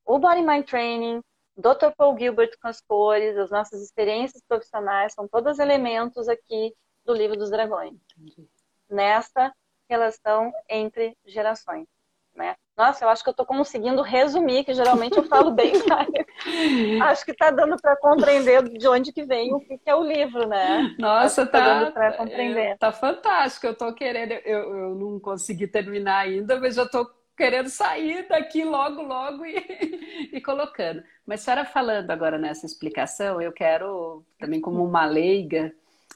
o 0.04 0.18
Body 0.18 0.42
Mind 0.42 0.66
Training, 0.66 1.22
Dr. 1.56 1.90
Paul 1.96 2.18
Gilbert 2.18 2.56
com 2.60 2.68
as 2.68 2.80
cores, 2.80 3.36
as 3.36 3.50
nossas 3.50 3.82
experiências 3.82 4.42
profissionais, 4.46 5.12
são 5.12 5.26
todos 5.28 5.58
elementos 5.58 6.28
aqui 6.28 6.74
do 7.04 7.12
Livro 7.12 7.36
dos 7.36 7.50
Dragões. 7.50 7.94
Entendi. 8.16 8.48
Nessa 8.88 9.52
relação 9.88 10.52
entre 10.68 11.16
gerações 11.24 11.86
né? 12.34 12.56
Nossa, 12.76 13.04
eu 13.04 13.08
acho 13.08 13.22
que 13.22 13.28
eu 13.28 13.32
estou 13.32 13.46
conseguindo 13.46 14.02
resumir, 14.02 14.64
que 14.64 14.74
geralmente 14.74 15.16
eu 15.16 15.22
falo 15.24 15.52
bem 15.52 15.72
acho 17.02 17.24
que 17.24 17.30
está 17.30 17.50
dando 17.50 17.76
para 17.80 17.96
compreender 17.96 18.62
de 18.68 18.88
onde 18.88 19.12
que 19.12 19.22
vem 19.22 19.54
o 19.54 19.60
que, 19.60 19.78
é 19.86 19.94
o 19.94 20.02
livro, 20.02 20.48
né? 20.48 20.94
Nossa, 20.98 21.46
tá, 21.46 21.58
tá 21.58 21.80
dando 21.80 21.92
para 21.92 22.12
compreender. 22.14 22.66
É, 22.66 22.76
tá 22.76 22.90
fantástico. 22.90 23.66
Eu 23.66 23.72
estou 23.72 23.94
querendo, 23.94 24.32
eu, 24.44 24.76
eu 24.76 24.94
não 24.96 25.20
consegui 25.20 25.68
terminar 25.68 26.18
ainda, 26.18 26.58
mas 26.58 26.74
já 26.74 26.82
estou 26.82 27.08
querendo 27.36 27.68
sair 27.68 28.26
daqui 28.28 28.64
logo, 28.64 29.02
logo 29.02 29.46
e, 29.46 30.30
e 30.34 30.40
colocando. 30.40 31.02
Mas 31.24 31.42
a 31.42 31.44
senhora 31.44 31.64
falando 31.64 32.10
agora 32.10 32.38
nessa 32.38 32.66
explicação, 32.66 33.40
eu 33.40 33.52
quero 33.52 34.24
também 34.38 34.60
como 34.60 34.84
uma 34.84 35.06
leiga 35.06 35.72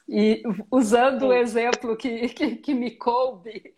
e 0.08 0.42
usando 0.70 1.28
o 1.28 1.32
exemplo 1.32 1.96
que, 1.96 2.28
que, 2.30 2.56
que 2.56 2.74
me 2.74 2.90
coube 2.90 3.74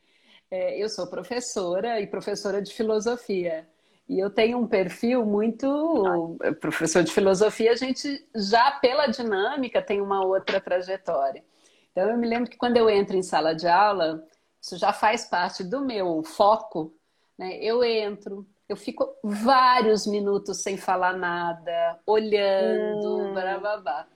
é, 0.50 0.82
eu 0.82 0.88
sou 0.88 1.06
professora 1.06 2.00
e 2.00 2.06
professora 2.06 2.60
de 2.60 2.72
filosofia. 2.72 3.68
E 4.08 4.18
eu 4.18 4.28
tenho 4.28 4.58
um 4.58 4.66
perfil 4.66 5.24
muito. 5.24 6.36
Professor 6.60 7.04
de 7.04 7.12
filosofia, 7.12 7.70
a 7.70 7.76
gente 7.76 8.26
já 8.34 8.72
pela 8.72 9.06
dinâmica 9.06 9.80
tem 9.80 10.00
uma 10.00 10.24
outra 10.24 10.60
trajetória. 10.60 11.44
Então 11.92 12.10
eu 12.10 12.18
me 12.18 12.26
lembro 12.26 12.50
que 12.50 12.56
quando 12.56 12.76
eu 12.76 12.90
entro 12.90 13.16
em 13.16 13.22
sala 13.22 13.54
de 13.54 13.68
aula, 13.68 14.26
isso 14.60 14.76
já 14.76 14.92
faz 14.92 15.24
parte 15.24 15.62
do 15.62 15.80
meu 15.80 16.24
foco. 16.24 16.92
Né? 17.38 17.58
Eu 17.62 17.84
entro, 17.84 18.44
eu 18.68 18.76
fico 18.76 19.08
vários 19.22 20.06
minutos 20.08 20.60
sem 20.60 20.76
falar 20.76 21.16
nada, 21.16 22.00
olhando, 22.04 23.28
hum. 23.28 23.32
blá, 23.32 24.08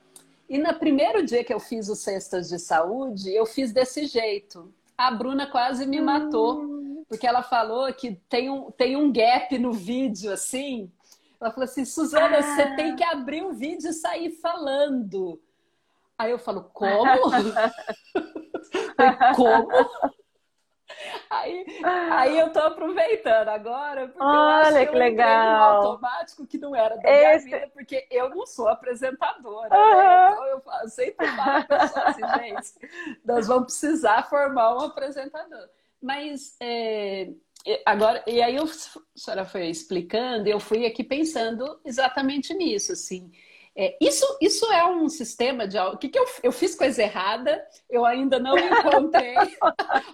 E 0.48 0.58
no 0.58 0.74
primeiro 0.74 1.24
dia 1.24 1.44
que 1.44 1.54
eu 1.54 1.60
fiz 1.60 1.88
o 1.88 1.94
Cestas 1.94 2.48
de 2.48 2.58
Saúde, 2.58 3.32
eu 3.32 3.46
fiz 3.46 3.72
desse 3.72 4.06
jeito 4.06 4.74
a 4.96 5.10
Bruna 5.10 5.46
quase 5.46 5.86
me 5.86 6.00
matou, 6.00 6.60
hum. 6.60 7.04
porque 7.08 7.26
ela 7.26 7.42
falou 7.42 7.92
que 7.92 8.12
tem 8.28 8.48
um, 8.50 8.70
tem 8.70 8.96
um 8.96 9.12
gap 9.12 9.56
no 9.58 9.72
vídeo, 9.72 10.32
assim. 10.32 10.90
Ela 11.40 11.50
falou 11.50 11.64
assim, 11.64 11.84
Suzana, 11.84 12.38
ah. 12.38 12.42
você 12.42 12.76
tem 12.76 12.96
que 12.96 13.04
abrir 13.04 13.42
o 13.42 13.52
vídeo 13.52 13.90
e 13.90 13.92
sair 13.92 14.30
falando. 14.40 15.40
Aí 16.18 16.30
eu 16.30 16.38
falo, 16.38 16.64
como? 16.72 17.04
como? 19.36 19.68
Aí, 21.30 21.66
aí 21.82 22.38
eu 22.38 22.52
tô 22.52 22.60
aproveitando 22.60 23.48
agora, 23.48 24.08
porque 24.08 24.22
Olha, 24.22 24.36
eu 24.36 24.78
acho 24.78 24.78
que, 24.78 24.86
que 24.86 24.98
legal. 24.98 25.82
Um 25.82 25.86
automático 25.86 26.46
que 26.46 26.58
não 26.58 26.74
era 26.74 26.96
da 26.96 27.10
Esse... 27.10 27.46
minha 27.46 27.58
vida, 27.60 27.70
porque 27.72 28.06
eu 28.10 28.30
não 28.30 28.46
sou 28.46 28.68
apresentadora, 28.68 29.74
uhum. 29.74 29.96
né? 29.96 30.30
Então 30.32 30.46
eu 30.46 30.60
falo, 30.60 30.88
sempre 30.88 31.26
falo 31.28 31.66
pessoa 31.66 32.04
assim, 32.04 32.22
gente, 32.40 32.72
nós 33.24 33.46
vamos 33.46 33.64
precisar 33.64 34.28
formar 34.28 34.76
um 34.76 34.80
apresentador. 34.80 35.68
Mas 36.00 36.56
é, 36.60 37.30
agora, 37.86 38.22
e 38.26 38.42
aí 38.42 38.56
eu, 38.56 38.64
a 38.64 39.18
senhora 39.18 39.44
foi 39.44 39.68
explicando, 39.68 40.48
eu 40.48 40.60
fui 40.60 40.84
aqui 40.84 41.02
pensando 41.02 41.80
exatamente 41.84 42.52
nisso, 42.52 42.92
assim. 42.92 43.32
É, 43.76 43.96
isso, 44.00 44.24
isso 44.40 44.70
é 44.72 44.86
um 44.86 45.08
sistema 45.08 45.66
de 45.66 45.76
O 45.76 45.96
que, 45.96 46.08
que 46.08 46.18
eu, 46.18 46.24
eu 46.44 46.52
fiz 46.52 46.76
coisa 46.76 47.02
errada? 47.02 47.60
Eu 47.90 48.04
ainda 48.04 48.38
não 48.38 48.54
encontrei. 48.56 49.34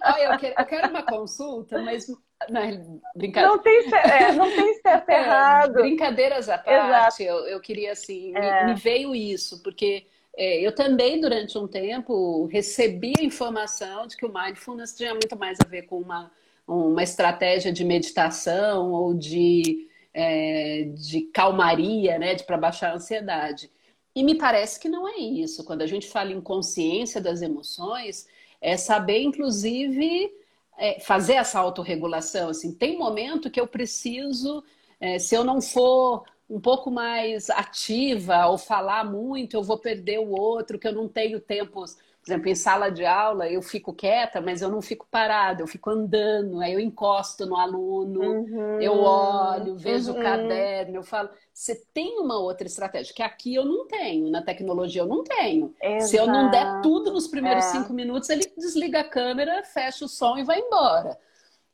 Olha, 0.03 0.23
eu 0.33 0.39
quero, 0.39 0.55
eu 0.57 0.65
quero 0.65 0.89
uma 0.89 1.03
consulta, 1.03 1.79
mas 1.81 2.07
não, 2.49 3.01
brincadeira. 3.15 3.55
Não 3.55 3.59
tem, 3.59 3.93
é, 3.93 4.31
não 4.33 4.49
tem 4.49 4.73
certo 4.81 5.09
é, 5.09 5.19
errado. 5.19 5.73
Brincadeiras 5.73 6.49
à 6.49 6.57
parte, 6.57 7.23
eu, 7.23 7.45
eu 7.47 7.59
queria 7.59 7.91
assim, 7.91 8.35
é. 8.35 8.65
me, 8.65 8.73
me, 8.73 8.79
veio 8.79 9.13
isso, 9.13 9.61
porque 9.61 10.07
é, 10.35 10.59
eu 10.65 10.73
também, 10.73 11.21
durante 11.21 11.55
um 11.57 11.67
tempo, 11.67 12.47
recebi 12.47 13.13
a 13.19 13.23
informação 13.23 14.07
de 14.07 14.17
que 14.17 14.25
o 14.25 14.33
mindfulness 14.33 14.95
tinha 14.95 15.11
muito 15.11 15.37
mais 15.37 15.59
a 15.63 15.67
ver 15.67 15.83
com 15.83 15.99
uma, 15.99 16.31
uma 16.67 17.03
estratégia 17.03 17.71
de 17.71 17.85
meditação 17.85 18.91
ou 18.91 19.13
de 19.13 19.87
é, 20.13 20.89
de 20.93 21.21
calmaria, 21.33 22.17
né, 22.19 22.35
de 22.35 22.43
para 22.43 22.57
baixar 22.57 22.91
a 22.91 22.95
ansiedade. 22.95 23.71
E 24.15 24.23
me 24.23 24.35
parece 24.35 24.79
que 24.79 24.89
não 24.89 25.07
é 25.07 25.17
isso. 25.17 25.63
Quando 25.63 25.81
a 25.81 25.87
gente 25.87 26.07
fala 26.07 26.31
em 26.31 26.41
consciência 26.41 27.21
das 27.21 27.41
emoções, 27.41 28.27
é 28.59 28.75
saber, 28.75 29.21
inclusive, 29.21 30.31
é, 30.77 30.99
fazer 30.99 31.33
essa 31.33 31.59
autorregulação. 31.59 32.49
Assim, 32.49 32.73
tem 32.73 32.97
momento 32.97 33.49
que 33.49 33.59
eu 33.59 33.67
preciso, 33.67 34.63
é, 34.99 35.17
se 35.17 35.33
eu 35.35 35.43
não 35.43 35.61
for 35.61 36.23
um 36.49 36.59
pouco 36.59 36.91
mais 36.91 37.49
ativa 37.49 38.45
ou 38.47 38.57
falar 38.57 39.05
muito, 39.05 39.55
eu 39.55 39.63
vou 39.63 39.77
perder 39.77 40.19
o 40.19 40.31
outro, 40.31 40.77
que 40.77 40.87
eu 40.87 40.93
não 40.93 41.07
tenho 41.07 41.39
tempo 41.39 41.85
por 42.21 42.31
exemplo, 42.31 42.49
em 42.49 42.55
sala 42.55 42.91
de 42.91 43.03
aula 43.03 43.49
eu 43.49 43.63
fico 43.63 43.91
quieta, 43.93 44.39
mas 44.39 44.61
eu 44.61 44.69
não 44.69 44.79
fico 44.79 45.07
parada, 45.09 45.63
eu 45.63 45.67
fico 45.67 45.89
andando, 45.89 46.61
aí 46.61 46.71
eu 46.71 46.79
encosto 46.79 47.47
no 47.47 47.55
aluno, 47.55 48.21
uhum, 48.21 48.79
eu 48.79 48.93
olho, 48.93 49.75
vejo 49.75 50.13
uhum. 50.13 50.19
o 50.19 50.23
caderno, 50.23 50.97
eu 50.97 51.03
falo, 51.03 51.29
você 51.51 51.83
tem 51.91 52.19
uma 52.19 52.39
outra 52.39 52.67
estratégia, 52.67 53.13
que 53.15 53.23
aqui 53.23 53.55
eu 53.55 53.65
não 53.65 53.87
tenho, 53.87 54.29
na 54.29 54.43
tecnologia 54.43 55.01
eu 55.01 55.07
não 55.07 55.23
tenho. 55.23 55.73
Exato. 55.81 56.11
Se 56.11 56.15
eu 56.15 56.27
não 56.27 56.51
der 56.51 56.81
tudo 56.81 57.11
nos 57.11 57.27
primeiros 57.27 57.65
é. 57.65 57.71
cinco 57.71 57.91
minutos, 57.91 58.29
ele 58.29 58.45
desliga 58.55 58.99
a 58.99 59.09
câmera, 59.09 59.63
fecha 59.63 60.05
o 60.05 60.07
som 60.07 60.37
e 60.37 60.43
vai 60.43 60.59
embora. 60.59 61.17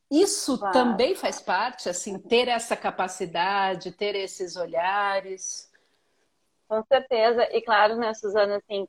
Isso 0.10 0.58
claro. 0.58 0.74
também 0.74 1.14
faz 1.14 1.42
parte, 1.42 1.90
assim, 1.90 2.18
ter 2.18 2.48
essa 2.48 2.78
capacidade, 2.78 3.92
ter 3.92 4.16
esses 4.16 4.56
olhares. 4.56 5.70
Com 6.70 6.82
certeza. 6.86 7.44
E 7.52 7.62
claro, 7.62 7.98
né, 7.98 8.14
Suzana, 8.14 8.56
assim, 8.56 8.88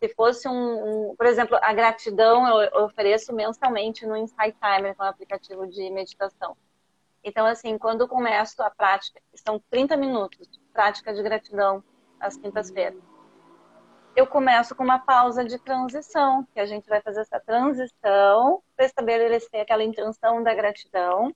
se 0.00 0.08
fosse 0.14 0.48
um, 0.48 1.10
um, 1.10 1.14
por 1.14 1.26
exemplo, 1.26 1.58
a 1.60 1.72
gratidão 1.74 2.62
eu 2.62 2.84
ofereço 2.84 3.34
mensalmente 3.34 4.06
no 4.06 4.16
Insight 4.16 4.56
Timer, 4.58 4.94
que 4.94 5.02
é 5.02 5.04
um 5.04 5.08
aplicativo 5.08 5.66
de 5.66 5.90
meditação. 5.90 6.56
Então, 7.22 7.44
assim, 7.44 7.76
quando 7.76 8.08
começo 8.08 8.62
a 8.62 8.70
prática, 8.70 9.20
são 9.34 9.62
30 9.70 9.98
minutos 9.98 10.48
de 10.48 10.58
prática 10.72 11.12
de 11.12 11.22
gratidão 11.22 11.84
às 12.18 12.34
quintas-feiras. 12.34 13.02
Eu 14.16 14.26
começo 14.26 14.74
com 14.74 14.82
uma 14.82 14.98
pausa 14.98 15.44
de 15.44 15.58
transição, 15.58 16.46
que 16.54 16.60
a 16.60 16.66
gente 16.66 16.88
vai 16.88 17.02
fazer 17.02 17.20
essa 17.20 17.38
transição 17.38 18.62
para 18.74 18.86
estabelecer 18.86 19.60
aquela 19.60 19.84
intenção 19.84 20.42
da 20.42 20.54
gratidão. 20.54 21.34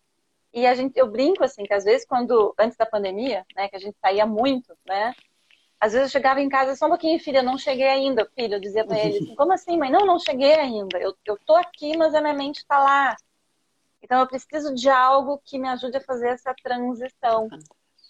E 0.54 0.66
a 0.66 0.74
gente, 0.74 0.96
eu 0.96 1.06
brinco 1.06 1.44
assim, 1.44 1.64
que 1.64 1.74
às 1.74 1.84
vezes 1.84 2.06
quando 2.06 2.54
antes 2.58 2.78
da 2.78 2.86
pandemia, 2.86 3.44
né, 3.54 3.68
que 3.68 3.76
a 3.76 3.78
gente 3.78 3.98
saía 4.00 4.24
muito, 4.24 4.74
né, 4.86 5.14
às 5.80 5.92
vezes 5.92 6.08
eu 6.08 6.12
chegava 6.12 6.40
em 6.40 6.48
casa, 6.48 6.76
só 6.76 6.86
um 6.86 6.90
pouquinho, 6.90 7.18
filha, 7.20 7.42
não 7.42 7.58
cheguei 7.58 7.86
ainda, 7.86 8.28
filho. 8.34 8.54
Eu 8.54 8.60
dizia 8.60 8.86
para 8.86 8.98
ele 8.98 9.18
assim, 9.18 9.34
como 9.34 9.52
assim, 9.52 9.78
mãe? 9.78 9.90
Não, 9.90 10.06
não 10.06 10.18
cheguei 10.18 10.54
ainda. 10.54 10.98
Eu, 10.98 11.14
eu 11.26 11.38
tô 11.44 11.54
aqui, 11.54 11.96
mas 11.96 12.14
a 12.14 12.20
minha 12.20 12.34
mente 12.34 12.58
está 12.58 12.78
lá. 12.78 13.16
Então 14.02 14.20
eu 14.20 14.26
preciso 14.26 14.74
de 14.74 14.88
algo 14.88 15.40
que 15.44 15.58
me 15.58 15.68
ajude 15.68 15.96
a 15.96 16.00
fazer 16.00 16.28
essa 16.28 16.54
transição. 16.62 17.48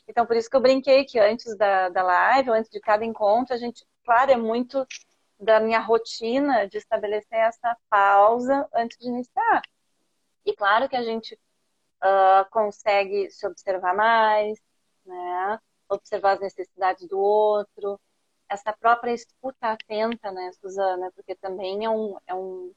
Então 0.07 0.27
por 0.27 0.37
isso 0.37 0.51
que 0.51 0.57
eu 0.57 0.61
brinquei 0.61 1.05
que 1.05 1.19
antes 1.19 1.57
da, 1.57 1.89
da 1.89 2.03
live, 2.03 2.51
ou 2.51 2.57
antes 2.57 2.71
de 2.71 2.81
cada 2.81 3.05
encontro, 3.05 3.55
a 3.55 3.57
gente, 3.57 3.85
claro, 4.05 4.31
é 4.31 4.37
muito 4.37 4.87
da 5.39 5.61
minha 5.61 5.81
rotina 5.81 6.67
de 6.69 6.79
estabelecer 6.79 7.39
essa 7.39 7.77
pausa 7.89 8.69
antes 8.75 8.99
de 8.99 9.09
iniciar. 9.09 9.63
E 10.45 10.55
claro 10.55 10.89
que 10.89 10.97
a 10.97 11.03
gente 11.03 11.35
uh, 12.03 12.49
consegue 12.51 13.31
se 13.31 13.47
observar 13.47 13.95
mais, 13.95 14.59
né? 15.05 15.61
Observar 15.89 16.33
as 16.33 16.41
necessidades 16.41 17.07
do 17.09 17.19
outro, 17.19 18.01
essa 18.49 18.73
própria 18.73 19.13
escuta 19.13 19.73
atenta, 19.73 20.31
né, 20.31 20.53
Suzana? 20.61 21.11
Porque 21.13 21.35
também 21.35 21.85
é 21.85 21.91
um, 21.91 22.17
é 22.27 22.35
um, 22.35 22.73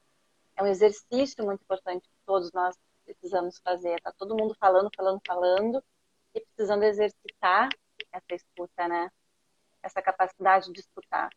é 0.56 0.62
um 0.62 0.66
exercício 0.66 1.44
muito 1.44 1.62
importante 1.62 2.08
que 2.08 2.24
todos 2.26 2.52
nós 2.52 2.76
precisamos 3.04 3.58
fazer. 3.58 4.00
Tá 4.00 4.12
todo 4.16 4.36
mundo 4.36 4.54
falando, 4.58 4.90
falando, 4.94 5.20
falando 5.26 5.84
e 6.34 6.40
precisando 6.40 6.82
exercitar 6.84 7.68
essa 8.12 8.34
escuta, 8.34 8.88
né? 8.88 9.10
Essa 9.82 10.02
capacidade 10.02 10.72
de 10.72 10.80
escutar. 10.80 11.30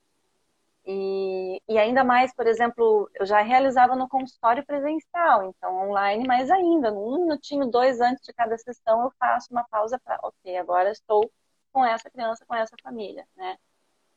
E, 0.83 1.61
e 1.67 1.77
ainda 1.77 2.03
mais, 2.03 2.33
por 2.33 2.47
exemplo, 2.47 3.09
eu 3.13 3.25
já 3.25 3.41
realizava 3.41 3.95
no 3.95 4.09
consultório 4.09 4.65
presencial, 4.65 5.43
então 5.43 5.89
online 5.89 6.25
mais 6.27 6.49
ainda. 6.49 6.91
Um 6.91 7.19
minutinho, 7.19 7.67
dois 7.67 8.01
antes 8.01 8.25
de 8.25 8.33
cada 8.33 8.57
sessão, 8.57 9.03
eu 9.03 9.11
faço 9.19 9.51
uma 9.51 9.63
pausa 9.65 9.99
para, 10.03 10.19
ok, 10.23 10.57
agora 10.57 10.89
estou 10.91 11.31
com 11.71 11.85
essa 11.85 12.09
criança, 12.09 12.45
com 12.45 12.55
essa 12.55 12.75
família, 12.83 13.27
né? 13.35 13.57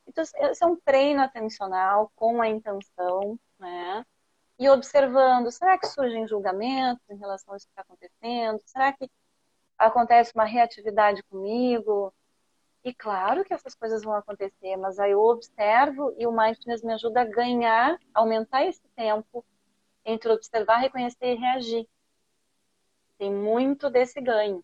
Então, 0.07 0.23
esse 0.23 0.63
é 0.63 0.67
um 0.67 0.77
treino 0.77 1.23
atencional 1.23 2.11
com 2.15 2.43
a 2.43 2.49
intenção, 2.49 3.39
né? 3.59 4.05
E 4.59 4.69
observando, 4.69 5.51
será 5.51 5.79
que 5.79 5.87
surgem 5.87 6.29
julgamentos 6.29 7.03
em 7.11 7.17
relação 7.17 7.55
a 7.55 7.57
isso 7.57 7.67
que 7.67 7.73
está 7.73 7.83
acontecendo? 7.83 8.61
Será 8.67 8.93
que 8.93 9.11
acontece 9.79 10.33
uma 10.35 10.45
reatividade 10.45 11.23
comigo? 11.25 12.15
E 12.85 12.95
claro 12.95 13.45
que 13.45 13.55
essas 13.55 13.75
coisas 13.75 14.03
vão 14.03 14.15
acontecer, 14.15 14.77
mas 14.77 14.99
aí 14.99 15.13
eu 15.13 15.21
observo 15.21 16.15
e 16.19 16.27
o 16.27 16.33
mindfulness 16.33 16.83
me 16.83 16.93
ajuda 16.93 17.23
a 17.23 17.25
ganhar, 17.25 17.99
aumentar 18.13 18.65
esse 18.67 18.87
tempo 18.95 19.45
entre 20.05 20.31
observar, 20.31 20.77
reconhecer 20.79 21.33
e 21.33 21.35
reagir. 21.35 21.89
Tem 23.19 23.33
muito 23.33 23.89
desse 23.89 24.21
ganho. 24.21 24.63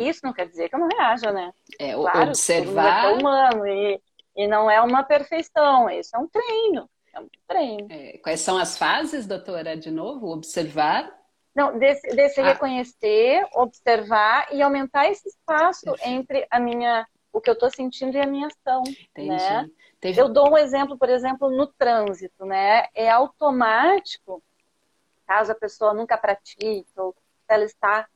Isso 0.00 0.20
não 0.24 0.32
quer 0.32 0.48
dizer 0.48 0.68
que 0.68 0.74
eu 0.74 0.80
não 0.80 0.88
reaja, 0.88 1.30
né? 1.30 1.52
É, 1.78 1.92
claro, 1.92 2.28
observar. 2.28 3.04
É 3.04 3.14
humano 3.14 3.66
e, 3.66 4.00
e 4.36 4.48
não 4.48 4.70
é 4.70 4.80
uma 4.80 5.04
perfeição, 5.04 5.88
isso 5.90 6.16
é 6.16 6.18
um 6.18 6.28
treino. 6.28 6.88
É 7.14 7.20
um 7.20 7.28
treino. 7.46 7.88
É, 7.90 8.18
quais 8.18 8.40
são 8.40 8.58
as 8.58 8.76
fases, 8.76 9.26
doutora, 9.26 9.76
de 9.76 9.90
novo? 9.90 10.28
Observar. 10.28 11.10
Não, 11.54 11.78
desse, 11.78 12.06
desse 12.08 12.40
ah. 12.40 12.44
reconhecer, 12.44 13.46
observar 13.54 14.52
e 14.52 14.60
aumentar 14.60 15.08
esse 15.08 15.26
espaço 15.28 15.94
entre 16.04 16.46
a 16.50 16.60
minha, 16.60 17.06
o 17.32 17.40
que 17.40 17.48
eu 17.48 17.54
estou 17.54 17.70
sentindo 17.70 18.16
e 18.16 18.20
a 18.20 18.26
minha 18.26 18.48
ação. 18.48 18.82
Entendi. 18.86 19.28
Né? 19.28 19.70
Teve... 19.98 20.20
Eu 20.20 20.28
dou 20.28 20.50
um 20.50 20.58
exemplo, 20.58 20.98
por 20.98 21.08
exemplo, 21.08 21.48
no 21.48 21.66
trânsito, 21.66 22.44
né? 22.44 22.86
É 22.94 23.08
automático, 23.08 24.42
caso 25.26 25.52
a 25.52 25.54
pessoa 25.54 25.94
nunca 25.94 26.18
pratique 26.18 26.86
ou 26.96 27.16
ela 27.48 27.64
está 27.64 28.06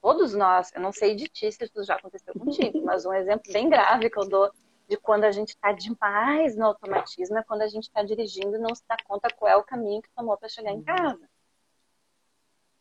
todos 0.00 0.34
nós, 0.34 0.72
eu 0.74 0.80
não 0.80 0.92
sei 0.92 1.14
de 1.14 1.28
ti 1.28 1.50
se 1.50 1.64
isso 1.64 1.84
já 1.84 1.94
aconteceu 1.94 2.34
contigo, 2.34 2.82
mas 2.84 3.04
um 3.04 3.12
exemplo 3.12 3.52
bem 3.52 3.68
grave 3.68 4.10
que 4.10 4.18
eu 4.18 4.28
dou 4.28 4.50
de 4.88 4.96
quando 4.96 5.24
a 5.24 5.30
gente 5.30 5.50
está 5.50 5.72
demais 5.72 6.56
no 6.56 6.66
automatismo 6.66 7.36
é 7.36 7.42
quando 7.42 7.62
a 7.62 7.68
gente 7.68 7.84
está 7.84 8.02
dirigindo 8.02 8.56
e 8.56 8.58
não 8.58 8.74
se 8.74 8.82
dá 8.88 8.96
conta 9.04 9.28
qual 9.36 9.52
é 9.52 9.56
o 9.56 9.62
caminho 9.62 10.00
que 10.00 10.08
tomou 10.16 10.36
para 10.36 10.48
chegar 10.48 10.72
em 10.72 10.82
casa. 10.82 11.28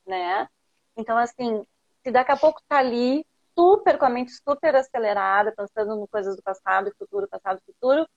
Né? 0.06 0.48
Então, 0.96 1.18
assim, 1.18 1.66
se 2.02 2.12
daqui 2.12 2.32
a 2.32 2.38
pouco 2.38 2.62
tá 2.66 2.78
ali, 2.78 3.26
super, 3.54 3.98
com 3.98 4.06
a 4.06 4.10
mente 4.10 4.32
super 4.32 4.74
acelerada, 4.76 5.54
pensando 5.56 6.02
em 6.02 6.08
coisas 6.08 6.36
do 6.36 6.42
passado, 6.42 6.94
futuro, 6.98 7.28
passado, 7.28 7.62
futuro, 7.66 8.08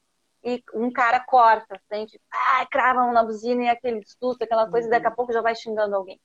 e 0.45 0.63
um 0.75 0.91
cara 0.93 1.21
corta, 1.21 1.81
sente, 1.89 2.21
ah, 2.31 2.67
crava 2.71 3.05
na 3.13 3.25
buzina 3.25 3.65
e 3.65 3.69
aquele 3.69 4.03
susto, 4.07 4.43
aquela 4.43 4.71
coisa, 4.71 4.87
e 4.87 4.91
daqui 4.91 5.07
a 5.07 5.11
pouco 5.11 5.33
já 5.33 5.43
vai 5.43 5.55
xingando 5.55 5.97
alguém. 5.97 6.21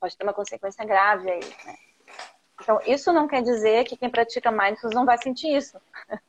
Pode 0.00 0.16
ter 0.16 0.24
uma 0.24 0.34
consequência 0.34 0.84
grave 0.84 1.30
aí, 1.30 1.40
né? 1.40 1.85
Então, 2.66 2.80
isso 2.84 3.12
não 3.12 3.28
quer 3.28 3.42
dizer 3.42 3.84
que 3.84 3.96
quem 3.96 4.10
pratica 4.10 4.50
mindfulness 4.50 4.92
não 4.92 5.06
vai 5.06 5.16
sentir 5.18 5.56
isso, 5.56 5.80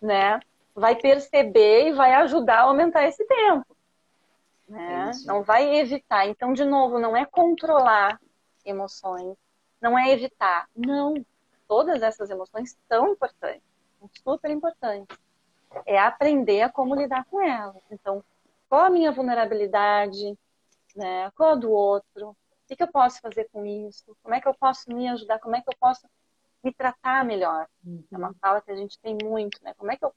né? 0.00 0.38
Vai 0.72 0.94
perceber 0.94 1.88
e 1.88 1.92
vai 1.92 2.14
ajudar 2.14 2.60
a 2.60 2.62
aumentar 2.62 3.08
esse 3.08 3.24
tempo, 3.24 3.66
né? 4.68 5.10
Não 5.24 5.42
vai 5.42 5.74
evitar. 5.80 6.28
Então, 6.28 6.52
de 6.52 6.64
novo, 6.64 7.00
não 7.00 7.16
é 7.16 7.26
controlar 7.26 8.20
emoções, 8.64 9.36
não 9.80 9.98
é 9.98 10.12
evitar. 10.12 10.68
Não, 10.76 11.14
todas 11.66 12.02
essas 12.02 12.30
emoções 12.30 12.78
são 12.86 13.08
importantes, 13.08 13.64
são 13.98 14.08
super 14.22 14.48
importantes. 14.48 15.18
É 15.84 15.98
aprender 15.98 16.62
a 16.62 16.68
como 16.68 16.94
lidar 16.94 17.24
com 17.24 17.42
elas. 17.42 17.82
Então, 17.90 18.22
qual 18.68 18.84
a 18.84 18.90
minha 18.90 19.10
vulnerabilidade, 19.10 20.38
né? 20.94 21.32
Qual 21.32 21.50
a 21.50 21.56
do 21.56 21.72
outro? 21.72 22.36
O 22.70 22.76
que 22.76 22.82
eu 22.82 22.88
posso 22.88 23.20
fazer 23.20 23.48
com 23.52 23.66
isso? 23.66 24.16
Como 24.22 24.34
é 24.34 24.40
que 24.40 24.46
eu 24.46 24.54
posso 24.54 24.92
me 24.92 25.08
ajudar? 25.08 25.40
Como 25.40 25.56
é 25.56 25.60
que 25.60 25.68
eu 25.68 25.76
posso 25.78 26.06
me 26.62 26.72
tratar 26.72 27.24
melhor? 27.24 27.66
Uhum. 27.84 28.04
É 28.12 28.16
uma 28.16 28.34
fala 28.34 28.60
que 28.60 28.70
a 28.70 28.76
gente 28.76 28.98
tem 29.00 29.16
muito, 29.22 29.58
né? 29.62 29.74
Como 29.76 29.90
é 29.90 29.96
que 29.96 30.04
eu 30.04 30.12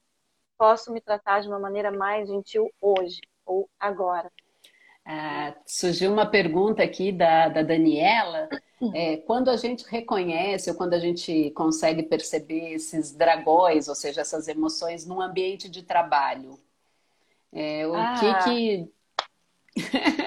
posso 0.57 0.91
me 0.93 1.01
tratar 1.01 1.41
de 1.41 1.47
uma 1.47 1.59
maneira 1.59 1.91
mais 1.91 2.29
gentil 2.29 2.71
hoje 2.79 3.21
ou 3.45 3.67
agora? 3.79 4.31
Ah, 5.05 5.53
surgiu 5.65 6.13
uma 6.13 6.25
pergunta 6.25 6.81
aqui 6.81 7.11
da, 7.11 7.49
da 7.49 7.61
Daniela. 7.61 8.47
É, 8.93 9.17
quando 9.17 9.49
a 9.49 9.55
gente 9.55 9.85
reconhece 9.85 10.69
ou 10.69 10.75
quando 10.75 10.93
a 10.93 10.99
gente 10.99 11.51
consegue 11.51 12.03
perceber 12.03 12.73
esses 12.73 13.13
dragões, 13.13 13.87
ou 13.87 13.95
seja, 13.95 14.21
essas 14.21 14.47
emoções 14.47 15.05
num 15.05 15.21
ambiente 15.21 15.69
de 15.69 15.83
trabalho, 15.83 16.59
é, 17.51 17.87
o 17.87 17.95
ah. 17.95 18.13
que 18.19 18.43
que 18.43 18.93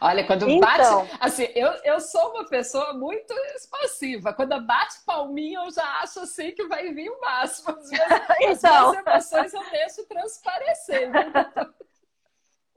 Olha, 0.00 0.26
quando 0.26 0.48
então... 0.48 1.04
bate. 1.04 1.18
Assim, 1.20 1.44
eu, 1.54 1.68
eu 1.84 2.00
sou 2.00 2.30
uma 2.30 2.48
pessoa 2.48 2.94
muito 2.94 3.34
expansiva. 3.54 4.32
Quando 4.32 4.58
bate 4.62 5.04
palminha, 5.04 5.60
eu 5.60 5.70
já 5.70 5.84
acho 6.00 6.20
assim 6.20 6.52
que 6.52 6.66
vai 6.66 6.92
vir 6.92 7.10
o 7.10 7.20
máximo. 7.20 7.76
As 7.76 7.90
minhas, 7.90 8.08
então... 8.40 8.90
as 8.90 9.32
emoções 9.32 9.54
eu 9.54 9.70
deixo 9.70 10.06
transparecer. 10.06 11.10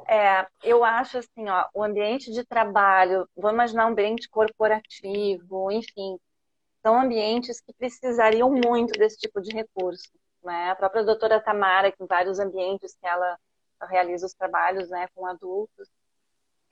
É, 0.06 0.46
eu 0.62 0.84
acho 0.84 1.20
assim, 1.20 1.48
ó, 1.48 1.66
o 1.74 1.82
ambiente 1.82 2.30
de 2.30 2.44
trabalho, 2.44 3.26
vou 3.38 3.52
imaginar 3.52 3.86
um 3.86 3.92
ambiente 3.92 4.28
corporativo, 4.28 5.72
enfim, 5.72 6.20
são 6.82 7.00
ambientes 7.00 7.62
que 7.62 7.72
precisariam 7.74 8.52
muito 8.52 9.00
desse 9.00 9.18
tipo 9.18 9.40
de 9.42 9.54
recurso. 9.54 10.10
Né? 10.44 10.72
A 10.72 10.76
própria 10.76 11.04
doutora 11.04 11.40
Tamara, 11.40 11.90
que 11.90 12.04
em 12.04 12.06
vários 12.06 12.38
ambientes 12.38 12.94
que 13.00 13.08
ela 13.08 13.40
realiza 13.90 14.26
os 14.26 14.34
trabalhos 14.34 14.90
né, 14.90 15.08
com 15.16 15.26
adultos, 15.26 15.88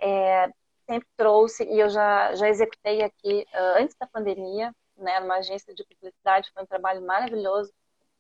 é, 0.02 0.49
sempre 0.86 1.08
trouxe, 1.16 1.64
e 1.64 1.80
eu 1.80 1.89
já, 1.89 2.36
já 2.36 2.49
executei 2.49 3.02
aqui 3.04 3.45
uh, 3.54 3.82
antes 3.82 3.95
da 3.99 4.08
pandemia, 4.08 4.74
né, 4.97 5.20
numa 5.20 5.38
agência 5.38 5.74
de 5.74 5.86
publicidade, 5.86 6.52
foi 6.54 6.64
um 6.64 6.68
trabalho 6.68 7.02
maravilhoso, 7.06 7.72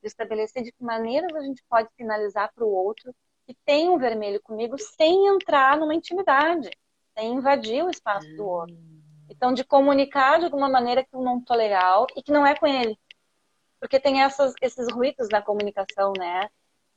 de 0.01 0.07
estabelecer 0.07 0.63
de 0.63 0.71
que 0.71 0.83
maneiras 0.83 1.33
a 1.35 1.41
gente 1.41 1.63
pode 1.69 1.89
sinalizar 1.95 2.51
para 2.53 2.65
o 2.65 2.71
outro 2.71 3.13
que 3.45 3.55
tem 3.65 3.89
um 3.89 3.97
vermelho 3.97 4.41
comigo 4.41 4.77
sem 4.77 5.27
entrar 5.27 5.77
numa 5.77 5.93
intimidade, 5.93 6.69
sem 7.17 7.33
invadir 7.33 7.83
o 7.83 7.89
espaço 7.89 8.27
do 8.35 8.47
outro. 8.47 8.75
Hum. 8.75 9.01
Então, 9.29 9.53
de 9.53 9.63
comunicar 9.63 10.39
de 10.39 10.45
alguma 10.45 10.69
maneira 10.69 11.03
que 11.03 11.15
eu 11.15 11.21
não 11.21 11.41
tô 11.41 11.53
legal 11.53 12.07
e 12.15 12.21
que 12.21 12.31
não 12.31 12.45
é 12.45 12.55
com 12.55 12.67
ele. 12.67 12.97
Porque 13.79 13.99
tem 13.99 14.21
essas, 14.21 14.53
esses 14.61 14.91
ruídos 14.91 15.29
na 15.29 15.41
comunicação, 15.41 16.13
né? 16.17 16.49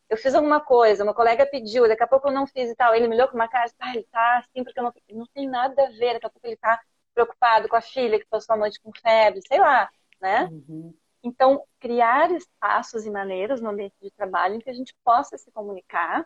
Eu 0.09 0.17
fiz 0.17 0.35
alguma 0.35 0.61
coisa, 0.61 1.03
uma 1.03 1.15
colega 1.15 1.47
pediu, 1.47 1.89
daqui 1.89 2.03
a 2.03 2.07
pouco 2.07 2.29
eu 2.29 2.33
não 2.33 2.47
fiz 2.47 2.71
e 2.71 2.75
tal. 2.75 2.95
Ele 2.95 3.09
me 3.09 3.15
olhou 3.17 3.29
com 3.29 3.35
uma 3.35 3.49
cara, 3.49 3.71
ah, 3.81 3.95
ele 3.95 4.07
tá 4.11 4.39
assim 4.39 4.63
porque 4.63 4.79
eu 4.79 4.85
não 4.85 4.93
Não 5.11 5.27
tem 5.35 5.49
nada 5.49 5.83
a 5.83 5.91
ver, 5.91 6.15
daqui 6.15 6.27
a 6.27 6.31
pouco 6.31 6.47
ele 6.47 6.57
tá 6.57 6.81
preocupado 7.15 7.69
com 7.69 7.77
a 7.77 7.81
filha 7.81 8.19
que 8.19 8.27
passou 8.27 8.55
a 8.55 8.59
noite 8.59 8.81
com 8.81 8.93
febre, 8.93 9.41
sei 9.47 9.61
lá, 9.61 9.89
né? 10.21 10.49
Uhum. 10.51 10.95
Então, 11.23 11.65
criar 11.81 12.31
espaços 12.33 13.07
e 13.07 13.11
maneiras 13.11 13.61
no 13.61 13.71
ambiente 13.71 13.95
de 14.03 14.11
trabalho 14.11 14.57
em 14.57 14.59
que 14.59 14.69
a 14.69 14.75
gente 14.75 14.95
possa 15.03 15.39
se 15.39 15.51
comunicar 15.53 16.23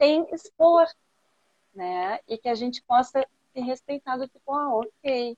sem 0.00 0.26
expor, 0.34 0.86
né? 1.74 2.18
E 2.26 2.36
que 2.36 2.48
a 2.48 2.54
gente 2.54 2.82
possa 2.82 3.24
ser 3.52 3.60
respeitado, 3.60 4.26
tipo, 4.26 4.52
ah, 4.52 4.74
ok. 4.74 5.36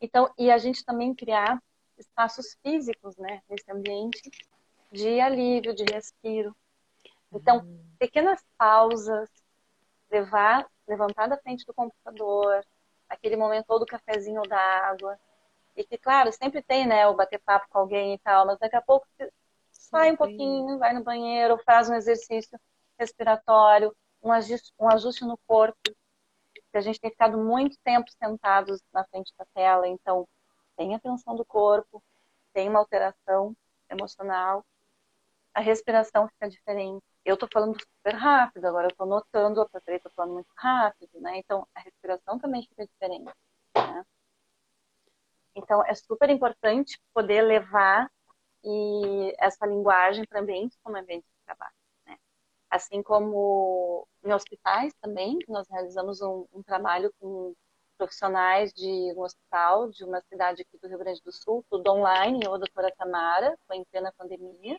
Então, 0.00 0.30
e 0.36 0.50
a 0.50 0.58
gente 0.58 0.84
também 0.84 1.14
criar 1.14 1.62
espaços 1.96 2.56
físicos, 2.62 3.16
né? 3.16 3.40
Nesse 3.48 3.70
ambiente 3.70 4.30
de 4.92 5.20
alívio, 5.20 5.74
de 5.74 5.84
respiro. 5.84 6.54
Então, 7.32 7.58
uhum. 7.58 7.84
pequenas 7.98 8.44
pausas, 8.58 9.28
levar, 10.10 10.66
levantar 10.86 11.28
da 11.28 11.38
frente 11.38 11.64
do 11.64 11.74
computador, 11.74 12.64
aquele 13.08 13.36
momento 13.36 13.66
ou 13.68 13.78
do 13.78 13.86
cafezinho 13.86 14.40
ou 14.40 14.48
da 14.48 14.58
água, 14.58 15.18
e 15.76 15.84
que, 15.84 15.96
claro, 15.96 16.32
sempre 16.32 16.62
tem, 16.62 16.86
né, 16.86 17.06
o 17.06 17.14
bater 17.14 17.38
papo 17.40 17.66
com 17.70 17.78
alguém 17.78 18.14
e 18.14 18.18
tal, 18.18 18.46
mas 18.46 18.58
daqui 18.58 18.76
a 18.76 18.82
pouco 18.82 19.06
você 19.08 19.32
sai 19.70 20.12
um 20.12 20.16
pouquinho, 20.16 20.78
vai 20.78 20.92
no 20.92 21.02
banheiro, 21.02 21.58
faz 21.64 21.88
um 21.88 21.94
exercício 21.94 22.58
respiratório, 22.98 23.94
um 24.22 24.32
ajuste, 24.32 24.72
um 24.78 24.88
ajuste 24.88 25.24
no 25.24 25.38
corpo. 25.46 25.78
A 26.72 26.80
gente 26.80 27.00
tem 27.00 27.10
ficado 27.10 27.38
muito 27.38 27.76
tempo 27.82 28.10
sentados 28.12 28.80
na 28.92 29.04
frente 29.04 29.32
da 29.36 29.44
tela, 29.54 29.88
então 29.88 30.28
tem 30.76 30.94
a 30.94 31.00
tensão 31.00 31.34
do 31.34 31.44
corpo, 31.44 32.02
tem 32.52 32.68
uma 32.68 32.78
alteração 32.78 33.56
emocional, 33.88 34.64
a 35.54 35.60
respiração 35.60 36.28
fica 36.28 36.48
diferente. 36.48 37.04
Eu 37.24 37.36
tô 37.36 37.46
falando 37.52 37.78
super 37.78 38.14
rápido, 38.14 38.64
agora 38.66 38.88
eu 38.88 38.96
tô 38.96 39.04
notando, 39.04 39.60
a 39.60 39.68
Patrícia 39.68 40.08
tá 40.08 40.10
falando 40.16 40.34
muito 40.34 40.50
rápido, 40.56 41.20
né? 41.20 41.38
Então 41.38 41.66
a 41.74 41.80
respiração 41.80 42.38
também 42.38 42.62
fica 42.62 42.86
diferente, 42.86 43.30
né? 43.74 44.04
Então, 45.54 45.84
é 45.84 45.94
super 45.94 46.30
importante 46.30 47.00
poder 47.12 47.42
levar 47.42 48.10
e 48.62 49.34
essa 49.38 49.66
linguagem 49.66 50.24
para 50.26 50.40
ambientes 50.40 50.78
como 50.82 50.96
ambiente 50.96 51.24
de 51.24 51.44
trabalho. 51.44 51.74
Né? 52.06 52.18
Assim 52.70 53.02
como 53.02 54.06
em 54.24 54.32
hospitais 54.32 54.92
também, 55.00 55.38
nós 55.48 55.68
realizamos 55.68 56.20
um, 56.20 56.46
um, 56.52 56.62
trabalho 56.62 57.12
com 57.18 57.54
profissionais 57.96 58.72
de 58.72 59.12
um 59.16 59.20
hospital 59.20 59.90
de 59.90 60.04
uma 60.04 60.20
cidade 60.22 60.62
aqui 60.62 60.78
do 60.78 60.88
Rio 60.88 60.98
Grande 60.98 61.22
do 61.22 61.32
Sul, 61.32 61.64
tudo 61.68 61.90
online, 61.90 62.40
eu, 62.44 62.54
a 62.54 62.58
doutora 62.58 62.92
Tamara, 62.96 63.58
foi 63.66 63.76
em 63.76 63.84
plena 63.84 64.12
pandemia, 64.16 64.78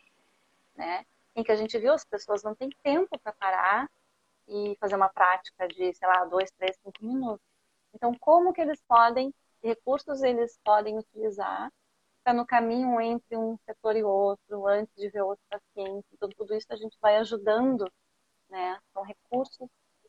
né? 0.74 1.04
Em 1.36 1.42
que 1.42 1.52
a 1.52 1.56
gente 1.56 1.78
viu 1.78 1.92
as 1.92 2.04
pessoas 2.04 2.42
não 2.42 2.54
têm 2.54 2.70
tempo 2.82 3.18
para 3.20 3.32
parar 3.32 3.90
e 4.48 4.76
fazer 4.80 4.96
uma 4.96 5.08
prática 5.08 5.68
de, 5.68 5.94
sei 5.94 6.08
lá, 6.08 6.24
dois, 6.26 6.50
três, 6.52 6.76
cinco 6.82 7.04
minutos. 7.04 7.44
Então, 7.94 8.16
como 8.18 8.52
que 8.52 8.60
eles 8.60 8.82
podem 8.88 9.34
recursos 9.62 10.22
eles 10.22 10.58
podem 10.64 10.98
utilizar 10.98 11.72
para 12.24 12.34
no 12.34 12.46
caminho 12.46 13.00
entre 13.00 13.36
um 13.36 13.56
setor 13.66 13.96
e 13.96 14.02
outro, 14.04 14.66
antes 14.66 14.94
de 14.96 15.08
ver 15.10 15.22
outro 15.22 15.44
paciente. 15.48 16.06
Então, 16.12 16.28
tudo 16.30 16.54
isso 16.54 16.66
a 16.70 16.76
gente 16.76 16.96
vai 17.00 17.16
ajudando, 17.16 17.90
né? 18.48 18.78
São 18.92 19.02
recursos 19.02 19.68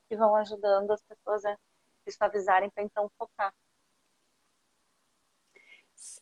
que 0.10 0.16
vão 0.16 0.36
ajudando 0.36 0.92
as 0.92 1.02
pessoas 1.04 1.46
a 1.46 1.58
se 2.06 2.12
suavizarem 2.18 2.70
para 2.70 2.84
então 2.84 3.10
focar. 3.18 3.54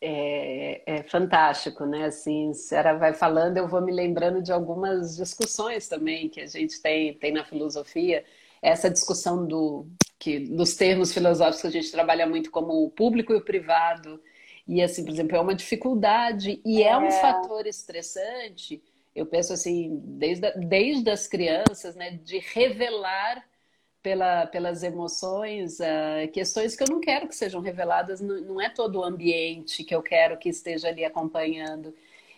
É, 0.04 0.82
é, 0.86 1.04
fantástico, 1.04 1.86
né? 1.86 2.06
Assim, 2.06 2.50
a 2.50 2.54
senhora 2.54 2.98
vai 2.98 3.14
falando, 3.14 3.58
eu 3.58 3.68
vou 3.68 3.82
me 3.82 3.92
lembrando 3.92 4.42
de 4.42 4.52
algumas 4.52 5.16
discussões 5.16 5.88
também 5.88 6.28
que 6.28 6.42
a 6.42 6.48
gente 6.48 6.82
tem, 6.82 7.14
tem 7.14 7.32
na 7.32 7.46
filosofia. 7.46 8.26
Essa 8.62 8.90
discussão 8.90 9.46
do 9.46 9.88
que 10.18 10.40
nos 10.40 10.76
termos 10.76 11.14
filosóficos 11.14 11.66
a 11.66 11.70
gente 11.70 11.92
trabalha 11.92 12.28
muito 12.28 12.52
como 12.52 12.84
o 12.84 12.90
público 12.90 13.34
e 13.34 13.38
o 13.38 13.46
privado. 13.46 14.22
E 14.68 14.82
assim, 14.82 15.04
por 15.04 15.12
exemplo, 15.12 15.36
é 15.36 15.40
uma 15.40 15.56
dificuldade 15.56 16.62
e 16.66 16.84
é, 16.84 16.90
é 16.90 16.98
um 16.98 17.12
fator 17.12 17.68
estressante. 17.68 18.82
Eu 19.16 19.26
penso 19.26 19.54
assim, 19.54 20.00
desde, 20.04 20.52
desde 20.68 21.10
as 21.10 21.28
crianças, 21.28 21.96
né, 21.96 22.20
de 22.24 22.40
revelar 22.40 23.44
pela, 24.02 24.48
pelas 24.48 24.84
emoções 24.84 25.80
uh, 25.80 26.32
questões 26.34 26.76
que 26.76 26.84
eu 26.84 26.88
não 26.90 27.00
quero 27.00 27.28
que 27.28 27.36
sejam 27.36 27.62
reveladas, 27.62 28.20
não, 28.20 28.42
não, 28.42 28.62
é 28.62 28.70
todo 28.70 29.00
o 29.00 29.04
ambiente 29.04 29.84
que 29.84 29.94
eu 29.94 30.02
quero 30.02 30.38
que 30.38 30.50
esteja 30.50 30.88
ali 30.88 31.06
acompanhando. 31.06 31.94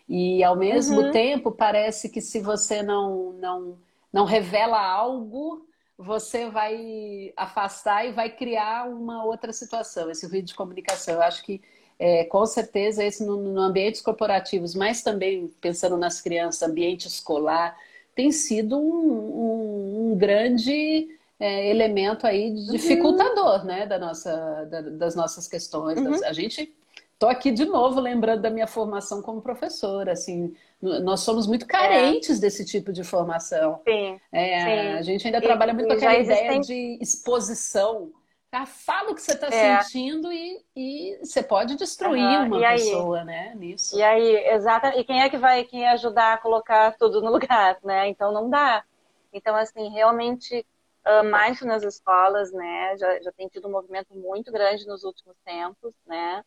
E 0.08 0.44
ao 0.44 0.56
mesmo 0.56 1.00
uhum. 1.00 1.12
tempo, 1.12 1.52
parece 1.52 2.10
que 2.10 2.20
se 2.20 2.40
você 2.40 2.84
não, 2.84 3.34
não, 3.34 3.78
não 4.12 4.26
revela 4.26 4.80
algo, 4.80 5.66
você 5.98 6.50
vai 6.50 7.32
afastar 7.38 8.06
e 8.06 8.12
vai 8.12 8.30
criar 8.30 8.90
uma 8.90 9.24
outra 9.24 9.54
situação, 9.54 10.12
esse 10.12 10.28
ruído 10.28 10.46
de 10.46 10.56
comunicação. 10.56 11.16
Eu 11.16 11.22
acho 11.22 11.44
que, 11.44 11.62
é, 11.98 12.26
com 12.26 12.46
certeza, 12.46 13.04
esse 13.04 13.26
no, 13.26 13.38
no, 13.38 13.62
ambientes 13.62 14.02
corporativos, 14.02 14.76
mas 14.76 15.02
também 15.02 15.48
pensando 15.62 15.96
nas 15.96 16.20
crianças, 16.20 16.68
ambiente 16.68 17.08
escolar, 17.08 17.78
tem 18.14 18.32
sido 18.32 18.78
um, 18.78 18.82
um, 18.82 20.12
um 20.12 20.18
grande 20.18 21.08
é, 21.44 21.70
elemento 21.70 22.26
aí 22.26 22.50
uhum. 22.50 22.72
dificultador, 22.72 23.60
uhum. 23.60 23.66
né, 23.66 23.86
da 23.86 24.00
nossa, 24.00 24.66
da, 24.72 24.82
das 24.82 25.14
nossas 25.14 25.46
questões. 25.48 26.00
Uhum. 26.00 26.26
A 26.26 26.32
gente 26.32 26.74
Estou 27.14 27.32
aqui 27.32 27.52
de 27.52 27.64
novo 27.64 28.02
lembrando 28.02 28.42
da 28.42 28.50
minha 28.50 28.68
formação 28.68 29.22
como 29.22 29.42
professora. 29.42 30.12
Assim, 30.12 30.54
nós 30.82 31.22
somos 31.22 31.48
muito 31.48 31.66
carentes 31.66 32.38
é. 32.38 32.42
desse 32.42 32.66
tipo 32.66 32.92
de 32.92 33.02
formação. 33.02 33.80
Sim, 33.88 34.20
é, 34.30 34.60
sim. 34.60 34.98
A 34.98 35.02
gente 35.04 35.26
ainda 35.28 35.38
e, 35.38 35.42
trabalha 35.42 35.74
muito 35.74 35.88
com 35.88 35.94
aquela 35.94 36.18
ideia 36.18 36.60
de 36.60 36.98
exposição. 37.00 38.12
Tá? 38.52 38.66
Fala 38.66 39.12
o 39.12 39.16
que 39.16 39.22
você 39.22 39.32
está 39.32 39.48
é. 39.48 39.82
sentindo 39.82 40.34
e, 40.34 40.66
e 40.76 41.18
você 41.24 41.42
pode 41.42 41.78
destruir 41.78 42.22
uhum. 42.22 42.58
uma 42.58 42.60
pessoa, 42.72 43.24
né? 43.24 43.54
Nisso. 43.56 43.98
E 43.98 44.04
aí, 44.04 44.46
exatamente. 44.48 45.00
E 45.00 45.04
quem 45.06 45.22
é 45.22 45.30
que 45.30 45.38
vai 45.38 45.64
quem 45.64 45.88
ajudar 45.88 46.34
a 46.34 46.38
colocar 46.38 46.98
tudo 46.98 47.22
no 47.22 47.32
lugar, 47.32 47.78
né? 47.86 48.10
Então 48.10 48.34
não 48.34 48.50
dá. 48.50 48.84
Então, 49.32 49.56
assim, 49.56 49.88
realmente 49.90 50.66
uh, 51.06 51.66
nas 51.66 51.84
escolas, 51.84 52.52
né? 52.52 52.98
Já, 52.98 53.22
já 53.22 53.32
tem 53.32 53.48
tido 53.48 53.68
um 53.68 53.72
movimento 53.72 54.14
muito 54.16 54.52
grande 54.52 54.86
nos 54.88 55.04
últimos 55.04 55.36
tempos, 55.46 55.94
né? 56.06 56.44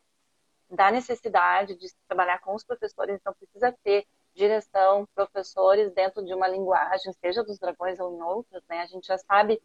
da 0.70 0.90
necessidade 0.90 1.76
de 1.76 1.86
trabalhar 2.08 2.40
com 2.40 2.54
os 2.54 2.64
professores, 2.64 3.16
então 3.16 3.32
precisa 3.34 3.72
ter 3.82 4.06
direção, 4.34 5.08
professores 5.14 5.92
dentro 5.92 6.24
de 6.24 6.34
uma 6.34 6.48
linguagem, 6.48 7.12
seja 7.14 7.42
dos 7.42 7.58
dragões 7.58 7.98
ou 7.98 8.14
em 8.14 8.22
outras, 8.22 8.62
né? 8.68 8.82
A 8.82 8.86
gente 8.86 9.06
já 9.06 9.16
sabe, 9.16 9.62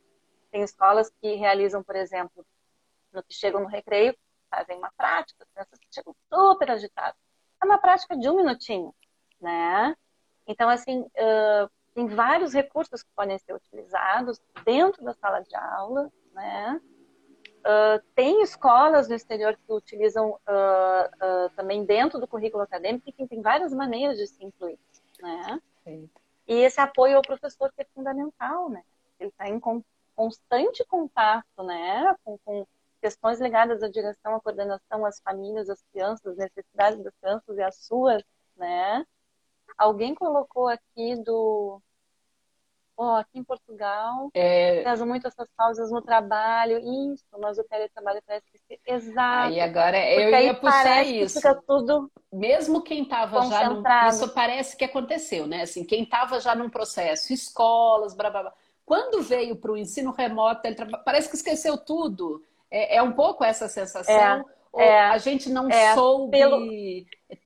tem 0.49 0.63
escolas 0.63 1.11
que 1.21 1.35
realizam, 1.35 1.83
por 1.83 1.95
exemplo, 1.95 2.45
no 3.11 3.21
que 3.23 3.33
chegam 3.33 3.61
no 3.61 3.67
recreio, 3.67 4.15
fazem 4.49 4.77
uma 4.77 4.91
prática, 4.95 5.43
as 5.43 5.49
crianças 5.49 5.79
chegam 5.91 6.15
super 6.29 6.71
agitadas. 6.71 7.19
É 7.61 7.65
uma 7.65 7.77
prática 7.77 8.15
de 8.15 8.29
um 8.29 8.35
minutinho, 8.37 8.93
né? 9.41 9.95
Então, 10.47 10.69
assim, 10.69 11.01
uh, 11.01 11.69
tem 11.93 12.07
vários 12.07 12.53
recursos 12.53 13.03
que 13.03 13.09
podem 13.15 13.37
ser 13.37 13.53
utilizados 13.53 14.41
dentro 14.65 15.03
da 15.03 15.13
sala 15.13 15.41
de 15.41 15.55
aula, 15.55 16.11
né? 16.33 16.81
Uh, 17.61 18.01
tem 18.15 18.41
escolas 18.41 19.07
no 19.07 19.13
exterior 19.13 19.55
que 19.55 19.71
utilizam 19.71 20.31
uh, 20.31 20.35
uh, 20.35 21.49
também 21.55 21.85
dentro 21.85 22.19
do 22.19 22.27
currículo 22.27 22.63
acadêmico 22.63 23.07
e 23.07 23.27
tem 23.27 23.41
várias 23.41 23.71
maneiras 23.71 24.17
de 24.17 24.25
se 24.25 24.43
incluir, 24.43 24.79
né? 25.21 25.61
Sim. 25.83 26.09
E 26.47 26.55
esse 26.55 26.81
apoio 26.81 27.17
ao 27.17 27.21
professor 27.21 27.71
que 27.71 27.81
é 27.81 27.87
fundamental, 27.93 28.67
né? 28.69 28.83
Ele 29.19 29.29
está 29.29 29.47
em 29.47 29.59
constante 30.15 30.83
contato, 30.85 31.63
né? 31.63 32.15
Com, 32.23 32.37
com, 32.39 32.65
questões 32.99 33.39
ligadas 33.41 33.81
à 33.81 33.89
direção, 33.89 34.35
à 34.35 34.39
coordenação, 34.39 35.05
às 35.05 35.19
famílias, 35.21 35.69
às 35.69 35.81
crianças, 35.91 36.27
às 36.27 36.37
necessidades 36.37 37.03
das 37.03 37.13
crianças 37.19 37.57
e 37.57 37.61
às 37.61 37.75
suas, 37.77 38.23
né? 38.55 39.05
Alguém 39.78 40.13
colocou 40.13 40.67
aqui 40.67 41.15
do 41.24 41.82
oh, 43.01 43.15
aqui 43.15 43.39
em 43.39 43.43
Portugal, 43.43 44.30
é... 44.34 44.84
faz 44.84 45.01
muito 45.01 45.28
essas 45.28 45.47
pausas 45.57 45.91
no 45.91 46.01
trabalho, 46.01 46.78
isso, 47.13 47.26
mas 47.39 47.57
o 47.57 47.63
teletrabalho 47.63 48.22
parece 48.26 48.45
que 48.51 48.80
exato. 48.86 49.53
E 49.53 49.59
agora 49.59 49.97
eu 49.97 50.30
ia 50.30 50.53
puxar 50.53 51.03
isso. 51.03 51.36
fica 51.36 51.55
tudo 51.67 52.11
mesmo 52.32 52.82
quem 52.84 53.03
estava 53.03 53.41
já 53.47 53.69
num... 53.69 53.84
isso 54.07 54.30
parece 54.30 54.78
que 54.78 54.86
aconteceu, 54.86 55.47
né? 55.47 55.63
Assim, 55.63 55.84
quem 55.84 56.03
estava 56.03 56.39
já 56.39 56.53
num 56.53 56.69
processo, 56.69 57.34
escolas, 57.34 58.13
blá, 58.13 58.30
blá, 58.30 58.43
blá. 58.43 58.53
quando 58.86 59.22
veio 59.24 59.55
para 59.55 59.72
o 59.72 59.78
ensino 59.78 60.11
remoto, 60.11 60.61
parece 61.03 61.30
que 61.30 61.36
esqueceu 61.36 61.78
tudo. 61.78 62.43
É, 62.69 62.97
é 62.97 63.03
um 63.03 63.11
pouco 63.11 63.43
essa 63.43 63.67
sensação. 63.67 64.15
É, 64.15 64.45
é, 64.78 64.99
a 64.99 65.17
gente 65.17 65.49
não 65.49 65.69
é, 65.69 65.93
soube 65.93 66.38
pelo... 66.38 66.59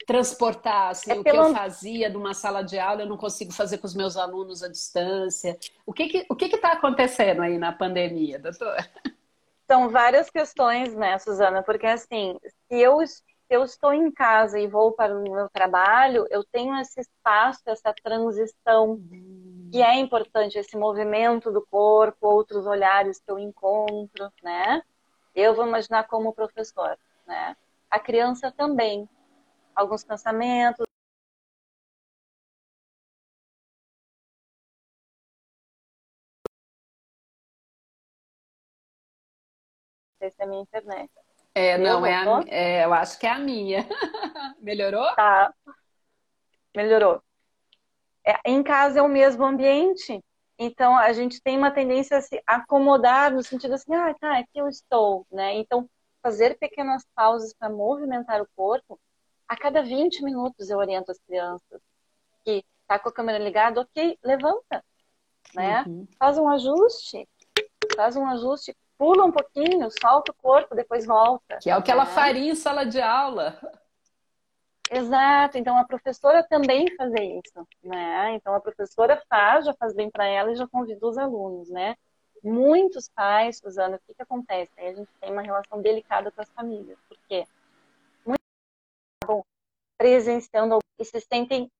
transportar 0.06 0.90
assim, 0.90 1.12
é 1.12 1.16
o 1.16 1.24
pelo... 1.24 1.44
que 1.44 1.50
eu 1.50 1.56
fazia 1.56 2.10
numa 2.10 2.34
sala 2.34 2.62
de 2.62 2.78
aula, 2.78 3.02
eu 3.02 3.08
não 3.08 3.18
consigo 3.18 3.52
fazer 3.52 3.80
com 3.80 3.88
os 3.88 3.96
meus 3.96 4.16
alunos 4.18 4.62
à 4.64 4.68
distância. 4.68 5.58
O 5.86 5.94
que 5.94 6.08
que 6.08 6.26
o 6.30 6.36
que 6.36 6.46
está 6.46 6.74
acontecendo 6.74 7.42
aí 7.42 7.58
na 7.58 7.72
pandemia, 7.72 8.38
doutora? 8.40 8.90
São 9.68 9.90
várias 9.90 10.30
questões, 10.30 10.94
né, 10.94 11.18
Suzana? 11.18 11.64
Porque 11.64 11.88
assim, 11.88 12.38
se 12.68 12.80
eu 12.80 13.02
eu 13.50 13.64
estou 13.64 13.94
em 13.94 14.12
casa 14.12 14.60
e 14.60 14.68
vou 14.68 14.92
para 14.92 15.16
o 15.16 15.22
meu 15.22 15.50
trabalho, 15.50 16.26
eu 16.30 16.44
tenho 16.44 16.76
esse 16.78 17.00
espaço, 17.00 17.62
essa 17.68 17.94
transição 17.94 19.00
que 19.72 19.82
é 19.82 19.96
importante, 20.00 20.58
esse 20.58 20.76
movimento 20.78 21.52
do 21.52 21.66
corpo, 21.66 22.28
outros 22.28 22.66
olhares 22.66 23.20
que 23.20 23.32
eu 23.32 23.38
encontro, 23.38 24.32
né? 24.44 24.82
Eu 25.34 25.54
vou 25.54 25.68
imaginar 25.68 26.08
como 26.08 26.34
professor, 26.34 26.98
né? 27.26 27.56
A 27.90 28.00
criança 28.00 28.52
também, 28.52 29.08
alguns 29.76 30.04
pensamentos, 30.04 30.86
se 40.32 40.42
é 40.42 40.44
a 40.44 40.48
minha 40.48 40.62
internet. 40.62 41.12
É, 41.54 41.78
não, 41.78 42.06
é, 42.06 42.16
a, 42.16 42.44
é, 42.48 42.86
eu 42.86 42.94
acho 42.94 43.18
que 43.20 43.26
é 43.26 43.32
a 43.32 43.40
minha. 43.40 43.88
Melhorou? 44.60 45.16
Tá. 45.16 45.54
Melhorou. 46.76 47.22
É, 48.26 48.40
em 48.46 48.62
casa 48.64 49.00
é 49.00 49.02
o 49.02 49.08
mesmo 49.08 49.46
ambiente, 49.46 50.20
então 50.58 50.98
a 50.98 51.14
gente 51.14 51.42
tem 51.42 51.58
uma 51.58 51.72
tendência 51.72 52.18
a 52.18 52.22
se 52.22 52.42
acomodar 52.46 53.32
no 53.32 53.44
sentido 53.44 53.76
assim, 53.76 53.94
ah, 53.94 54.14
tá, 54.20 54.40
aqui 54.40 54.58
eu 54.58 54.68
estou, 54.68 55.26
né? 55.32 55.54
Então, 55.54 55.88
fazer 56.26 56.58
pequenas 56.58 57.06
pausas 57.14 57.54
para 57.54 57.70
movimentar 57.70 58.42
o 58.42 58.48
corpo, 58.56 59.00
a 59.48 59.56
cada 59.56 59.84
20 59.84 60.24
minutos 60.24 60.72
eu 60.72 60.80
oriento 60.80 61.12
as 61.12 61.20
crianças 61.20 61.80
que 62.44 62.66
tá 62.88 62.98
com 62.98 63.10
a 63.10 63.14
câmera 63.14 63.38
ligada, 63.38 63.82
ok, 63.82 64.18
levanta, 64.24 64.84
né? 65.54 65.84
Uhum. 65.86 66.08
Faz 66.18 66.40
um 66.40 66.50
ajuste, 66.50 67.30
faz 67.96 68.16
um 68.16 68.26
ajuste, 68.26 68.76
pula 68.98 69.24
um 69.24 69.32
pouquinho, 69.32 69.88
solta 70.02 70.32
o 70.32 70.36
corpo, 70.36 70.74
depois 70.74 71.06
volta. 71.06 71.60
Que 71.62 71.70
é 71.70 71.78
o 71.78 71.84
que 71.84 71.92
né? 71.92 71.94
ela 71.94 72.08
faria 72.08 72.52
em 72.52 72.56
sala 72.56 72.88
de 72.88 73.00
aula. 73.00 73.60
Exato, 74.90 75.60
então 75.60 75.78
a 75.78 75.86
professora 75.86 76.44
também 76.44 76.88
fazer 76.96 77.24
isso, 77.24 77.68
né? 77.84 78.34
Então 78.34 78.56
a 78.56 78.60
professora 78.60 79.22
faz, 79.30 79.64
já 79.64 79.76
faz 79.76 79.94
bem 79.94 80.10
para 80.10 80.26
ela 80.26 80.52
e 80.52 80.56
já 80.56 80.68
convida 80.68 81.06
os 81.06 81.20
alunos, 81.20 81.70
né? 81.70 81.96
Muitos 82.46 83.10
pais, 83.10 83.58
Suzana, 83.58 83.96
o 83.96 84.00
que, 84.06 84.14
que 84.14 84.22
acontece? 84.22 84.72
Aí 84.78 84.90
a 84.90 84.94
gente 84.94 85.10
tem 85.20 85.32
uma 85.32 85.42
relação 85.42 85.82
delicada 85.82 86.32
com 86.32 86.40
as 86.40 86.50
famílias, 86.52 86.96
porque 87.10 87.44
muitos 88.24 88.46
acabam 89.20 89.44
presenciando 89.98 90.78
e 91.00 91.06
se 91.06 91.20
sentem. 91.22 91.72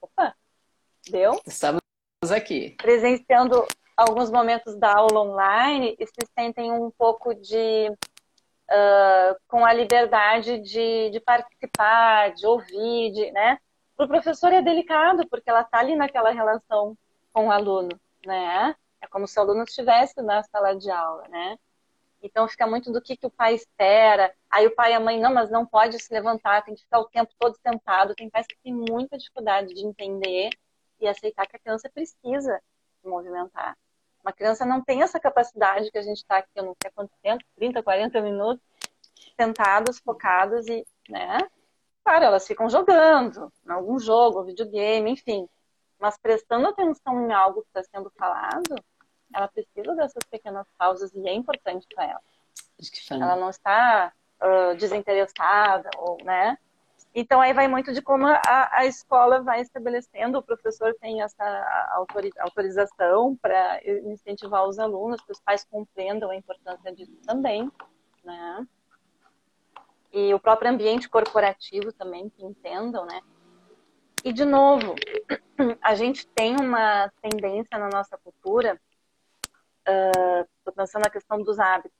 Opa, 0.00 0.32
deu? 1.10 1.40
Estamos 1.44 1.80
aqui. 2.32 2.76
Presenciando 2.76 3.66
alguns 3.96 4.30
momentos 4.30 4.76
da 4.76 4.94
aula 4.94 5.20
online 5.20 5.96
e 5.98 6.06
se 6.06 6.24
sentem 6.38 6.70
um 6.70 6.88
pouco 6.92 7.34
de 7.34 7.90
uh, 7.90 9.36
com 9.48 9.64
a 9.64 9.72
liberdade 9.72 10.60
de, 10.60 11.10
de, 11.10 11.18
participar, 11.18 12.32
de 12.32 12.46
ouvir, 12.46 13.10
de, 13.10 13.32
né? 13.32 13.58
Para 13.96 14.06
o 14.06 14.08
professor 14.08 14.52
é 14.52 14.62
delicado 14.62 15.28
porque 15.28 15.50
ela 15.50 15.62
está 15.62 15.80
ali 15.80 15.96
naquela 15.96 16.30
relação 16.30 16.96
com 17.32 17.48
o 17.48 17.50
aluno, 17.50 17.90
né? 18.26 18.74
É 19.00 19.06
como 19.08 19.26
se 19.26 19.38
o 19.38 19.42
aluno 19.42 19.64
estivesse 19.64 20.20
na 20.22 20.42
sala 20.44 20.74
de 20.74 20.90
aula, 20.90 21.26
né? 21.28 21.58
Então 22.22 22.46
fica 22.46 22.66
muito 22.66 22.92
do 22.92 23.02
que, 23.02 23.16
que 23.16 23.26
o 23.26 23.30
pai 23.30 23.54
espera. 23.54 24.32
Aí 24.48 24.66
o 24.66 24.74
pai 24.74 24.92
e 24.92 24.94
a 24.94 25.00
mãe, 25.00 25.20
não, 25.20 25.34
mas 25.34 25.50
não 25.50 25.66
pode 25.66 26.00
se 26.00 26.12
levantar, 26.12 26.62
tem 26.62 26.74
que 26.74 26.82
ficar 26.82 27.00
o 27.00 27.08
tempo 27.08 27.32
todo 27.38 27.56
sentado. 27.56 28.14
Tem 28.14 28.30
pais 28.30 28.46
que 28.46 28.56
têm 28.62 28.72
muita 28.72 29.18
dificuldade 29.18 29.74
de 29.74 29.84
entender 29.84 30.50
e 31.00 31.08
aceitar 31.08 31.46
que 31.46 31.56
a 31.56 31.58
criança 31.58 31.90
precisa 31.92 32.62
se 33.00 33.08
movimentar. 33.08 33.76
Uma 34.22 34.32
criança 34.32 34.64
não 34.64 34.80
tem 34.80 35.02
essa 35.02 35.18
capacidade 35.18 35.90
que 35.90 35.98
a 35.98 36.02
gente 36.02 36.18
está 36.18 36.38
aqui, 36.38 36.50
eu 36.54 36.64
não 36.64 36.76
sei 36.80 36.92
quanto 36.92 37.12
tempo, 37.20 37.42
30, 37.56 37.82
40 37.82 38.20
minutos, 38.20 38.64
sentados, 39.36 39.98
focados 39.98 40.68
e, 40.68 40.86
né? 41.08 41.38
Claro, 42.04 42.24
elas 42.24 42.46
ficam 42.46 42.68
jogando, 42.68 43.52
algum 43.66 43.98
jogo, 43.98 44.44
videogame, 44.44 45.10
enfim. 45.10 45.48
Mas 46.02 46.18
prestando 46.18 46.66
atenção 46.66 47.24
em 47.24 47.32
algo 47.32 47.62
que 47.62 47.68
está 47.68 47.84
sendo 47.84 48.10
falado, 48.18 48.74
ela 49.32 49.46
precisa 49.46 49.94
dessas 49.94 50.24
pequenas 50.28 50.66
pausas 50.76 51.14
e 51.14 51.28
é 51.28 51.32
importante 51.32 51.86
para 51.94 52.04
ela. 52.04 52.20
Ela 53.22 53.36
não 53.36 53.48
está 53.48 54.12
uh, 54.42 54.76
desinteressada, 54.76 55.88
ou, 55.96 56.16
né? 56.24 56.58
Então, 57.14 57.40
aí 57.40 57.52
vai 57.52 57.68
muito 57.68 57.92
de 57.92 58.02
como 58.02 58.26
a, 58.26 58.40
a 58.72 58.84
escola 58.84 59.42
vai 59.42 59.60
estabelecendo, 59.60 60.38
o 60.38 60.42
professor 60.42 60.92
tem 61.00 61.22
essa 61.22 61.94
autorização 62.40 63.36
para 63.36 63.80
incentivar 63.86 64.66
os 64.66 64.80
alunos, 64.80 65.20
que 65.20 65.30
os 65.30 65.38
pais 65.38 65.64
compreendam 65.70 66.30
a 66.30 66.36
importância 66.36 66.92
disso 66.92 67.16
também, 67.24 67.70
né? 68.24 68.66
E 70.12 70.34
o 70.34 70.40
próprio 70.40 70.68
ambiente 70.68 71.08
corporativo 71.08 71.92
também, 71.92 72.28
que 72.28 72.44
entendam, 72.44 73.06
né? 73.06 73.20
E, 74.24 74.32
de 74.32 74.44
novo, 74.44 74.94
a 75.82 75.94
gente 75.96 76.26
tem 76.28 76.54
uma 76.60 77.10
tendência 77.20 77.76
na 77.76 77.88
nossa 77.88 78.16
cultura, 78.18 78.80
estou 79.84 80.72
uh, 80.72 80.76
pensando 80.76 81.02
na 81.02 81.10
questão 81.10 81.42
dos 81.42 81.58
hábitos, 81.58 81.98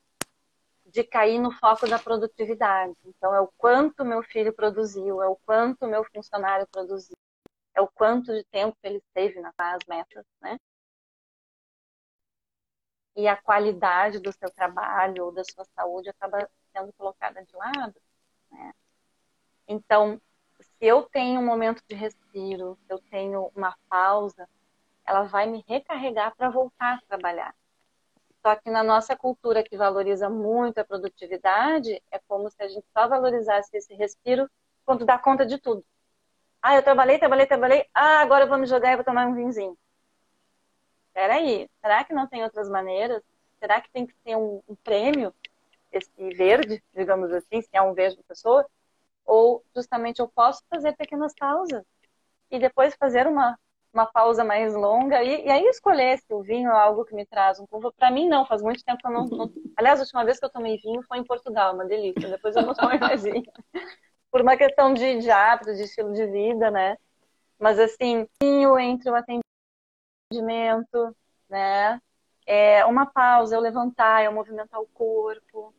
de 0.86 1.02
cair 1.02 1.40
no 1.40 1.50
foco 1.50 1.88
da 1.88 1.98
produtividade. 1.98 2.94
Então, 3.04 3.34
é 3.34 3.40
o 3.40 3.50
quanto 3.58 4.04
meu 4.04 4.22
filho 4.22 4.52
produziu, 4.52 5.20
é 5.20 5.26
o 5.26 5.36
quanto 5.44 5.86
meu 5.86 6.04
funcionário 6.04 6.66
produziu, 6.70 7.16
é 7.74 7.80
o 7.80 7.88
quanto 7.88 8.32
de 8.32 8.44
tempo 8.44 8.76
ele 8.84 9.02
teve 9.12 9.40
nas 9.40 9.54
metas, 9.88 10.24
né? 10.40 10.58
E 13.16 13.26
a 13.26 13.36
qualidade 13.36 14.20
do 14.20 14.32
seu 14.32 14.50
trabalho 14.50 15.26
ou 15.26 15.32
da 15.32 15.42
sua 15.44 15.64
saúde 15.74 16.08
acaba 16.08 16.48
sendo 16.72 16.92
colocada 16.92 17.44
de 17.44 17.56
lado, 17.56 18.00
né? 18.50 18.72
Então, 19.66 20.20
eu 20.82 21.02
tenho 21.04 21.40
um 21.40 21.46
momento 21.46 21.80
de 21.88 21.94
respiro, 21.94 22.76
se 22.84 22.92
eu 22.92 22.98
tenho 23.08 23.52
uma 23.54 23.72
pausa, 23.88 24.48
ela 25.06 25.22
vai 25.22 25.46
me 25.46 25.64
recarregar 25.68 26.34
para 26.34 26.50
voltar 26.50 26.94
a 26.94 27.06
trabalhar. 27.06 27.54
Só 28.44 28.56
que 28.56 28.68
na 28.68 28.82
nossa 28.82 29.16
cultura 29.16 29.62
que 29.62 29.76
valoriza 29.76 30.28
muito 30.28 30.78
a 30.78 30.84
produtividade, 30.84 32.02
é 32.10 32.18
como 32.26 32.50
se 32.50 32.60
a 32.60 32.66
gente 32.66 32.84
só 32.92 33.06
valorizasse 33.06 33.70
esse 33.76 33.94
respiro 33.94 34.50
quando 34.84 35.06
dá 35.06 35.16
conta 35.16 35.46
de 35.46 35.56
tudo. 35.56 35.84
Ah, 36.60 36.74
eu 36.74 36.82
trabalhei, 36.82 37.16
trabalhei, 37.16 37.46
trabalhei. 37.46 37.86
Ah, 37.94 38.20
agora 38.20 38.44
eu 38.44 38.48
vou 38.48 38.58
me 38.58 38.66
jogar 38.66 38.92
e 38.92 38.96
vou 38.96 39.04
tomar 39.04 39.28
um 39.28 39.34
vinzinho. 39.36 39.78
Peraí, 41.14 41.70
será 41.80 42.02
que 42.02 42.12
não 42.12 42.26
tem 42.26 42.42
outras 42.42 42.68
maneiras? 42.68 43.22
Será 43.60 43.80
que 43.80 43.90
tem 43.92 44.04
que 44.04 44.14
ter 44.24 44.34
um, 44.34 44.60
um 44.68 44.74
prêmio, 44.74 45.32
esse 45.92 46.10
verde, 46.34 46.82
digamos 46.92 47.30
assim, 47.32 47.62
se 47.62 47.68
é 47.72 47.80
um 47.80 47.94
verde 47.94 48.16
de 48.16 48.24
pessoa? 48.24 48.66
Ou 49.24 49.64
justamente 49.74 50.20
eu 50.20 50.28
posso 50.28 50.62
fazer 50.68 50.96
pequenas 50.96 51.32
pausas 51.34 51.84
e 52.50 52.58
depois 52.58 52.94
fazer 52.96 53.26
uma 53.26 53.56
uma 53.92 54.06
pausa 54.06 54.42
mais 54.42 54.74
longa 54.74 55.22
e, 55.22 55.44
e, 55.44 55.50
aí 55.50 55.64
escolher 55.66 56.18
se 56.18 56.32
o 56.32 56.42
vinho 56.42 56.70
é 56.70 56.80
algo 56.80 57.04
que 57.04 57.14
me 57.14 57.26
traz 57.26 57.60
um 57.60 57.66
pouco. 57.66 57.92
Para 57.92 58.10
mim, 58.10 58.26
não, 58.28 58.46
faz 58.46 58.62
muito 58.62 58.82
tempo 58.82 58.98
que 58.98 59.06
eu 59.06 59.10
não, 59.10 59.26
não, 59.26 59.52
Aliás, 59.76 60.00
a 60.00 60.02
última 60.02 60.24
vez 60.24 60.38
que 60.38 60.44
eu 60.46 60.50
tomei 60.50 60.78
vinho 60.78 61.02
foi 61.02 61.18
em 61.18 61.24
Portugal, 61.24 61.74
uma 61.74 61.84
delícia. 61.84 62.28
Depois 62.28 62.56
eu 62.56 62.62
não 62.62 62.74
tomo 62.74 62.98
mais 62.98 63.22
vinho. 63.22 63.44
Por 64.30 64.40
uma 64.40 64.56
questão 64.56 64.94
de, 64.94 65.18
de 65.18 65.30
hábito, 65.30 65.74
de 65.74 65.82
estilo 65.82 66.14
de 66.14 66.26
vida, 66.26 66.70
né? 66.70 66.96
Mas 67.58 67.78
assim, 67.78 68.26
vinho 68.42 68.78
entre 68.78 69.10
o 69.10 69.14
atendimento, 70.32 71.14
né? 71.48 72.00
É 72.46 72.84
uma 72.86 73.06
pausa, 73.06 73.54
eu 73.54 73.60
levantar, 73.60 74.24
eu 74.24 74.32
movimentar 74.32 74.80
o 74.80 74.86
corpo, 74.86 75.74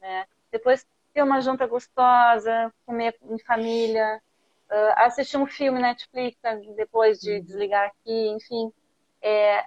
né? 0.00 0.26
Depois 0.50 0.86
ter 1.18 1.22
uma 1.24 1.40
janta 1.40 1.66
gostosa, 1.66 2.72
comer 2.86 3.18
em 3.22 3.40
família, 3.40 4.22
uh, 4.70 4.92
assistir 4.98 5.36
um 5.36 5.48
filme 5.48 5.80
Netflix 5.80 6.38
depois 6.76 7.18
de 7.18 7.32
uhum. 7.32 7.42
desligar 7.42 7.88
aqui, 7.88 8.28
enfim, 8.28 8.72
é, 9.20 9.64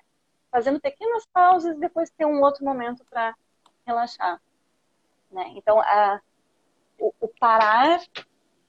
fazendo 0.50 0.80
pequenas 0.80 1.26
pausas 1.26 1.76
e 1.76 1.80
depois 1.82 2.10
ter 2.12 2.26
um 2.26 2.42
outro 2.42 2.64
momento 2.64 3.04
para 3.10 3.36
relaxar. 3.86 4.42
Né? 5.30 5.44
Então, 5.58 5.82
o, 6.98 7.14
o, 7.20 7.28
parar 7.28 8.00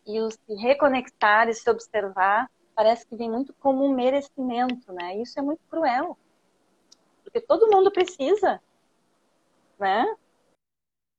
e 0.05 0.20
o 0.20 0.28
se 0.28 0.55
reconectar 0.57 1.49
e 1.49 1.55
se 1.55 1.70
observar 1.70 2.51
parece 2.74 3.07
que 3.07 3.14
vem 3.14 3.30
muito 3.30 3.55
como 3.61 3.85
um 3.85 3.95
merecimento, 3.95 4.93
né? 4.93 5.18
Isso 5.18 5.39
é 5.39 5.43
muito 5.43 5.61
cruel. 5.70 6.18
Porque 7.22 7.41
todo 7.41 7.70
mundo 7.70 7.93
precisa, 7.93 8.61
né? 9.78 10.05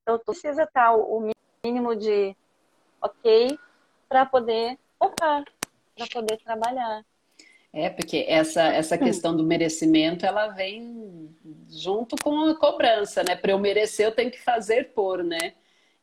Então, 0.01 0.20
precisa 0.20 0.64
estar 0.64 0.93
o 0.93 1.32
mínimo 1.66 1.95
de 1.95 2.36
ok 3.01 3.57
para 4.09 4.26
poder 4.26 4.78
focar, 4.99 5.45
para 5.95 6.07
poder 6.07 6.38
trabalhar. 6.43 7.05
É, 7.72 7.89
porque 7.89 8.26
essa, 8.28 8.64
essa 8.64 8.97
questão 8.97 9.36
do 9.36 9.43
merecimento, 9.43 10.26
ela 10.26 10.49
vem 10.49 11.34
junto 11.70 12.16
com 12.22 12.49
a 12.49 12.55
cobrança, 12.55 13.24
né? 13.24 13.36
Para 13.36 13.53
eu 13.53 13.57
merecer, 13.57 14.05
eu 14.05 14.11
tenho 14.11 14.30
que 14.30 14.41
fazer 14.41 14.91
por, 14.93 15.24
né? 15.24 15.53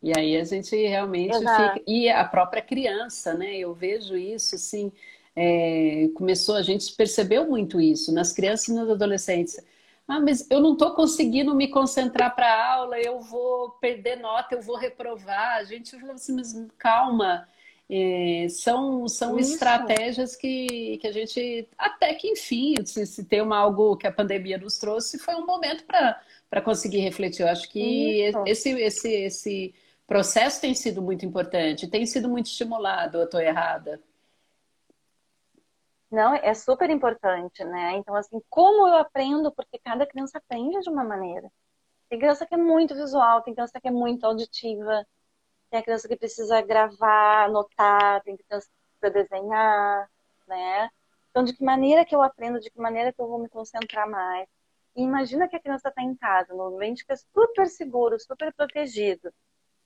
E 0.03 0.17
aí 0.17 0.37
a 0.37 0.45
gente 0.45 0.75
realmente 0.75 1.37
Exato. 1.37 1.75
fica. 1.75 1.85
E 1.87 2.09
a 2.09 2.25
própria 2.25 2.63
criança, 2.63 3.35
né? 3.35 3.57
Eu 3.57 3.75
vejo 3.75 4.17
isso, 4.17 4.55
assim. 4.55 4.91
É... 5.37 6.09
Começou, 6.15 6.57
a 6.57 6.63
gente 6.63 6.93
percebeu 6.97 7.47
muito 7.47 7.81
isso 7.81 8.13
nas 8.13 8.33
crianças 8.33 8.69
e 8.69 8.73
nos 8.73 8.91
adolescentes. 8.91 9.63
Ah, 10.11 10.19
mas 10.19 10.51
eu 10.51 10.59
não 10.61 10.73
estou 10.73 10.93
conseguindo 10.93 11.55
me 11.55 11.69
concentrar 11.69 12.35
para 12.35 12.53
a 12.53 12.75
aula, 12.75 12.99
eu 12.99 13.21
vou 13.21 13.71
perder 13.81 14.17
nota, 14.17 14.57
eu 14.57 14.61
vou 14.61 14.77
reprovar. 14.77 15.59
A 15.59 15.65
gente 15.65 15.99
falou 15.99 16.15
assim, 16.17 16.35
mas 16.35 16.53
calma. 16.77 17.49
É, 17.89 18.47
são 18.49 19.09
são 19.09 19.39
estratégias 19.39 20.37
que, 20.37 20.99
que 20.99 21.07
a 21.07 21.13
gente, 21.13 21.69
até 21.79 22.15
que 22.15 22.29
enfim, 22.29 22.75
se, 22.85 23.07
se 23.07 23.25
tem 23.25 23.41
uma, 23.41 23.59
algo 23.59 23.97
que 23.97 24.07
a 24.07 24.13
pandemia 24.13 24.59
nos 24.59 24.79
trouxe, 24.79 25.19
foi 25.19 25.35
um 25.37 25.47
momento 25.47 25.85
para 25.85 26.63
conseguir 26.63 26.99
refletir. 26.99 27.43
Eu 27.43 27.49
acho 27.49 27.69
que 27.71 28.21
esse, 28.47 28.71
esse, 28.81 29.09
esse 29.13 29.75
processo 30.09 30.61
tem 30.61 30.75
sido 30.75 31.01
muito 31.01 31.25
importante, 31.25 31.89
tem 31.89 32.05
sido 32.05 32.29
muito 32.29 32.47
estimulado, 32.47 33.19
eu 33.19 33.25
estou 33.25 33.41
errada? 33.41 34.01
Não, 36.11 36.35
é 36.35 36.55
super 36.55 36.91
importante, 36.91 37.65
né? 37.65 37.97
Então, 37.97 38.15
assim, 38.17 38.41
como 38.49 38.89
eu 38.89 38.97
aprendo? 38.97 39.53
Porque 39.53 39.79
cada 39.79 40.07
criança 40.07 40.39
aprende 40.39 40.81
de 40.81 40.91
uma 40.91 41.05
maneira. 41.05 41.51
Tem 42.09 42.19
criança 42.19 42.47
que 42.47 42.55
é 42.55 42.59
muito 42.59 42.95
visual, 42.95 43.43
tem 43.43 43.55
criança 43.55 43.81
que 43.81 43.89
é 43.89 43.91
muito 43.91 44.25
auditiva, 44.27 45.07
tem 45.71 45.83
criança 45.83 46.09
que 46.09 46.17
precisa 46.17 46.61
gravar, 46.63 47.45
anotar, 47.47 48.23
tem 48.25 48.37
criança 48.37 48.69
que 48.69 49.01
precisa 49.01 49.25
desenhar, 49.25 50.11
né? 50.49 50.91
Então, 51.31 51.45
de 51.45 51.55
que 51.57 51.65
maneira 51.65 52.05
que 52.05 52.15
eu 52.15 52.23
aprendo, 52.23 52.61
de 52.61 52.71
que 52.71 52.81
maneira 52.81 53.13
que 53.13 53.21
eu 53.23 53.29
vou 53.29 53.39
me 53.41 53.49
concentrar 53.49 54.09
mais? 54.11 54.49
E 54.97 55.03
imagina 55.03 55.49
que 55.49 55.57
a 55.57 55.61
criança 55.61 55.89
está 55.91 56.03
em 56.03 56.17
casa, 56.17 56.55
num 56.55 56.77
ambiente 56.77 57.05
que 57.07 57.13
é 57.13 57.17
super 57.17 57.69
seguro, 57.69 58.19
super 58.21 58.53
protegido. 58.55 59.33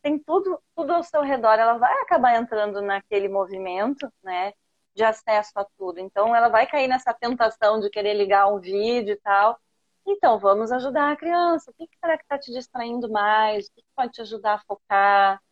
Tem 0.03 0.19
tudo, 0.19 0.61
tudo 0.77 0.93
ao 0.95 1.03
seu 1.03 1.23
redor, 1.23 1.55
ela 1.59 1.79
vai 1.79 1.93
acabar 2.03 2.37
entrando 2.37 2.83
naquele 2.83 3.29
movimento, 3.29 4.13
né? 4.23 4.53
De 4.95 5.05
acesso 5.05 5.53
a 5.57 5.65
tudo. 5.77 5.99
Então, 6.01 6.35
ela 6.35 6.49
vai 6.49 6.67
cair 6.67 6.89
nessa 6.89 7.13
tentação 7.13 7.81
de 7.81 7.91
querer 7.91 8.15
ligar 8.15 8.47
um 8.53 8.61
vídeo 8.61 9.15
e 9.15 9.17
tal. 9.17 9.59
Então, 10.07 10.39
vamos 10.39 10.71
ajudar 10.73 11.13
a 11.13 11.17
criança. 11.17 11.71
O 11.71 11.75
que 11.75 11.89
será 11.99 12.17
que 12.17 12.25
está 12.25 12.39
te 12.39 12.53
distraindo 12.53 13.11
mais? 13.11 13.67
O 13.67 13.73
que 13.75 13.85
pode 13.97 14.13
te 14.13 14.21
ajudar 14.23 14.55
a 14.55 14.59
focar? 14.61 15.43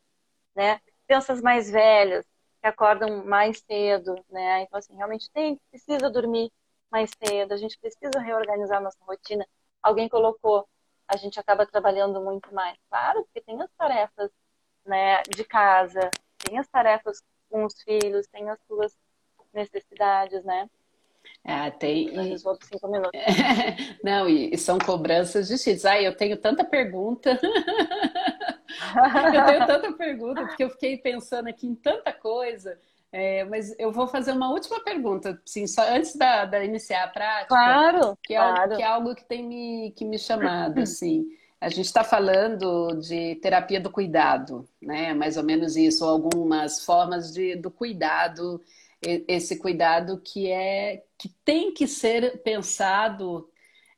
Né? 0.54 0.80
Crianças 1.06 1.40
mais 1.40 1.70
velhas, 1.70 2.24
que 2.60 2.66
acordam 2.66 3.24
mais 3.24 3.60
cedo, 3.60 4.14
né? 4.30 4.62
Então, 4.62 4.78
assim, 4.78 4.94
realmente 4.96 5.30
tem, 5.32 5.60
precisa 5.70 6.10
dormir 6.10 6.52
mais 6.90 7.10
cedo, 7.24 7.52
a 7.52 7.56
gente 7.56 7.78
precisa 7.78 8.20
reorganizar 8.20 8.80
nossa 8.82 8.98
rotina. 9.02 9.46
Alguém 9.82 10.08
colocou, 10.08 10.68
a 11.08 11.16
gente 11.16 11.40
acaba 11.40 11.66
trabalhando 11.66 12.20
muito 12.20 12.54
mais. 12.54 12.78
Claro, 12.88 13.24
porque 13.24 13.40
tem 13.40 13.60
as 13.62 13.70
tarefas 13.76 14.30
né, 14.84 15.22
de 15.22 15.44
casa, 15.44 16.10
tem 16.38 16.58
as 16.58 16.68
tarefas 16.68 17.22
com 17.50 17.64
os 17.64 17.74
filhos, 17.82 18.26
tem 18.28 18.48
as 18.50 18.58
suas 18.66 18.96
necessidades, 19.52 20.44
né? 20.44 20.68
Ah, 21.44 21.70
tem. 21.70 22.08
E... 22.08 22.38
cinco 22.38 22.88
minutos. 22.88 23.10
Não, 24.02 24.28
e, 24.28 24.56
são 24.56 24.78
cobranças 24.78 25.48
distintas. 25.48 25.84
Ah, 25.84 26.00
eu 26.00 26.16
tenho 26.16 26.36
tanta 26.36 26.64
pergunta. 26.64 27.38
eu 27.40 29.46
tenho 29.46 29.66
tanta 29.66 29.92
pergunta, 29.92 30.46
porque 30.46 30.64
eu 30.64 30.70
fiquei 30.70 30.96
pensando 30.98 31.48
aqui 31.48 31.66
em 31.66 31.74
tanta 31.74 32.12
coisa. 32.12 32.78
É, 33.10 33.44
mas 33.44 33.74
eu 33.78 33.92
vou 33.92 34.06
fazer 34.06 34.32
uma 34.32 34.50
última 34.50 34.82
pergunta, 34.82 35.38
sim, 35.44 35.66
só 35.66 35.86
antes 35.86 36.16
da, 36.16 36.46
da 36.46 36.64
iniciar 36.64 37.04
a 37.04 37.08
prática. 37.08 37.48
Claro, 37.48 38.18
que 38.22 38.32
é, 38.32 38.38
claro. 38.38 38.62
Algo, 38.62 38.76
que 38.76 38.82
é 38.82 38.86
algo 38.86 39.14
que 39.14 39.24
tem 39.24 39.46
me, 39.46 39.92
que 39.94 40.04
me 40.04 40.18
chamado, 40.18 40.80
assim. 40.80 41.26
A 41.60 41.68
gente 41.68 41.86
está 41.86 42.02
falando 42.02 42.98
de 43.00 43.36
terapia 43.36 43.78
do 43.78 43.90
cuidado, 43.90 44.66
né? 44.80 45.12
Mais 45.12 45.36
ou 45.36 45.44
menos 45.44 45.76
isso, 45.76 46.04
algumas 46.04 46.84
formas 46.84 47.32
de, 47.32 47.54
do 47.54 47.70
cuidado 47.70 48.60
esse 49.02 49.58
cuidado 49.58 50.20
que 50.20 50.50
é 50.50 51.02
que 51.18 51.28
tem 51.44 51.72
que 51.72 51.86
ser 51.86 52.42
pensado 52.42 53.48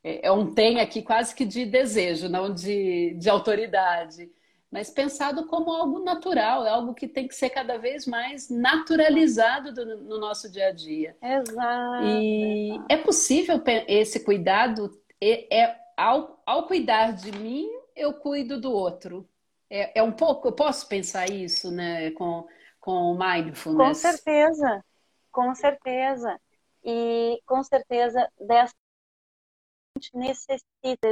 é, 0.02 0.26
é 0.26 0.32
um 0.32 0.54
tem 0.54 0.80
aqui 0.80 1.02
quase 1.02 1.34
que 1.34 1.44
de 1.44 1.66
desejo, 1.66 2.28
não 2.28 2.52
de, 2.52 3.14
de 3.14 3.28
autoridade, 3.28 4.30
mas 4.70 4.90
pensado 4.90 5.46
como 5.46 5.70
algo 5.70 6.00
natural, 6.00 6.66
é 6.66 6.70
algo 6.70 6.94
que 6.94 7.06
tem 7.06 7.28
que 7.28 7.34
ser 7.34 7.50
cada 7.50 7.78
vez 7.78 8.06
mais 8.06 8.48
naturalizado 8.50 9.72
do, 9.72 9.84
no 9.84 10.18
nosso 10.18 10.50
dia 10.50 10.68
a 10.68 10.72
dia. 10.72 11.16
Exato. 11.22 12.04
E 12.04 12.70
exato. 12.70 12.86
é 12.88 12.96
possível 12.96 13.62
esse 13.86 14.20
cuidado 14.24 14.90
é, 15.20 15.62
é 15.62 15.76
ao, 15.96 16.42
ao 16.44 16.66
cuidar 16.66 17.12
de 17.12 17.30
mim 17.32 17.68
eu 17.94 18.14
cuido 18.14 18.60
do 18.60 18.72
outro. 18.72 19.28
É, 19.70 20.00
é 20.00 20.02
um 20.02 20.12
pouco, 20.12 20.48
eu 20.48 20.52
posso 20.52 20.88
pensar 20.88 21.30
isso, 21.30 21.70
né, 21.70 22.10
com 22.12 22.46
com 22.84 23.16
mindfulness. 23.16 24.02
Com 24.02 24.10
certeza. 24.10 24.84
Com 25.34 25.52
certeza. 25.52 26.40
E 26.84 27.42
com 27.44 27.60
certeza 27.64 28.30
dessa 28.38 28.72
gente 29.96 30.16
necessita, 30.16 31.08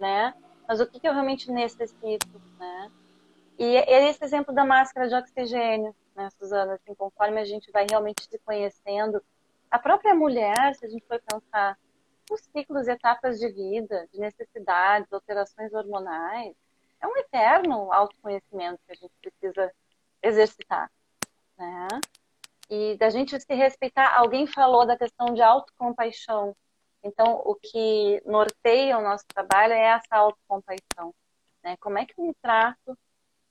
né? 0.00 0.34
Mas 0.66 0.80
o 0.80 0.86
que, 0.86 0.98
que 0.98 1.06
eu 1.06 1.12
realmente 1.12 1.48
necessito, 1.50 2.42
né? 2.58 2.90
E 3.56 3.76
é 3.76 4.08
esse 4.08 4.24
exemplo 4.24 4.52
da 4.52 4.64
máscara 4.64 5.08
de 5.08 5.14
oxigênio, 5.14 5.94
né, 6.16 6.28
Suzana? 6.30 6.74
Assim, 6.74 6.92
conforme 6.96 7.40
a 7.40 7.44
gente 7.44 7.70
vai 7.70 7.86
realmente 7.88 8.24
se 8.28 8.38
conhecendo, 8.40 9.22
a 9.70 9.78
própria 9.78 10.12
mulher, 10.12 10.74
se 10.74 10.84
a 10.84 10.88
gente 10.88 11.06
for 11.06 11.22
pensar 11.22 11.78
os 12.28 12.40
ciclos 12.52 12.88
e 12.88 12.90
etapas 12.90 13.38
de 13.38 13.48
vida, 13.48 14.08
de 14.12 14.18
necessidades, 14.18 15.12
alterações 15.12 15.72
hormonais, 15.72 16.56
é 17.00 17.06
um 17.06 17.16
eterno 17.16 17.92
autoconhecimento 17.92 18.80
que 18.84 18.92
a 18.92 18.96
gente 18.96 19.12
precisa 19.20 19.72
exercitar, 20.22 20.90
né? 21.58 21.88
E 22.70 22.96
da 22.96 23.10
gente 23.10 23.38
se 23.38 23.54
respeitar. 23.54 24.16
Alguém 24.16 24.46
falou 24.46 24.86
da 24.86 24.96
questão 24.96 25.34
de 25.34 25.42
autocompaixão. 25.42 26.56
Então, 27.02 27.42
o 27.44 27.54
que 27.54 28.22
norteia 28.24 28.98
o 28.98 29.02
nosso 29.02 29.24
trabalho 29.26 29.74
é 29.74 29.82
essa 29.82 30.16
autocompaixão. 30.16 31.14
Né? 31.62 31.76
Como 31.78 31.98
é 31.98 32.06
que 32.06 32.14
eu 32.18 32.24
me 32.24 32.34
trato? 32.40 32.98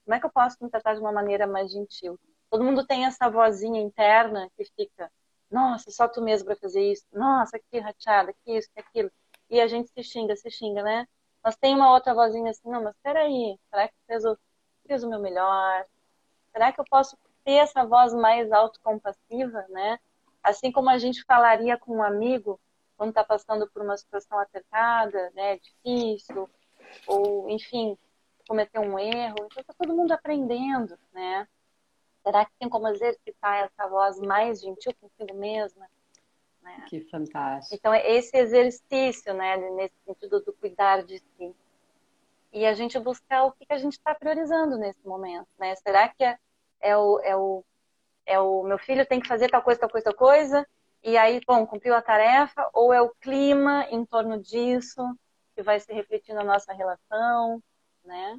Como 0.06 0.16
é 0.16 0.20
que 0.20 0.26
eu 0.26 0.32
posso 0.32 0.58
me 0.62 0.70
tratar 0.70 0.96
de 0.96 1.02
uma 1.02 1.12
maneira 1.12 1.46
mais 1.46 1.72
gentil? 1.72 2.20
Todo 2.50 2.64
mundo 2.64 2.86
tem 2.86 3.06
essa 3.06 3.30
vozinha 3.30 3.80
interna 3.82 4.50
que 4.58 4.66
fica, 4.76 5.12
nossa, 5.50 5.92
só 5.92 6.08
tu 6.08 6.22
mesmo 6.22 6.48
para 6.48 6.56
fazer 6.56 6.82
isso. 6.92 7.06
Nossa, 7.12 7.60
que 7.60 7.80
rachada, 7.80 8.34
que 8.44 8.58
isso, 8.58 8.70
que 8.74 8.80
aquilo. 8.80 9.12
E 9.50 9.60
a 9.62 9.68
gente 9.68 9.92
se 9.92 10.04
xinga, 10.04 10.36
se 10.36 10.50
xinga, 10.50 10.82
né? 10.82 11.08
Mas 11.44 11.56
tem 11.58 11.76
uma 11.76 11.92
outra 11.94 12.14
vozinha 12.14 12.52
assim, 12.52 12.70
não, 12.70 12.84
mas 12.84 12.96
peraí, 13.04 13.58
será 13.70 13.88
que 13.88 13.96
fez 14.08 14.26
o, 14.26 14.38
fiz 14.88 15.04
o 15.04 15.10
meu 15.10 15.20
melhor? 15.20 15.86
Será 16.52 16.72
que 16.72 16.80
eu 16.80 16.86
posso 16.90 17.18
ter 17.44 17.54
essa 17.54 17.86
voz 17.86 18.14
mais 18.14 18.52
autocompassiva, 18.52 19.66
né? 19.70 20.00
Assim 20.44 20.72
como 20.72 20.90
a 20.90 20.98
gente 20.98 21.24
falaria 21.24 21.78
com 21.78 21.98
um 21.98 22.04
amigo 22.04 22.60
quando 22.98 23.10
está 23.10 23.24
passando 23.24 23.68
por 23.70 23.82
uma 23.82 23.98
situação 23.98 24.40
apertada, 24.40 25.32
né, 25.34 25.58
difícil, 25.58 26.48
ou 27.08 27.50
enfim, 27.50 27.98
cometeu 28.48 28.82
um 28.82 29.00
erro. 29.00 29.36
Então 29.40 29.62
está 29.62 29.74
todo 29.74 29.96
mundo 29.96 30.12
aprendendo, 30.12 30.98
né? 31.12 31.48
Será 32.24 32.46
que 32.46 32.52
tem 32.60 32.70
como 32.70 32.88
exercitar 32.90 33.64
essa 33.64 33.88
voz 33.88 34.20
mais 34.20 34.62
gentil 34.62 34.94
consigo 35.02 35.36
mesma? 35.36 35.88
Né? 36.62 36.86
Que 36.88 37.02
fantástico. 37.02 37.76
Então, 37.76 37.92
é 37.92 38.12
esse 38.12 38.38
exercício, 38.38 39.34
né, 39.34 39.58
nesse 39.58 39.96
sentido 40.06 40.40
do 40.42 40.54
cuidar 40.54 41.04
de 41.04 41.18
si 41.18 41.56
e 42.52 42.66
a 42.66 42.74
gente 42.74 43.00
buscar 43.00 43.44
o 43.44 43.52
que, 43.52 43.66
a 43.70 43.78
gente 43.78 43.94
está 43.94 44.14
priorizando 44.14 44.78
nesse 44.78 45.06
momento, 45.08 45.48
né? 45.58 45.76
Será 45.76 46.10
que 46.10 46.24
é, 46.24 46.38
é, 46.82 46.98
o, 46.98 47.20
é, 47.24 47.36
o, 47.36 47.64
é 48.26 48.40
o 48.40 48.64
meu 48.64 48.78
filho 48.78 49.06
tem 49.06 49.20
que 49.20 49.28
fazer 49.28 49.50
tal 49.50 49.62
coisa, 49.62 49.80
tal 49.80 49.90
coisa, 49.90 50.06
tal 50.06 50.16
coisa, 50.16 50.68
e 51.04 51.18
aí, 51.18 51.42
bom, 51.48 51.66
cumpriu 51.66 51.96
a 51.96 52.02
tarefa, 52.02 52.70
ou 52.74 52.94
é 52.94 53.02
o 53.02 53.10
clima 53.22 53.88
em 53.90 54.06
torno 54.06 54.40
disso 54.40 55.02
que 55.56 55.64
vai 55.64 55.80
se 55.80 55.92
refletir 55.94 56.34
na 56.34 56.44
nossa 56.44 56.74
relação, 56.74 57.62
né? 58.06 58.38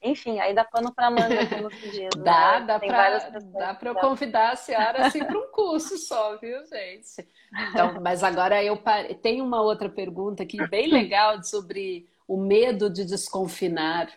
Enfim, 0.00 0.38
aí 0.38 0.54
dá 0.54 0.64
pano 0.64 0.94
para 0.94 1.10
manga, 1.10 1.44
como 1.48 1.72
se 1.72 1.90
diz. 1.90 2.08
dá, 2.22 2.60
né? 2.60 2.66
dá 2.66 2.78
para 2.78 3.18
dá 3.40 3.74
para 3.74 3.90
eu 3.90 3.94
convidar 3.96 4.52
a 4.52 4.56
senhora 4.56 5.06
assim 5.06 5.24
para 5.24 5.36
um 5.36 5.50
curso 5.50 5.98
só, 5.98 6.36
viu, 6.36 6.64
gente? 6.66 7.28
Então, 7.70 8.00
mas 8.00 8.22
agora 8.22 8.62
eu 8.62 8.76
pare... 8.76 9.14
tenho 9.16 9.44
uma 9.44 9.60
outra 9.60 9.88
pergunta 9.88 10.44
aqui 10.44 10.64
bem 10.68 10.86
legal 10.88 11.42
sobre 11.42 12.08
o 12.28 12.36
medo 12.36 12.90
de 12.90 13.04
desconfinar. 13.04 14.08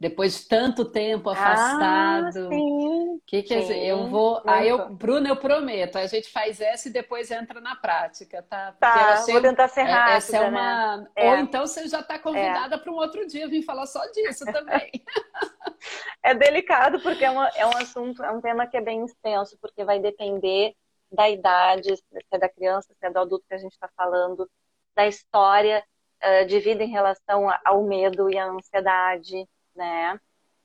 depois 0.00 0.40
de 0.40 0.48
tanto 0.48 0.86
tempo 0.86 1.28
ah, 1.28 1.32
afastado. 1.34 2.46
Ah, 2.46 2.48
sim. 2.48 3.20
Que 3.26 3.42
que 3.42 3.62
sim, 3.62 3.74
eu 3.74 4.08
vou, 4.08 4.42
aí 4.46 4.66
eu, 4.66 4.88
Bruna, 4.88 5.28
eu 5.28 5.36
prometo, 5.36 5.96
a 5.96 6.06
gente 6.06 6.30
faz 6.30 6.58
essa 6.58 6.88
e 6.88 6.92
depois 6.92 7.30
entra 7.30 7.60
na 7.60 7.76
prática, 7.76 8.42
tá? 8.48 8.72
Tá, 8.80 9.12
achei, 9.12 9.34
vou 9.34 9.42
tentar 9.42 9.68
ser 9.68 9.82
rápida, 9.82 10.16
essa 10.16 10.38
é 10.38 10.40
uma, 10.40 10.96
né? 10.96 11.06
ou 11.18 11.34
é. 11.34 11.40
então 11.40 11.66
você 11.66 11.86
já 11.86 12.00
está 12.00 12.18
convidada 12.18 12.76
é. 12.76 12.78
para 12.78 12.90
um 12.90 12.96
outro 12.96 13.26
dia 13.26 13.46
vir 13.46 13.62
falar 13.62 13.86
só 13.86 14.00
disso 14.10 14.46
também. 14.46 14.90
é 16.24 16.34
delicado 16.34 16.98
porque 17.00 17.24
é, 17.24 17.30
uma, 17.30 17.48
é 17.48 17.66
um 17.66 17.76
assunto, 17.76 18.24
é 18.24 18.32
um 18.32 18.40
tema 18.40 18.66
que 18.66 18.78
é 18.78 18.80
bem 18.80 19.04
extenso, 19.04 19.58
porque 19.60 19.84
vai 19.84 20.00
depender 20.00 20.74
da 21.12 21.28
idade, 21.28 21.94
se 21.94 22.04
é 22.30 22.38
da 22.38 22.48
criança, 22.48 22.88
se 22.98 23.06
é 23.06 23.10
do 23.10 23.18
adulto 23.18 23.44
que 23.46 23.54
a 23.54 23.58
gente 23.58 23.72
está 23.72 23.88
falando, 23.94 24.48
da 24.96 25.06
história 25.06 25.84
uh, 26.22 26.46
de 26.46 26.60
vida 26.60 26.82
em 26.82 26.90
relação 26.90 27.48
ao 27.64 27.82
medo 27.82 28.30
e 28.30 28.38
à 28.38 28.46
ansiedade, 28.46 29.48
né? 29.74 30.18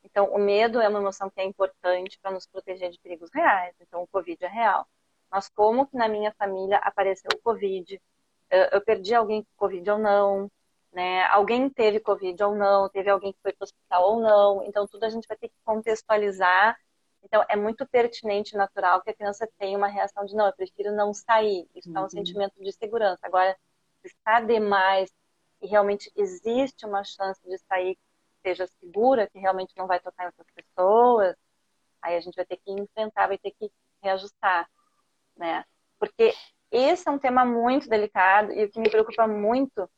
Então, 0.03 0.25
o 0.33 0.37
medo 0.37 0.79
é 0.79 0.87
uma 0.87 0.99
emoção 0.99 1.29
que 1.29 1.41
é 1.41 1.43
importante 1.43 2.19
para 2.21 2.31
nos 2.31 2.45
proteger 2.45 2.91
de 2.91 2.99
perigos 2.99 3.29
reais. 3.33 3.75
Então, 3.81 4.03
o 4.03 4.07
Covid 4.07 4.43
é 4.45 4.47
real. 4.47 4.87
Mas 5.31 5.49
como 5.49 5.87
que 5.87 5.97
na 5.97 6.07
minha 6.07 6.31
família 6.37 6.77
apareceu 6.77 7.29
o 7.33 7.41
Covid? 7.41 7.99
Eu 8.71 8.81
perdi 8.81 9.15
alguém 9.15 9.41
com 9.43 9.49
Covid 9.57 9.89
ou 9.91 9.97
não? 9.97 10.51
Né? 10.93 11.25
Alguém 11.25 11.69
teve 11.69 11.99
Covid 11.99 12.41
ou 12.43 12.55
não? 12.55 12.87
Teve 12.87 13.09
alguém 13.09 13.33
que 13.33 13.39
foi 13.41 13.51
para 13.51 13.63
o 13.63 13.65
hospital 13.65 14.03
ou 14.11 14.21
não? 14.21 14.63
Então, 14.63 14.87
tudo 14.87 15.03
a 15.03 15.09
gente 15.09 15.27
vai 15.27 15.37
ter 15.37 15.49
que 15.49 15.55
contextualizar. 15.65 16.77
Então, 17.23 17.43
é 17.49 17.55
muito 17.55 17.85
pertinente 17.87 18.53
e 18.53 18.57
natural 18.57 19.01
que 19.01 19.09
a 19.09 19.13
criança 19.13 19.49
tenha 19.57 19.77
uma 19.77 19.87
reação 19.87 20.23
de 20.25 20.35
não, 20.35 20.45
eu 20.45 20.53
prefiro 20.53 20.93
não 20.93 21.13
sair. 21.13 21.67
Isso 21.75 21.89
uhum. 21.89 21.97
é 21.97 22.01
um 22.01 22.09
sentimento 22.09 22.53
de 22.63 22.71
segurança. 22.71 23.19
Agora, 23.23 23.57
se 24.01 24.07
está 24.07 24.39
demais 24.39 25.11
e 25.65 25.67
realmente 25.67 26.11
existe 26.15 26.85
uma 26.85 27.03
chance 27.03 27.41
de 27.43 27.57
sair 27.57 27.97
seja 28.43 28.67
segura, 28.79 29.27
que 29.27 29.39
realmente 29.39 29.73
não 29.75 29.87
vai 29.87 29.99
tocar 29.99 30.23
em 30.23 30.27
outras 30.27 30.47
pessoas, 30.53 31.35
aí 31.99 32.15
a 32.15 32.19
gente 32.19 32.35
vai 32.35 32.45
ter 32.45 32.57
que 32.57 32.71
enfrentar, 32.71 33.27
vai 33.27 33.39
ter 33.39 33.49
que 33.51 33.71
reajustar, 34.03 34.69
né? 35.35 35.65
Porque 35.97 36.31
esse 36.69 37.09
é 37.09 37.11
um 37.11 37.17
tema 37.17 37.43
muito 37.43 37.89
delicado 37.89 38.51
e 38.53 38.65
o 38.65 38.69
que 38.69 38.79
me 38.79 38.89
preocupa 38.89 39.27
muito 39.27 39.89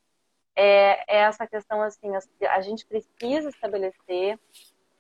é, 0.56 1.04
é 1.14 1.18
essa 1.24 1.46
questão 1.46 1.82
assim, 1.82 2.12
a 2.50 2.62
gente 2.62 2.86
precisa 2.86 3.50
estabelecer 3.50 4.40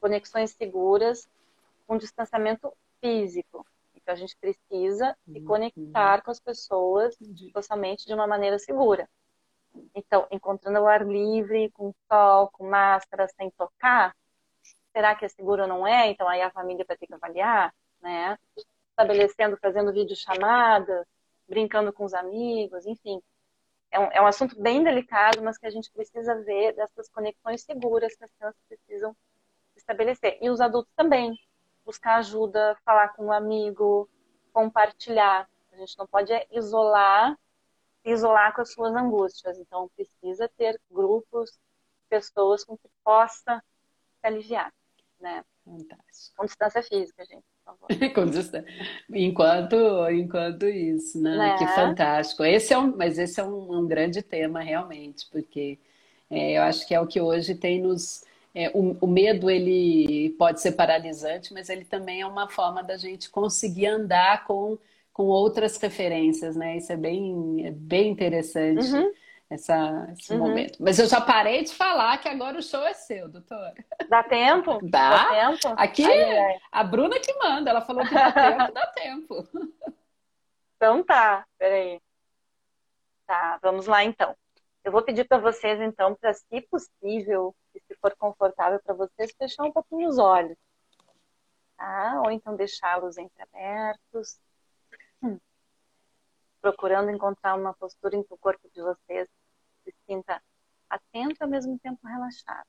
conexões 0.01 0.51
seguras 0.51 1.29
com 1.87 1.97
distanciamento 1.97 2.73
físico. 2.99 3.65
Então 3.95 4.13
a 4.13 4.17
gente 4.17 4.35
precisa 4.35 5.15
se 5.25 5.39
uhum. 5.39 5.45
conectar 5.45 6.21
com 6.21 6.31
as 6.31 6.39
pessoas 6.39 7.17
socialmente 7.53 8.05
de 8.05 8.13
uma 8.13 8.27
maneira 8.27 8.59
segura. 8.59 9.09
Então, 9.95 10.27
encontrando 10.31 10.79
o 10.79 10.87
ar 10.87 11.05
livre, 11.05 11.69
com 11.71 11.93
sol, 12.11 12.49
com 12.51 12.69
máscara, 12.69 13.27
sem 13.29 13.49
tocar, 13.51 14.15
será 14.91 15.15
que 15.15 15.25
é 15.25 15.29
seguro 15.29 15.63
ou 15.63 15.67
não 15.67 15.87
é? 15.87 16.07
Então, 16.07 16.27
aí 16.27 16.41
a 16.41 16.51
família 16.51 16.85
vai 16.87 16.97
ter 16.97 17.07
que 17.07 17.13
avaliar, 17.13 17.73
né? 18.01 18.37
Estabelecendo, 18.89 19.57
fazendo 19.57 19.93
videochamadas, 19.93 21.05
brincando 21.47 21.93
com 21.93 22.03
os 22.03 22.13
amigos, 22.13 22.85
enfim. 22.85 23.21
É 23.91 23.99
um, 23.99 24.11
é 24.11 24.21
um 24.21 24.25
assunto 24.25 24.59
bem 24.61 24.83
delicado, 24.83 25.41
mas 25.41 25.57
que 25.57 25.65
a 25.65 25.69
gente 25.69 25.91
precisa 25.91 26.35
ver 26.43 26.73
dessas 26.73 27.09
conexões 27.09 27.63
seguras 27.63 28.15
que 28.15 28.23
as 28.23 28.31
crianças 28.31 28.61
precisam 28.67 29.15
estabelecer. 29.75 30.37
E 30.41 30.49
os 30.49 30.59
adultos 30.59 30.91
também. 30.95 31.37
Buscar 31.85 32.15
ajuda, 32.17 32.77
falar 32.83 33.09
com 33.09 33.27
um 33.27 33.31
amigo, 33.31 34.09
compartilhar. 34.51 35.47
A 35.71 35.77
gente 35.77 35.97
não 35.97 36.05
pode 36.05 36.33
isolar 36.51 37.37
se 38.07 38.13
isolar 38.13 38.55
com 38.55 38.61
as 38.61 38.71
suas 38.71 38.95
angústias. 38.95 39.57
Então, 39.59 39.89
precisa 39.95 40.49
ter 40.57 40.79
grupos, 40.89 41.51
pessoas 42.09 42.63
com 42.63 42.77
que 42.77 42.87
possa 43.03 43.61
se 44.21 44.27
aliviar, 44.27 44.73
né? 45.19 45.43
Fantástico. 45.65 46.37
Com 46.37 46.45
distância 46.45 46.81
física, 46.81 47.25
gente. 47.25 47.43
Enquanto, 49.13 49.75
enquanto 50.09 50.65
isso, 50.65 51.21
né? 51.21 51.35
né? 51.35 51.57
Que 51.57 51.67
fantástico. 51.67 52.45
Esse 52.45 52.73
é 52.73 52.77
um, 52.77 52.95
mas 52.95 53.19
esse 53.19 53.41
é 53.41 53.43
um, 53.43 53.79
um 53.79 53.85
grande 53.85 54.21
tema 54.21 54.61
realmente, 54.61 55.27
porque 55.29 55.77
é, 56.29 56.57
eu 56.57 56.61
acho 56.61 56.87
que 56.87 56.95
é 56.95 57.01
o 57.01 57.05
que 57.05 57.19
hoje 57.19 57.55
tem 57.55 57.81
nos 57.81 58.23
é, 58.55 58.71
o, 58.73 58.95
o, 59.01 59.05
medo 59.05 59.49
ele 59.49 60.29
pode 60.39 60.61
ser 60.61 60.71
paralisante, 60.71 61.53
mas 61.53 61.67
ele 61.67 61.83
também 61.83 62.21
é 62.21 62.25
uma 62.25 62.49
forma 62.49 62.81
da 62.81 62.95
gente 62.95 63.29
conseguir 63.29 63.87
andar 63.87 64.45
com 64.45 64.77
com 65.17 65.23
outras 65.23 65.77
referências, 65.77 66.55
né? 66.55 66.77
Isso 66.77 66.93
é 66.93 66.95
bem, 66.95 67.65
é 67.65 67.71
bem 67.71 68.11
interessante. 68.11 68.85
Uhum. 68.85 69.11
Essa, 69.49 70.13
esse 70.15 70.31
uhum. 70.31 70.39
momento. 70.39 70.77
Mas 70.79 70.99
eu 70.99 71.07
já 71.07 71.19
parei 71.19 71.63
de 71.63 71.73
falar 71.73 72.19
que 72.19 72.29
agora 72.29 72.59
o 72.59 72.61
show 72.61 72.85
é 72.85 72.93
seu, 72.93 73.27
doutora. 73.27 73.73
Dá 74.07 74.21
tempo? 74.21 74.77
Dá. 74.87 75.09
dá 75.09 75.25
tempo? 75.29 75.73
Aqui, 75.75 76.05
ai. 76.05 76.59
a 76.71 76.83
Bruna 76.83 77.19
que 77.19 77.33
manda. 77.33 77.71
Ela 77.71 77.81
falou 77.81 78.05
que 78.05 78.13
dá 78.13 78.31
tempo, 78.31 78.71
dá 78.71 78.87
tempo. 78.87 79.47
Então 80.79 81.03
tá, 81.03 81.43
peraí. 81.57 81.99
Tá, 83.25 83.57
vamos 83.63 83.87
lá 83.87 84.03
então. 84.03 84.35
Eu 84.83 84.91
vou 84.91 85.01
pedir 85.01 85.27
para 85.27 85.39
vocês, 85.39 85.81
então, 85.81 86.13
para, 86.13 86.31
se 86.35 86.61
possível, 86.69 87.55
e 87.73 87.79
se 87.79 87.95
for 87.99 88.15
confortável 88.15 88.79
para 88.85 88.93
vocês, 88.93 89.33
fechar 89.35 89.63
um 89.63 89.71
pouquinho 89.71 90.07
os 90.07 90.19
olhos. 90.19 90.55
Tá? 91.75 92.21
Ou 92.23 92.29
então 92.29 92.55
deixá-los 92.55 93.17
entreabertos 93.17 94.37
procurando 96.67 97.09
encontrar 97.09 97.55
uma 97.55 97.73
postura 97.73 98.17
em 98.17 98.23
que 98.23 98.33
o 98.33 98.37
corpo 98.37 98.69
de 98.69 98.81
vocês 98.81 99.29
se 99.83 99.95
sinta 100.05 100.43
atento 100.89 101.37
e 101.39 101.43
ao 101.43 101.49
mesmo 101.49 101.79
tempo 101.79 102.05
relaxado. 102.05 102.67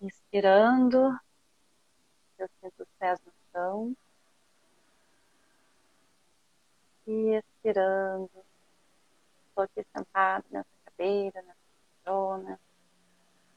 Inspirando, 0.00 1.18
eu 2.38 2.48
sinto 2.60 2.82
os 2.84 2.88
pés 2.98 3.18
no 3.24 3.32
chão. 3.50 3.96
E 7.08 7.34
expirando, 7.36 8.30
estou 9.48 9.64
aqui 9.64 9.84
sentado 9.96 10.44
nessa 10.50 10.68
cadeira, 10.84 11.42
nessa 11.42 11.58
poltrona, 12.04 12.60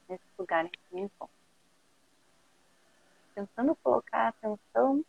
nesse 0.08 0.24
lugar 0.36 0.64
em 0.64 0.70
que 0.70 0.80
me 0.90 1.02
encontro. 1.02 1.36
Tentando 3.34 3.76
colocar 3.76 4.26
a 4.26 4.28
atenção 4.28 5.04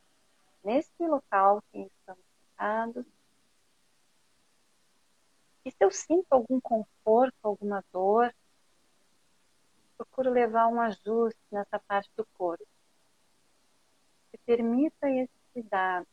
nesse 0.64 1.06
local 1.06 1.62
que 1.72 1.80
estamos 1.80 2.24
e 5.66 5.72
se 5.72 5.78
eu 5.80 5.92
sinto 5.92 6.28
algum 6.32 6.60
conforto, 6.60 7.36
alguma 7.42 7.84
dor, 7.92 8.34
procuro 9.98 10.30
levar 10.30 10.68
um 10.68 10.82
ajuste 10.82 11.40
nessa 11.52 11.80
parte 11.80 12.10
do 12.18 12.26
corpo. 12.34 12.66
Que 14.32 14.38
permita 14.40 15.10
esse 15.10 15.34
cuidado. 15.54 16.08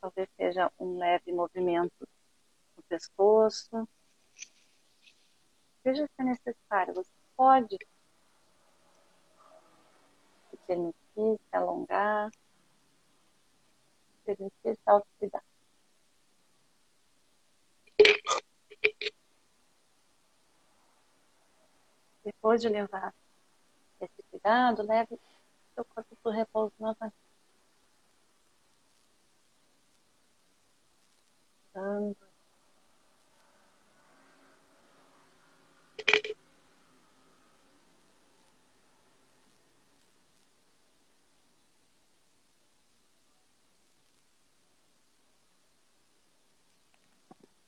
Talvez 0.00 0.28
seja 0.36 0.70
um 0.78 0.98
leve 0.98 1.32
movimento 1.32 2.08
no 2.76 2.82
pescoço. 2.84 3.88
Veja 5.84 6.06
se 6.06 6.12
é 6.18 6.24
necessário. 6.24 6.94
Você 6.94 7.10
pode 7.36 7.76
permitir 10.66 11.38
se 11.50 11.56
alongar 11.56 12.30
permitir 14.24 14.76
se 14.76 14.82
autocuidar. 14.86 15.42
Depois 22.24 22.60
de 22.60 22.68
levar 22.68 23.14
esse 24.00 24.22
cuidado, 24.30 24.82
leve 24.82 25.18
seu 25.74 25.84
corpo 25.84 26.16
para 26.22 26.30
o 26.30 26.34
repouso 26.34 26.74
novamente. 26.78 27.16
Dando 31.74 32.16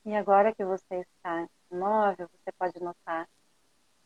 E 0.05 0.15
agora 0.15 0.55
que 0.55 0.65
você 0.65 1.01
está 1.01 1.49
imóvel, 1.71 2.29
você 2.29 2.53
pode 2.53 2.79
notar 2.83 3.27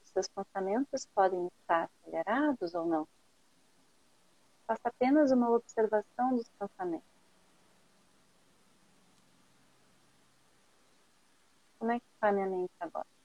os 0.00 0.10
seus 0.10 0.28
pensamentos 0.28 1.06
podem 1.14 1.48
estar 1.60 1.84
acelerados 1.84 2.74
ou 2.74 2.86
não. 2.86 3.08
Faça 4.66 4.88
apenas 4.88 5.32
uma 5.32 5.50
observação 5.50 6.36
dos 6.36 6.48
pensamentos. 6.50 7.08
Como 11.78 11.92
é 11.92 11.98
que 11.98 12.06
está 12.14 12.28
a 12.28 12.32
minha 12.32 12.46
mente 12.46 12.72
agora? 12.80 13.17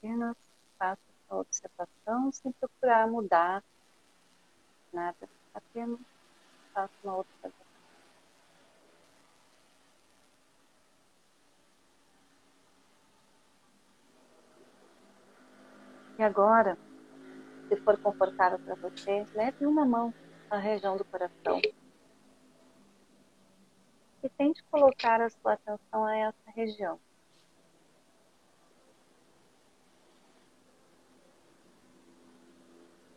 Apenas 0.00 0.36
faça 0.78 1.00
a 1.28 1.36
observação 1.36 2.32
sem 2.32 2.52
procurar 2.52 3.06
mudar 3.06 3.62
nada, 4.92 5.28
apenas 5.54 6.00
faço 6.74 6.94
uma 7.04 7.18
observação. 7.18 7.66
E 16.18 16.22
agora, 16.22 16.76
se 17.68 17.76
for 17.82 17.98
confortável 18.00 18.58
para 18.60 18.74
você, 18.76 19.24
leve 19.34 19.66
uma 19.66 19.84
mão 19.84 20.14
na 20.50 20.58
região 20.58 20.96
do 20.96 21.04
coração 21.04 21.60
e 24.22 24.28
tente 24.30 24.62
colocar 24.70 25.20
a 25.20 25.30
sua 25.30 25.54
atenção 25.54 26.04
a 26.04 26.16
essa 26.16 26.50
região. 26.54 27.00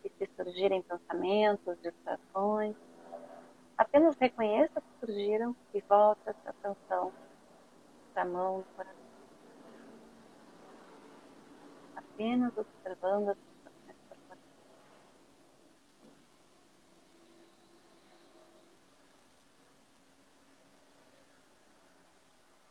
E 0.03 0.09
se 0.09 0.27
surgirem 0.43 0.81
pensamentos, 0.83 1.77
distrações, 1.81 2.75
apenas 3.77 4.15
reconheça 4.19 4.81
que 4.81 5.05
surgiram 5.05 5.55
e 5.73 5.81
volta 5.87 6.31
essa 6.31 6.49
atenção 6.49 7.13
para 8.13 8.23
a 8.23 8.25
mão 8.25 8.59
do 8.59 8.65
coração. 8.75 8.93
Apenas 11.95 12.51
observando 12.57 13.29
as 13.29 13.37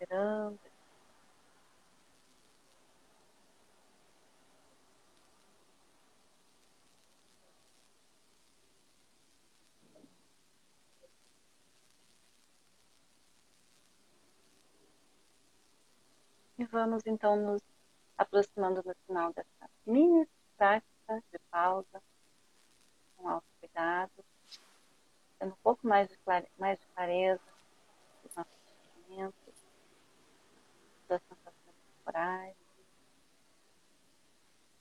esperando. 0.02 0.71
Vamos 16.72 17.02
então 17.06 17.36
nos 17.36 17.62
aproximando 18.16 18.82
do 18.82 18.94
final 19.06 19.32
dessa 19.34 19.70
mini 19.86 20.26
prática 20.56 21.22
de 21.30 21.38
pausa, 21.50 22.02
com 23.16 23.28
autocuidado, 23.28 24.24
tendo 25.38 25.52
um 25.52 25.58
pouco 25.62 25.86
mais 25.86 26.08
de, 26.08 26.16
clare... 26.18 26.48
mais 26.58 26.80
de 26.80 26.86
clareza 26.86 27.42
dos 28.22 28.34
nossos 28.34 28.56
sentimentos 28.94 29.54
das 31.08 31.20
sensações 31.22 31.76
corporais. 31.84 32.56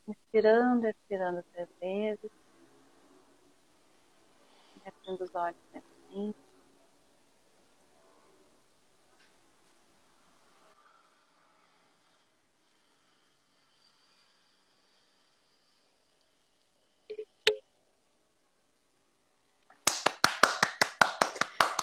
Inspirando, 0.08 0.88
expirando 0.88 1.44
três 1.52 1.70
vezes. 1.80 2.32
Abrindo 4.86 5.24
os 5.24 5.36
olhos 5.36 5.58
lentamente. 5.74 6.51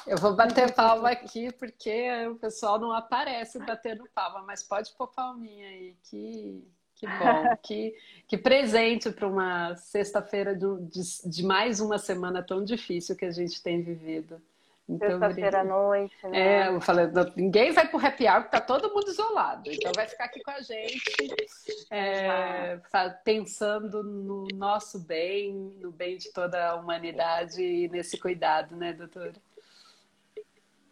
Eu 0.09 0.17
vou 0.17 0.35
bater 0.35 0.75
palma 0.75 1.11
aqui 1.11 1.53
porque 1.53 2.09
o 2.31 2.37
pessoal 2.37 2.79
não 2.79 2.93
aparece 2.93 3.59
batendo 3.59 4.09
palma, 4.15 4.43
mas 4.43 4.63
pode 4.63 4.91
pôr 4.93 5.09
palminha 5.09 5.69
aí. 5.69 5.95
Que, 6.05 6.65
que 6.95 7.07
bom, 7.07 7.57
que, 7.63 7.95
que 8.27 8.39
presente 8.39 9.11
para 9.11 9.29
uma 9.29 9.77
sexta-feira 9.77 10.55
de, 10.55 10.67
de, 11.27 11.45
mais 11.45 11.79
uma 11.79 11.99
semana 11.99 12.43
tão 12.43 12.65
difícil 12.65 13.15
que 13.15 13.27
a 13.27 13.31
gente 13.31 13.63
tem 13.63 13.83
vivido. 13.83 14.41
Sexta-feira 14.99 15.61
à 15.61 15.65
noite, 15.65 16.17
né? 16.29 16.63
É, 16.63 16.69
eu 16.69 16.81
falei, 16.81 17.09
ninguém 17.37 17.73
vai 17.73 17.87
pro 17.87 17.99
happy 17.99 18.27
hour 18.27 18.41
porque 18.41 18.57
tá 18.57 18.61
todo 18.63 18.95
mundo 18.95 19.11
isolado. 19.11 19.71
Então 19.71 19.93
vai 19.95 20.07
ficar 20.07 20.25
aqui 20.25 20.43
com 20.43 20.51
a 20.51 20.63
gente, 20.63 21.03
é, 21.91 22.81
pensando 23.23 24.03
no 24.03 24.49
nosso 24.55 24.99
bem, 24.99 25.53
no 25.79 25.93
bem 25.93 26.17
de 26.17 26.33
toda 26.33 26.71
a 26.71 26.75
humanidade 26.77 27.63
e 27.63 27.87
nesse 27.89 28.17
cuidado, 28.17 28.75
né, 28.75 28.95
doutora? 28.95 29.35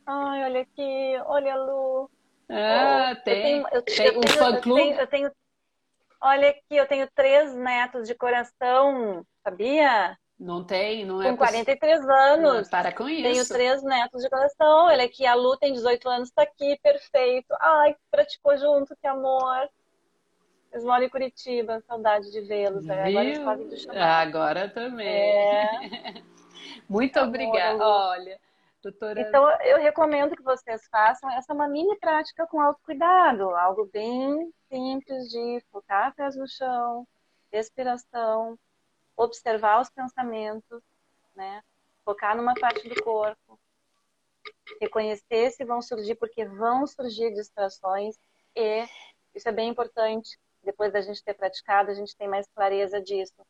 Ai, 0.06 0.44
olha 0.44 0.60
aqui, 0.60 1.16
olha 1.26 1.56
Lu. 1.56 2.10
Ah, 2.48 3.12
oh, 3.12 3.24
tem, 3.24 3.34
eu 3.34 3.42
tenho, 3.42 3.68
eu, 3.72 3.82
tem 3.82 4.06
eu 4.06 4.18
um 4.20 4.28
fã-clube? 4.28 4.90
Eu, 4.92 5.00
eu 5.00 5.06
tenho, 5.08 5.32
olha 6.20 6.50
aqui, 6.50 6.76
eu 6.76 6.86
tenho 6.86 7.10
três 7.12 7.52
netos 7.54 8.06
de 8.06 8.14
coração, 8.14 9.26
sabia? 9.42 10.16
Não 10.38 10.62
tem, 10.62 11.04
não 11.04 11.20
é? 11.20 11.30
Com 11.30 11.36
43 11.36 12.08
anos. 12.08 12.62
Não, 12.62 12.70
para 12.70 12.92
com 12.92 13.08
isso. 13.08 13.22
Tenho 13.22 13.48
três 13.48 13.82
netos 13.82 14.22
de 14.22 14.28
coração. 14.28 14.86
Olha 14.86 15.04
aqui, 15.04 15.26
a 15.26 15.34
Lu 15.34 15.56
tem 15.56 15.72
18 15.72 16.08
anos, 16.08 16.30
tá 16.30 16.42
aqui, 16.42 16.78
perfeito. 16.82 17.52
Ai, 17.58 17.96
praticou 18.10 18.56
junto, 18.56 18.94
que 18.96 19.06
amor. 19.06 19.68
Eles 20.70 20.84
moram 20.84 21.04
em 21.04 21.08
Curitiba, 21.08 21.82
saudade 21.86 22.30
de 22.30 22.42
vê-los. 22.42 22.84
Né? 22.84 23.08
Agora 23.08 23.24
eles 23.24 23.42
fazem 23.42 23.66
do 23.66 23.76
chamar. 23.78 24.26
Agora 24.26 24.68
também. 24.68 25.08
É. 25.08 26.22
Muito 26.86 27.18
obrigada. 27.18 27.82
Olha, 27.82 28.38
Doutora... 28.86 29.20
Então, 29.20 29.50
eu 29.62 29.78
recomendo 29.78 30.36
que 30.36 30.42
vocês 30.44 30.86
façam 30.88 31.28
essa 31.32 31.52
uma 31.52 31.66
mini 31.66 31.98
prática 31.98 32.46
com 32.46 32.60
autocuidado, 32.60 33.50
algo 33.56 33.90
bem 33.92 34.48
simples 34.68 35.28
de 35.28 35.60
focar 35.72 36.14
pés 36.14 36.36
no 36.36 36.46
chão, 36.46 37.04
respiração, 37.52 38.56
observar 39.16 39.80
os 39.80 39.90
pensamentos, 39.90 40.80
né? 41.34 41.64
Focar 42.04 42.36
numa 42.36 42.54
parte 42.54 42.88
do 42.88 43.02
corpo, 43.02 43.58
reconhecer 44.80 45.50
se 45.50 45.64
vão 45.64 45.82
surgir, 45.82 46.14
porque 46.14 46.44
vão 46.44 46.86
surgir 46.86 47.34
distrações 47.34 48.16
e 48.54 48.86
isso 49.34 49.48
é 49.48 49.52
bem 49.52 49.68
importante. 49.68 50.38
Depois 50.62 50.92
da 50.92 51.00
gente 51.00 51.24
ter 51.24 51.34
praticado, 51.34 51.90
a 51.90 51.94
gente 51.94 52.16
tem 52.16 52.28
mais 52.28 52.46
clareza 52.54 53.02
disso, 53.02 53.44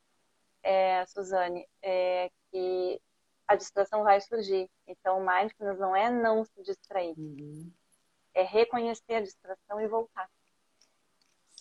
é, 0.62 1.05
Suzane, 1.05 1.68
é 1.82 2.30
que 2.51 2.99
a 3.47 3.55
distração 3.55 4.03
vai 4.03 4.20
surgir. 4.20 4.68
Então, 4.86 5.20
mindfulness 5.20 5.78
não 5.78 5.94
é 5.94 6.11
não 6.11 6.44
se 6.44 6.62
distrair, 6.62 7.14
uhum. 7.16 7.70
é 8.34 8.42
reconhecer 8.42 9.14
a 9.14 9.20
distração 9.20 9.80
e 9.80 9.86
voltar. 9.86 10.28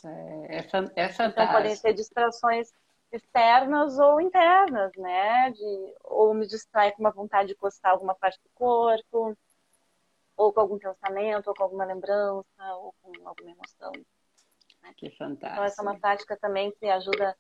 É, 0.03 0.57
é, 0.57 0.57
é 0.57 0.63
fantástico. 0.63 1.23
Então, 1.23 1.51
podem 1.51 1.75
ser 1.75 1.93
distrações 1.93 2.71
externas 3.11 3.97
ou 3.97 4.19
internas, 4.19 4.91
né? 4.97 5.51
De, 5.51 5.95
ou 6.03 6.33
me 6.33 6.45
distrai 6.45 6.91
com 6.91 6.99
uma 6.99 7.11
vontade 7.11 7.49
de 7.49 7.55
coçar 7.55 7.91
alguma 7.91 8.15
parte 8.15 8.39
do 8.43 8.49
corpo, 8.53 9.38
ou 10.36 10.53
com 10.53 10.59
algum 10.59 10.77
pensamento, 10.77 11.47
ou 11.47 11.55
com 11.55 11.63
alguma 11.63 11.86
lembrança, 11.86 12.75
ou 12.75 12.93
com 13.01 13.27
alguma 13.27 13.51
emoção. 13.51 13.91
Né? 14.83 14.93
Que 14.97 15.09
fantástico. 15.12 15.53
Então, 15.53 15.63
essa 15.63 15.82
é 15.82 15.83
uma 15.83 15.99
prática 15.99 16.37
também 16.37 16.71
que 16.71 16.86
ajuda 16.87 17.36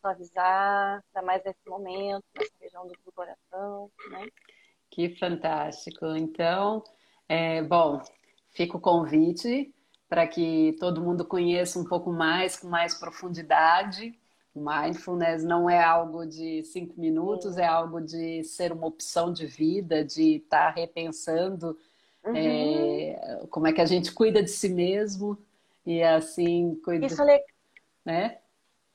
suavizar, 0.00 1.02
ainda 1.14 1.26
mais 1.26 1.42
nesse 1.44 1.68
momento, 1.68 2.24
nessa 2.36 2.52
região 2.60 2.86
do, 2.86 3.12
coração, 3.12 3.90
né? 4.10 4.26
Que 4.90 5.16
fantástico. 5.16 6.06
Então, 6.16 6.82
é, 7.28 7.62
bom, 7.62 8.00
fica 8.50 8.76
o 8.76 8.80
convite 8.80 9.74
para 10.08 10.26
que 10.26 10.76
todo 10.78 11.00
mundo 11.00 11.24
conheça 11.24 11.78
um 11.78 11.84
pouco 11.84 12.12
mais, 12.12 12.56
com 12.56 12.68
mais 12.68 12.94
profundidade. 12.94 14.18
Mindfulness 14.54 15.42
não 15.42 15.68
é 15.68 15.82
algo 15.82 16.24
de 16.24 16.62
cinco 16.62 17.00
minutos, 17.00 17.56
é 17.56 17.66
algo 17.66 18.00
de 18.00 18.44
ser 18.44 18.72
uma 18.72 18.86
opção 18.86 19.32
de 19.32 19.46
vida, 19.46 20.04
de 20.04 20.36
estar 20.36 20.72
tá 20.72 20.80
repensando 20.80 21.76
uhum. 22.24 22.36
é, 22.36 23.46
como 23.50 23.66
é 23.66 23.72
que 23.72 23.80
a 23.80 23.86
gente 23.86 24.12
cuida 24.12 24.42
de 24.42 24.50
si 24.50 24.68
mesmo 24.68 25.36
e 25.84 26.02
assim 26.02 26.80
cuida. 26.84 27.06
Isso 27.06 27.20
é 27.22 27.44
né? 28.04 28.38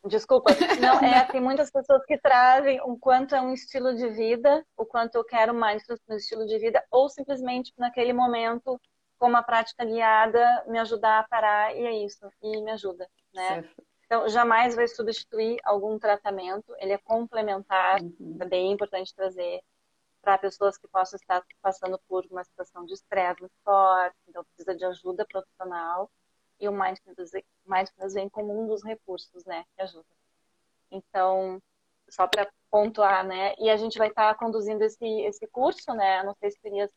Desculpa, 0.05 0.51
não 0.80 0.99
é. 1.03 1.26
Tem 1.26 1.41
muitas 1.41 1.69
pessoas 1.69 2.05
que 2.05 2.17
trazem 2.17 2.80
o 2.81 2.97
quanto 2.97 3.35
é 3.35 3.41
um 3.41 3.53
estilo 3.53 3.93
de 3.95 4.09
vida, 4.09 4.65
o 4.77 4.85
quanto 4.85 5.15
eu 5.15 5.23
quero 5.23 5.53
mais 5.53 5.84
no 6.07 6.15
estilo 6.15 6.45
de 6.45 6.57
vida, 6.57 6.84
ou 6.89 7.09
simplesmente 7.09 7.73
naquele 7.77 8.13
momento, 8.13 8.80
com 9.17 9.27
uma 9.27 9.43
prática 9.43 9.84
guiada, 9.84 10.63
me 10.67 10.80
ajudar 10.80 11.19
a 11.19 11.27
parar 11.27 11.76
e 11.76 11.85
é 11.85 12.05
isso, 12.05 12.30
e 12.41 12.61
me 12.61 12.71
ajuda, 12.71 13.09
né? 13.34 13.69
Então, 14.05 14.27
jamais 14.27 14.73
vai 14.73 14.88
substituir 14.88 15.59
algum 15.63 15.99
tratamento, 15.99 16.73
ele 16.80 16.93
é 16.93 16.97
complementar, 16.97 18.01
uhum. 18.01 18.38
é 18.41 18.45
bem 18.45 18.71
importante 18.71 19.13
trazer 19.13 19.61
para 20.21 20.38
pessoas 20.38 20.77
que 20.77 20.88
possam 20.88 21.17
estar 21.17 21.43
passando 21.61 21.99
por 22.07 22.26
uma 22.31 22.43
situação 22.43 22.85
de 22.85 22.93
estresse 22.93 23.41
muito 23.41 23.53
forte, 23.63 24.17
então 24.27 24.43
precisa 24.45 24.76
de 24.76 24.85
ajuda 24.85 25.26
profissional 25.26 26.09
e 26.60 26.68
o 26.68 26.72
mindfulness, 26.72 27.31
mindfulness 27.65 28.14
vem 28.14 28.30
como 28.30 28.60
um 28.61 28.68
dos 28.68 28.84
recursos, 28.84 29.45
né, 29.45 29.64
que 29.76 29.81
ajuda. 29.81 30.06
Então, 30.91 31.61
só 32.10 32.27
para 32.27 32.48
pontuar, 32.69 33.26
né, 33.26 33.53
e 33.57 33.69
a 33.69 33.77
gente 33.77 33.98
vai 33.98 34.10
estar 34.10 34.34
tá 34.34 34.40
conduzindo 34.40 34.84
esse, 34.84 35.06
esse 35.22 35.48
curso, 35.48 35.94
né, 35.94 36.23
não 36.23 36.36
sei 36.36 36.52
se 36.52 36.60
queria 36.60 36.90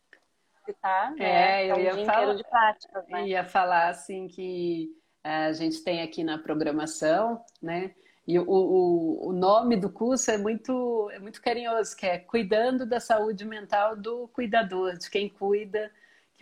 citar, 0.64 1.12
né, 1.12 1.64
é, 1.64 1.70
eu 1.70 1.76
um 1.76 1.80
ia 1.80 2.05
falar, 2.05 2.34
de 2.34 2.44
práticas, 2.44 3.09
né. 3.09 3.26
ia 3.28 3.44
falar, 3.44 3.89
assim, 3.89 4.28
que 4.28 4.90
a 5.22 5.52
gente 5.52 5.82
tem 5.84 6.02
aqui 6.02 6.24
na 6.24 6.39
programação, 6.39 7.44
né, 7.60 7.94
E 8.26 8.39
o, 8.39 8.44
o, 8.48 9.28
o 9.28 9.32
nome 9.32 9.76
do 9.76 9.90
curso 9.90 10.30
é 10.30 10.39
muito, 10.39 11.10
é 11.12 11.18
muito 11.18 11.43
carinhoso, 11.43 11.97
que 11.97 12.06
é 12.06 12.18
Cuidando 12.18 12.86
da 12.86 13.01
Saúde 13.01 13.44
Mental 13.44 13.97
do 13.97 14.28
Cuidador, 14.28 14.97
de 14.97 15.10
quem 15.10 15.28
cuida, 15.28 15.90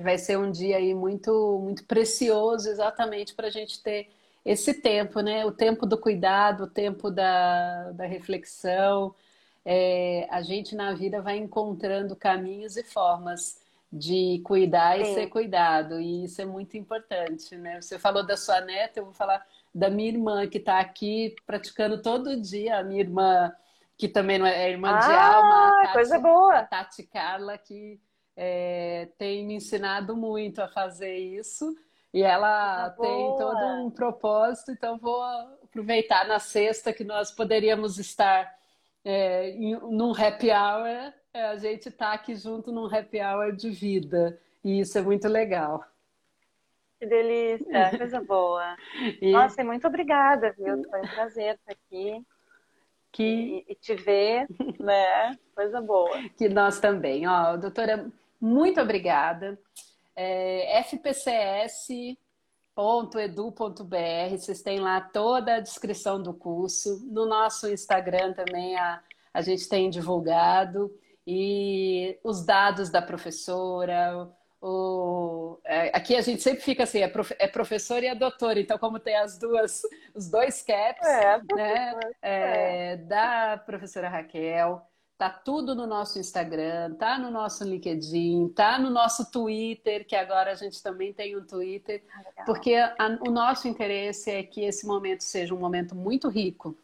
que 0.01 0.05
vai 0.05 0.17
ser 0.17 0.39
um 0.39 0.51
dia 0.51 0.79
aí 0.79 0.95
muito, 0.95 1.61
muito 1.63 1.85
precioso 1.85 2.71
exatamente 2.71 3.35
para 3.35 3.49
a 3.49 3.51
gente 3.51 3.83
ter 3.83 4.09
esse 4.43 4.73
tempo, 4.73 5.21
né? 5.21 5.45
O 5.45 5.53
tempo 5.53 5.85
do 5.85 5.99
cuidado, 5.99 6.65
o 6.65 6.67
tempo 6.67 7.11
da, 7.11 7.93
da 7.93 8.07
reflexão. 8.07 9.15
É, 9.63 10.27
a 10.31 10.41
gente 10.41 10.75
na 10.75 10.95
vida 10.95 11.21
vai 11.21 11.37
encontrando 11.37 12.17
caminhos 12.17 12.79
e 12.79 12.83
formas 12.83 13.61
de 13.93 14.41
cuidar 14.43 14.99
e 14.99 15.05
Sim. 15.05 15.15
ser 15.15 15.27
cuidado, 15.27 16.01
e 16.01 16.25
isso 16.25 16.41
é 16.41 16.45
muito 16.47 16.77
importante, 16.77 17.57
né? 17.57 17.83
Você 17.83 17.99
falou 17.99 18.25
da 18.25 18.37
sua 18.37 18.61
neta, 18.61 19.01
eu 19.01 19.05
vou 19.05 19.13
falar 19.13 19.45
da 19.75 19.91
minha 19.91 20.09
irmã 20.09 20.47
que 20.47 20.59
está 20.59 20.79
aqui 20.79 21.35
praticando 21.45 22.01
todo 22.01 22.41
dia, 22.41 22.79
a 22.79 22.85
minha 22.85 23.01
irmã 23.01 23.53
que 23.99 24.09
também 24.09 24.39
não 24.39 24.47
é, 24.47 24.65
é 24.65 24.71
irmã 24.71 24.93
ah, 24.93 24.99
de 24.99 25.13
alma, 25.13 25.83
Tati, 25.83 25.93
coisa 25.93 26.19
boa. 26.19 26.63
Tati 26.63 27.03
Carla 27.03 27.59
que 27.59 28.01
é, 28.37 29.09
tem 29.19 29.47
me 29.47 29.55
ensinado 29.55 30.17
muito 30.17 30.61
a 30.61 30.69
fazer 30.69 31.17
isso. 31.17 31.77
E 32.13 32.23
ela 32.23 32.91
tem 32.91 33.37
todo 33.37 33.85
um 33.85 33.91
propósito, 33.91 34.73
então 34.73 34.99
vou 34.99 35.23
aproveitar 35.23 36.27
na 36.27 36.41
sexta 36.41 36.93
que 36.93 37.05
nós 37.05 37.31
poderíamos 37.31 37.99
estar 37.99 38.53
é, 39.05 39.51
em, 39.51 39.79
num 39.79 40.11
happy 40.11 40.51
hour, 40.51 41.13
é, 41.33 41.45
a 41.45 41.57
gente 41.57 41.89
está 41.89 42.13
aqui 42.13 42.35
junto 42.35 42.73
num 42.73 42.87
happy 42.87 43.21
hour 43.21 43.53
de 43.53 43.71
vida. 43.71 44.39
E 44.63 44.81
isso 44.81 44.99
é 44.99 45.03
muito 45.03 45.29
legal. 45.29 45.85
Que 46.99 47.07
delícia, 47.07 47.97
coisa 47.97 48.21
boa. 48.21 48.77
E... 49.23 49.33
Nossa, 49.33 49.65
muito 49.65 49.87
obrigada, 49.87 50.53
viu? 50.53 50.83
Foi 50.91 51.01
um 51.01 51.09
prazer 51.09 51.55
estar 51.55 51.73
aqui. 51.73 52.27
Que... 53.11 53.23
E, 53.69 53.73
e 53.73 53.75
te 53.75 53.95
ver, 53.95 54.47
né? 54.79 55.39
Coisa 55.55 55.81
boa. 55.81 56.17
Que 56.37 56.49
nós 56.49 56.79
também. 56.79 57.27
Ó, 57.27 57.57
doutora, 57.57 58.11
muito 58.41 58.81
obrigada. 58.81 59.59
É, 60.17 60.83
fpcs.edu.br, 60.83 62.07
vocês 64.31 64.63
têm 64.63 64.81
lá 64.81 65.01
toda 65.01 65.57
a 65.57 65.61
descrição 65.61 66.23
do 66.23 66.33
curso. 66.33 67.07
No 67.11 67.27
nosso 67.27 67.69
Instagram 67.69 68.33
também 68.33 68.77
a, 68.77 69.03
a 69.33 69.43
gente 69.43 69.69
tem 69.69 69.91
divulgado. 69.91 70.91
E 71.27 72.19
os 72.25 72.45
dados 72.45 72.91
da 72.91 73.03
professora. 73.03 74.29
O, 74.63 75.59
é, 75.65 75.91
aqui 75.97 76.15
a 76.15 76.21
gente 76.21 76.43
sempre 76.43 76.61
fica 76.61 76.83
assim, 76.83 77.01
é, 77.01 77.09
prof, 77.09 77.35
é 77.39 77.49
professora 77.49 78.05
e 78.05 78.09
é 78.09 78.15
doutora, 78.15 78.61
então 78.61 78.77
como 78.77 78.99
tem 78.99 79.17
as 79.17 79.39
duas, 79.39 79.81
os 80.15 80.29
dois 80.29 80.61
caps, 80.61 81.09
é, 81.09 81.41
né, 81.55 82.01
é, 82.21 82.97
da 82.99 83.57
professora 83.57 84.11
Raquel, 84.11 84.87
Tá 85.21 85.29
tudo 85.29 85.75
no 85.75 85.87
nosso 85.87 86.19
Instagram, 86.19 86.95
tá 86.95 87.19
no 87.19 87.31
nosso 87.31 87.63
LinkedIn, 87.63 88.49
tá 88.57 88.79
no 88.79 88.89
nosso 88.89 89.31
Twitter, 89.31 90.07
que 90.07 90.17
agora 90.17 90.53
a 90.53 90.55
gente 90.55 90.83
também 90.83 91.13
tem 91.13 91.37
um 91.37 91.45
Twitter, 91.45 92.03
ah, 92.39 92.45
porque 92.47 92.75
a, 92.75 92.97
o 93.21 93.31
nosso 93.31 93.69
interesse 93.69 94.31
é 94.31 94.43
que 94.43 94.63
esse 94.63 94.87
momento 94.87 95.21
seja 95.21 95.55
um 95.55 95.59
momento 95.59 95.95
muito 95.95 96.27
rico 96.31 96.75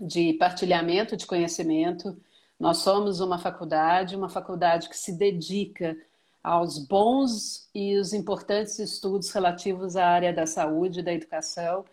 de 0.00 0.32
partilhamento 0.32 1.18
de 1.18 1.26
conhecimento. 1.26 2.16
Nós 2.58 2.78
somos 2.78 3.20
uma 3.20 3.36
faculdade, 3.36 4.16
uma 4.16 4.30
faculdade 4.30 4.88
que 4.88 4.96
se 4.96 5.12
dedica 5.12 5.94
aos 6.42 6.78
bons 6.78 7.68
e 7.74 7.94
os 7.98 8.14
importantes 8.14 8.78
estudos 8.78 9.30
relativos 9.32 9.96
à 9.96 10.06
área 10.06 10.32
da 10.32 10.46
saúde 10.46 11.00
e 11.00 11.02
da 11.02 11.12
educação. 11.12 11.84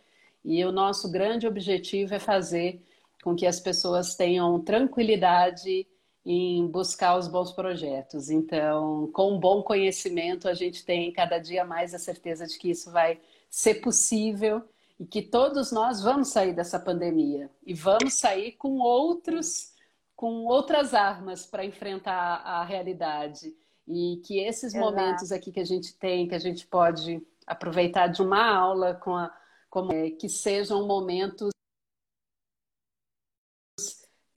E 0.45 0.63
o 0.63 0.71
nosso 0.71 1.11
grande 1.11 1.45
objetivo 1.45 2.13
é 2.13 2.19
fazer 2.19 2.81
com 3.27 3.35
que 3.35 3.45
as 3.45 3.59
pessoas 3.59 4.15
tenham 4.15 4.57
tranquilidade 4.61 5.85
em 6.25 6.65
buscar 6.65 7.17
os 7.17 7.27
bons 7.27 7.51
projetos. 7.51 8.29
Então, 8.29 9.11
com 9.11 9.37
bom 9.37 9.61
conhecimento, 9.61 10.47
a 10.47 10.53
gente 10.53 10.85
tem 10.85 11.11
cada 11.11 11.37
dia 11.37 11.65
mais 11.65 11.93
a 11.93 11.99
certeza 11.99 12.47
de 12.47 12.57
que 12.57 12.69
isso 12.69 12.89
vai 12.89 13.19
ser 13.49 13.81
possível 13.81 14.63
e 14.97 15.05
que 15.05 15.21
todos 15.21 15.73
nós 15.73 16.01
vamos 16.01 16.29
sair 16.29 16.53
dessa 16.53 16.79
pandemia 16.79 17.51
e 17.65 17.73
vamos 17.73 18.13
sair 18.13 18.53
com 18.53 18.79
outros 18.79 19.73
com 20.15 20.45
outras 20.45 20.93
armas 20.93 21.45
para 21.45 21.65
enfrentar 21.65 22.41
a 22.45 22.63
realidade 22.63 23.53
e 23.85 24.21
que 24.25 24.39
esses 24.39 24.73
Exato. 24.73 24.85
momentos 24.85 25.33
aqui 25.33 25.51
que 25.51 25.59
a 25.59 25.65
gente 25.65 25.93
tem, 25.95 26.29
que 26.29 26.33
a 26.33 26.39
gente 26.39 26.65
pode 26.65 27.21
aproveitar 27.45 28.07
de 28.07 28.21
uma 28.21 28.49
aula 28.49 28.93
com 28.93 29.17
a, 29.17 29.35
como 29.69 29.91
é, 29.91 30.11
que 30.11 30.29
sejam 30.29 30.87
momentos 30.87 31.51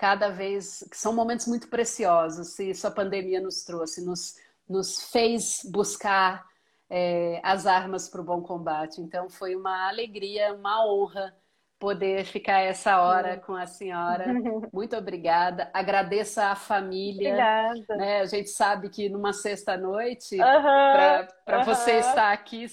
cada 0.01 0.31
vez 0.31 0.83
que 0.91 0.97
são 0.97 1.13
momentos 1.13 1.47
muito 1.47 1.69
preciosos. 1.69 2.55
Se 2.55 2.71
isso 2.71 2.87
a 2.87 2.91
pandemia 2.91 3.39
nos 3.39 3.65
trouxe, 3.65 4.03
nos, 4.03 4.35
nos 4.67 5.11
fez 5.11 5.61
buscar 5.71 6.43
é, 6.89 7.39
as 7.45 7.67
armas 7.67 8.09
para 8.09 8.23
o 8.23 8.25
bom 8.25 8.41
combate. 8.41 9.03
Então 9.03 9.29
foi 9.29 9.55
uma 9.55 9.91
alegria, 9.91 10.55
uma 10.55 10.87
honra 10.87 11.37
poder 11.79 12.25
ficar 12.25 12.61
essa 12.61 13.03
hora 13.03 13.37
com 13.37 13.55
a 13.55 13.67
senhora. 13.67 14.25
Muito 14.73 14.97
obrigada. 14.97 15.71
Agradeça 15.75 16.47
à 16.47 16.57
família. 16.57 17.33
Obrigada. 17.35 17.97
Né? 17.97 18.21
A 18.21 18.27
gente 18.27 18.49
sabe 18.49 18.89
que 18.89 19.07
numa 19.11 19.35
sexta-noite, 19.35 20.39
para 20.39 21.29
uh 21.47 21.61
-huh. 21.61 21.65
você 21.67 21.99
estar 21.99 22.33
aqui, 22.33 22.65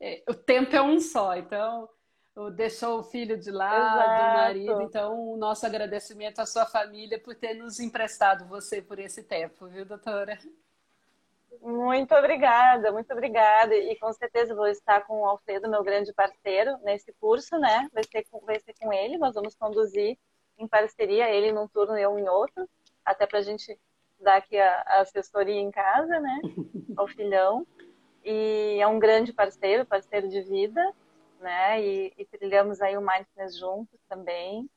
é, 0.00 0.22
o 0.26 0.32
tempo 0.32 0.74
é 0.74 0.80
um 0.80 0.98
só. 0.98 1.36
Então, 1.36 1.86
deixou 2.54 3.00
o 3.00 3.02
filho 3.02 3.38
de 3.38 3.50
lado, 3.50 3.98
Exato. 3.98 4.22
o 4.22 4.34
marido. 4.34 4.82
Então, 4.82 5.32
o 5.32 5.36
nosso 5.36 5.66
agradecimento 5.66 6.40
à 6.40 6.46
sua 6.46 6.64
família 6.64 7.18
por 7.18 7.34
ter 7.34 7.54
nos 7.54 7.80
emprestado 7.80 8.46
você 8.46 8.80
por 8.80 8.98
esse 8.98 9.22
tempo, 9.22 9.66
viu, 9.66 9.84
doutora? 9.84 10.38
Muito 11.60 12.14
obrigada, 12.14 12.92
muito 12.92 13.12
obrigada. 13.12 13.74
E 13.74 13.96
com 13.96 14.12
certeza 14.12 14.54
vou 14.54 14.68
estar 14.68 15.02
com 15.06 15.20
o 15.20 15.26
Alfredo, 15.26 15.68
meu 15.68 15.82
grande 15.82 16.12
parceiro, 16.12 16.78
nesse 16.82 17.12
curso, 17.14 17.58
né? 17.58 17.88
Vai 17.92 18.04
ser 18.04 18.24
com, 18.30 18.40
vai 18.40 18.58
ser 18.60 18.74
com 18.80 18.92
ele, 18.92 19.18
nós 19.18 19.34
vamos 19.34 19.54
conduzir 19.54 20.16
em 20.56 20.68
parceria, 20.68 21.28
ele 21.28 21.52
num 21.52 21.66
turno 21.66 21.98
e 21.98 22.02
eu 22.02 22.18
em 22.18 22.28
outro, 22.28 22.68
até 23.04 23.26
para 23.26 23.38
a 23.40 23.42
gente 23.42 23.78
dar 24.20 24.36
aqui 24.36 24.58
a, 24.58 24.82
a 24.86 25.00
assessoria 25.00 25.60
em 25.60 25.70
casa, 25.70 26.20
né? 26.20 26.40
Ao 26.96 27.08
filhão. 27.08 27.66
E 28.24 28.78
é 28.80 28.86
um 28.86 28.98
grande 28.98 29.32
parceiro, 29.32 29.84
parceiro 29.84 30.28
de 30.28 30.42
vida 30.42 30.94
né? 31.40 31.82
E, 31.82 32.12
e 32.16 32.24
trilhamos 32.26 32.80
aí 32.80 32.96
o 32.96 33.00
Mindfulness 33.00 33.58
juntos 33.58 33.98
também. 34.08 34.68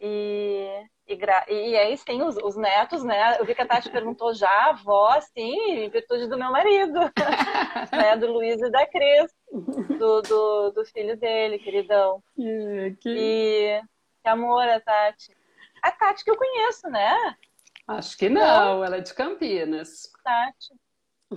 E, 0.00 0.84
e, 1.06 1.14
e 1.48 1.76
aí 1.76 1.96
sim, 1.96 2.22
os, 2.22 2.36
os, 2.36 2.56
netos, 2.56 3.04
né? 3.04 3.38
Eu 3.38 3.44
vi 3.44 3.54
que 3.54 3.62
a 3.62 3.66
Tati 3.66 3.88
perguntou 3.92 4.34
já, 4.34 4.48
a 4.48 4.70
avó, 4.70 5.20
sim, 5.20 5.84
em 5.84 5.88
virtude 5.88 6.26
do 6.26 6.36
meu 6.36 6.50
marido, 6.50 6.98
né? 7.92 8.16
Do 8.16 8.32
Luiz 8.32 8.60
e 8.60 8.70
da 8.70 8.86
Cris, 8.86 9.32
do, 9.98 10.22
do, 10.22 10.70
do 10.70 10.84
filho 10.86 11.16
dele, 11.16 11.58
queridão. 11.58 12.22
Que, 12.34 12.96
que... 13.00 13.08
E 13.08 13.82
que 14.22 14.28
amor 14.28 14.68
a 14.68 14.80
Tati. 14.80 15.36
A 15.82 15.90
Tati 15.90 16.24
que 16.24 16.30
eu 16.30 16.36
conheço, 16.36 16.88
né? 16.88 17.36
Acho 17.86 18.16
que 18.16 18.28
não, 18.28 18.84
ela 18.84 18.96
é 18.96 19.00
de 19.00 19.12
Campinas. 19.12 20.10
Tati. 20.22 20.74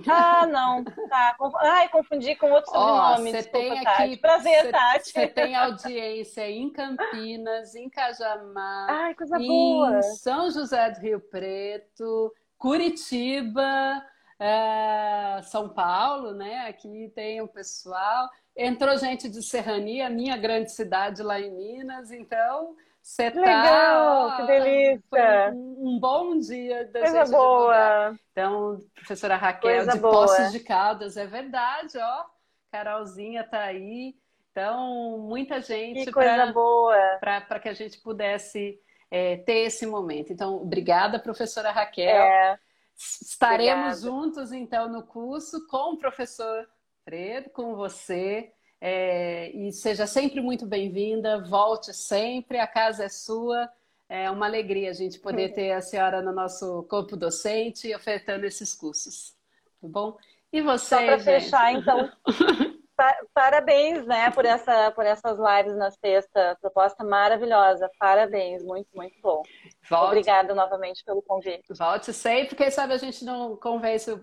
Ah, 0.08 0.46
não. 0.46 0.84
Tá. 0.84 1.36
Ai, 1.60 1.88
confundi 1.88 2.34
com 2.36 2.50
outro 2.50 2.70
sobrenome. 2.70 3.30
Você 3.30 3.42
tem 3.44 3.82
Tati. 3.82 4.02
aqui. 4.02 4.16
Prazer, 4.16 4.62
cê, 4.62 4.70
Tati. 4.70 5.10
Você 5.10 5.26
tem 5.28 5.54
audiência 5.54 6.50
em 6.50 6.70
Campinas, 6.70 7.74
em 7.74 7.88
Cajamar. 7.88 8.90
Ai, 8.90 9.14
coisa 9.14 9.38
em 9.38 9.46
boa. 9.46 10.02
São 10.02 10.50
José 10.50 10.90
do 10.90 11.00
Rio 11.00 11.20
Preto, 11.20 12.32
Curitiba, 12.58 14.02
é, 14.38 15.40
São 15.42 15.68
Paulo, 15.68 16.32
né? 16.32 16.66
Aqui 16.68 17.10
tem 17.14 17.40
o 17.40 17.48
pessoal. 17.48 18.28
Entrou 18.56 18.96
gente 18.96 19.28
de 19.28 19.42
Serrania, 19.42 20.08
minha 20.08 20.36
grande 20.36 20.72
cidade 20.72 21.22
lá 21.22 21.40
em 21.40 21.50
Minas, 21.50 22.10
então 22.10 22.74
você 23.06 23.30
tá, 23.30 23.40
Legal, 23.40 24.36
que 24.36 24.46
delícia! 24.48 25.52
Um, 25.54 25.90
um, 25.90 26.00
bom 26.00 26.36
dia 26.40 26.86
da 26.86 26.98
Coisa 26.98 27.24
gente 27.24 27.30
boa! 27.30 28.18
Então, 28.32 28.80
professora 28.96 29.36
Raquel 29.36 29.76
Coisa 29.76 29.92
de 29.92 29.98
boa. 30.00 30.12
Poços 30.12 30.50
de 30.50 30.58
Caldas, 30.58 31.16
é 31.16 31.24
verdade, 31.24 31.96
ó. 31.98 32.24
Carolzinha 32.72 33.44
tá 33.44 33.62
aí. 33.62 34.16
Então, 34.50 35.18
muita 35.20 35.60
gente 35.60 36.10
para 36.10 37.60
que 37.60 37.68
a 37.68 37.74
gente 37.74 37.96
pudesse 38.00 38.76
é, 39.08 39.36
ter 39.36 39.66
esse 39.66 39.86
momento. 39.86 40.32
Então, 40.32 40.56
obrigada, 40.56 41.20
professora 41.20 41.70
Raquel. 41.70 42.08
É. 42.08 42.58
Estaremos 42.96 44.02
obrigada. 44.02 44.24
juntos, 44.24 44.50
então, 44.50 44.88
no 44.88 45.04
curso 45.04 45.64
com 45.68 45.92
o 45.92 45.96
professor 45.96 46.68
Fredo, 47.04 47.50
com 47.50 47.76
você. 47.76 48.52
É, 48.80 49.50
e 49.50 49.72
seja 49.72 50.06
sempre 50.06 50.40
muito 50.40 50.66
bem-vinda, 50.66 51.42
volte 51.42 51.94
sempre, 51.94 52.58
a 52.58 52.66
casa 52.66 53.04
é 53.04 53.08
sua. 53.08 53.68
É 54.08 54.30
uma 54.30 54.46
alegria 54.46 54.90
a 54.90 54.92
gente 54.92 55.18
poder 55.18 55.52
ter 55.52 55.72
a 55.72 55.80
senhora 55.80 56.22
no 56.22 56.32
nosso 56.32 56.84
corpo 56.84 57.16
docente 57.16 57.92
ofertando 57.94 58.46
esses 58.46 58.74
cursos. 58.74 59.34
Tá 59.80 59.88
bom? 59.88 60.16
E 60.52 60.62
você? 60.62 60.94
Só 60.94 61.04
para 61.04 61.18
fechar, 61.18 61.74
então, 61.74 62.10
parabéns, 63.34 64.06
né, 64.06 64.30
por, 64.30 64.44
essa, 64.44 64.92
por 64.92 65.04
essas 65.04 65.36
lives 65.38 65.76
na 65.76 65.90
sexta. 65.90 66.56
Proposta 66.60 67.02
maravilhosa. 67.02 67.90
Parabéns, 67.98 68.62
muito, 68.62 68.88
muito 68.94 69.20
bom. 69.20 69.42
Volte. 69.90 70.06
Obrigada 70.06 70.54
novamente 70.54 71.04
pelo 71.04 71.20
convite. 71.20 71.74
Volte 71.74 72.12
sempre, 72.12 72.54
quem 72.54 72.70
sabe 72.70 72.94
a 72.94 72.98
gente 72.98 73.24
não 73.24 73.56
convence 73.56 74.18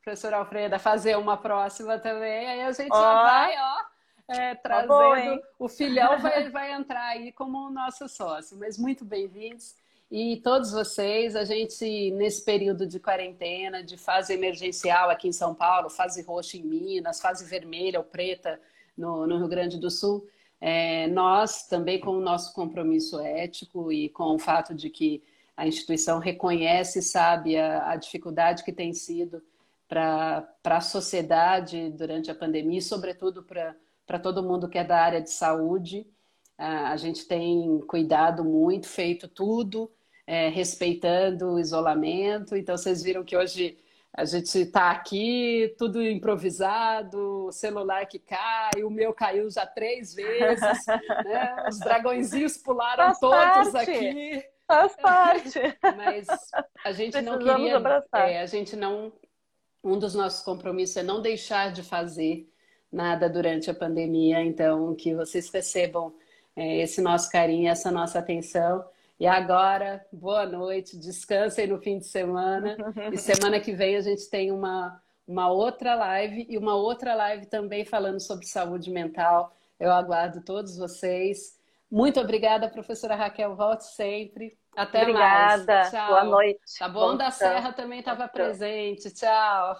o 0.00 0.04
professor 0.04 0.32
Alfredo 0.34 0.74
a 0.74 0.78
fazer 0.78 1.16
uma 1.16 1.36
próxima 1.36 1.98
também. 1.98 2.48
Aí 2.48 2.62
a 2.62 2.72
gente 2.72 2.90
oh. 2.90 2.96
já 2.96 3.22
vai, 3.22 3.54
ó, 3.58 3.84
é, 4.28 4.54
tá 4.54 4.60
trazendo. 4.62 4.88
Bom, 4.88 5.42
o 5.58 5.68
filhão 5.68 6.18
vai, 6.18 6.48
vai 6.50 6.72
entrar 6.72 7.06
aí 7.08 7.32
como 7.32 7.70
nosso 7.70 8.08
sócio. 8.08 8.56
Mas 8.58 8.78
muito 8.78 9.04
bem-vindos. 9.04 9.74
E 10.10 10.40
todos 10.42 10.72
vocês, 10.72 11.36
a 11.36 11.44
gente, 11.44 12.10
nesse 12.12 12.42
período 12.42 12.86
de 12.86 12.98
quarentena, 12.98 13.82
de 13.82 13.98
fase 13.98 14.32
emergencial 14.32 15.10
aqui 15.10 15.28
em 15.28 15.32
São 15.32 15.54
Paulo, 15.54 15.90
fase 15.90 16.22
roxa 16.22 16.56
em 16.56 16.62
Minas, 16.62 17.20
fase 17.20 17.44
vermelha 17.44 17.98
ou 17.98 18.04
preta 18.04 18.58
no, 18.96 19.26
no 19.26 19.36
Rio 19.36 19.48
Grande 19.48 19.78
do 19.78 19.90
Sul, 19.90 20.26
é, 20.60 21.06
nós 21.08 21.68
também 21.68 22.00
com 22.00 22.12
o 22.12 22.20
nosso 22.20 22.54
compromisso 22.54 23.20
ético 23.20 23.92
e 23.92 24.08
com 24.08 24.34
o 24.34 24.38
fato 24.38 24.74
de 24.74 24.88
que 24.88 25.22
a 25.54 25.66
instituição 25.66 26.18
reconhece 26.18 27.00
e 27.00 27.02
sabe 27.02 27.58
a, 27.58 27.90
a 27.90 27.96
dificuldade 27.96 28.64
que 28.64 28.72
tem 28.72 28.94
sido 28.94 29.42
para 29.88 30.46
a 30.64 30.80
sociedade 30.80 31.90
durante 31.90 32.30
a 32.30 32.34
pandemia 32.34 32.78
e, 32.78 32.82
sobretudo, 32.82 33.42
para 33.42 34.18
todo 34.18 34.42
mundo 34.42 34.68
que 34.68 34.78
é 34.78 34.84
da 34.84 35.00
área 35.00 35.20
de 35.20 35.30
saúde. 35.30 36.06
A, 36.56 36.90
a 36.90 36.96
gente 36.96 37.26
tem 37.26 37.80
cuidado 37.86 38.44
muito, 38.44 38.86
feito 38.86 39.26
tudo 39.26 39.90
é, 40.28 40.50
respeitando 40.50 41.54
o 41.54 41.58
isolamento. 41.58 42.54
Então, 42.54 42.76
vocês 42.76 43.02
viram 43.02 43.24
que 43.24 43.34
hoje 43.34 43.78
a 44.12 44.26
gente 44.26 44.58
está 44.58 44.90
aqui, 44.90 45.74
tudo 45.78 46.02
improvisado, 46.02 47.46
o 47.46 47.52
celular 47.52 48.04
que 48.04 48.18
cai, 48.18 48.82
o 48.84 48.90
meu 48.90 49.14
caiu 49.14 49.50
já 49.50 49.64
três 49.64 50.14
vezes, 50.14 50.60
né? 51.24 51.64
os 51.66 51.78
dragõezinhos 51.78 52.58
pularam 52.58 53.14
Faz 53.14 53.18
todos 53.20 53.72
parte. 53.72 53.90
aqui. 53.90 54.44
Faz 54.66 54.96
parte. 54.96 55.60
Mas 55.96 56.28
a 56.84 56.92
gente 56.92 57.12
Precisamos 57.12 57.44
não 57.44 57.56
queria. 57.56 58.04
É, 58.12 58.42
a 58.42 58.46
gente 58.46 58.76
não. 58.76 59.10
Um 59.88 59.98
dos 59.98 60.14
nossos 60.14 60.42
compromissos 60.42 60.98
é 60.98 61.02
não 61.02 61.22
deixar 61.22 61.72
de 61.72 61.82
fazer 61.82 62.46
nada 62.92 63.28
durante 63.28 63.70
a 63.70 63.74
pandemia. 63.74 64.42
Então, 64.42 64.94
que 64.94 65.14
vocês 65.14 65.48
recebam 65.50 66.14
é, 66.54 66.82
esse 66.82 67.00
nosso 67.00 67.30
carinho, 67.30 67.70
essa 67.70 67.90
nossa 67.90 68.18
atenção. 68.18 68.84
E 69.18 69.26
agora, 69.26 70.04
boa 70.12 70.44
noite, 70.44 70.96
descansem 70.96 71.66
no 71.66 71.78
fim 71.80 71.98
de 71.98 72.06
semana. 72.06 72.76
E 73.12 73.16
semana 73.18 73.58
que 73.60 73.72
vem 73.72 73.96
a 73.96 74.00
gente 74.00 74.28
tem 74.28 74.52
uma, 74.52 75.00
uma 75.26 75.50
outra 75.50 75.94
live 75.94 76.46
e 76.48 76.58
uma 76.58 76.74
outra 76.74 77.14
live 77.14 77.46
também 77.46 77.84
falando 77.84 78.20
sobre 78.20 78.44
saúde 78.44 78.90
mental. 78.90 79.56
Eu 79.80 79.90
aguardo 79.90 80.42
todos 80.42 80.76
vocês. 80.76 81.58
Muito 81.90 82.20
obrigada, 82.20 82.68
professora 82.68 83.16
Raquel. 83.16 83.56
Volte 83.56 83.84
sempre. 83.84 84.57
Até 84.78 85.02
obrigada. 85.02 85.24
mais. 85.24 85.62
Obrigada. 85.62 86.06
Boa 86.06 86.24
noite. 86.24 86.78
Tá 86.78 86.88
bom? 86.88 87.00
Bom 87.00 87.16
da 87.16 87.30
Serra 87.30 87.72
também 87.72 87.98
estava 87.98 88.28
presente. 88.28 89.12
Tchau. 89.12 89.76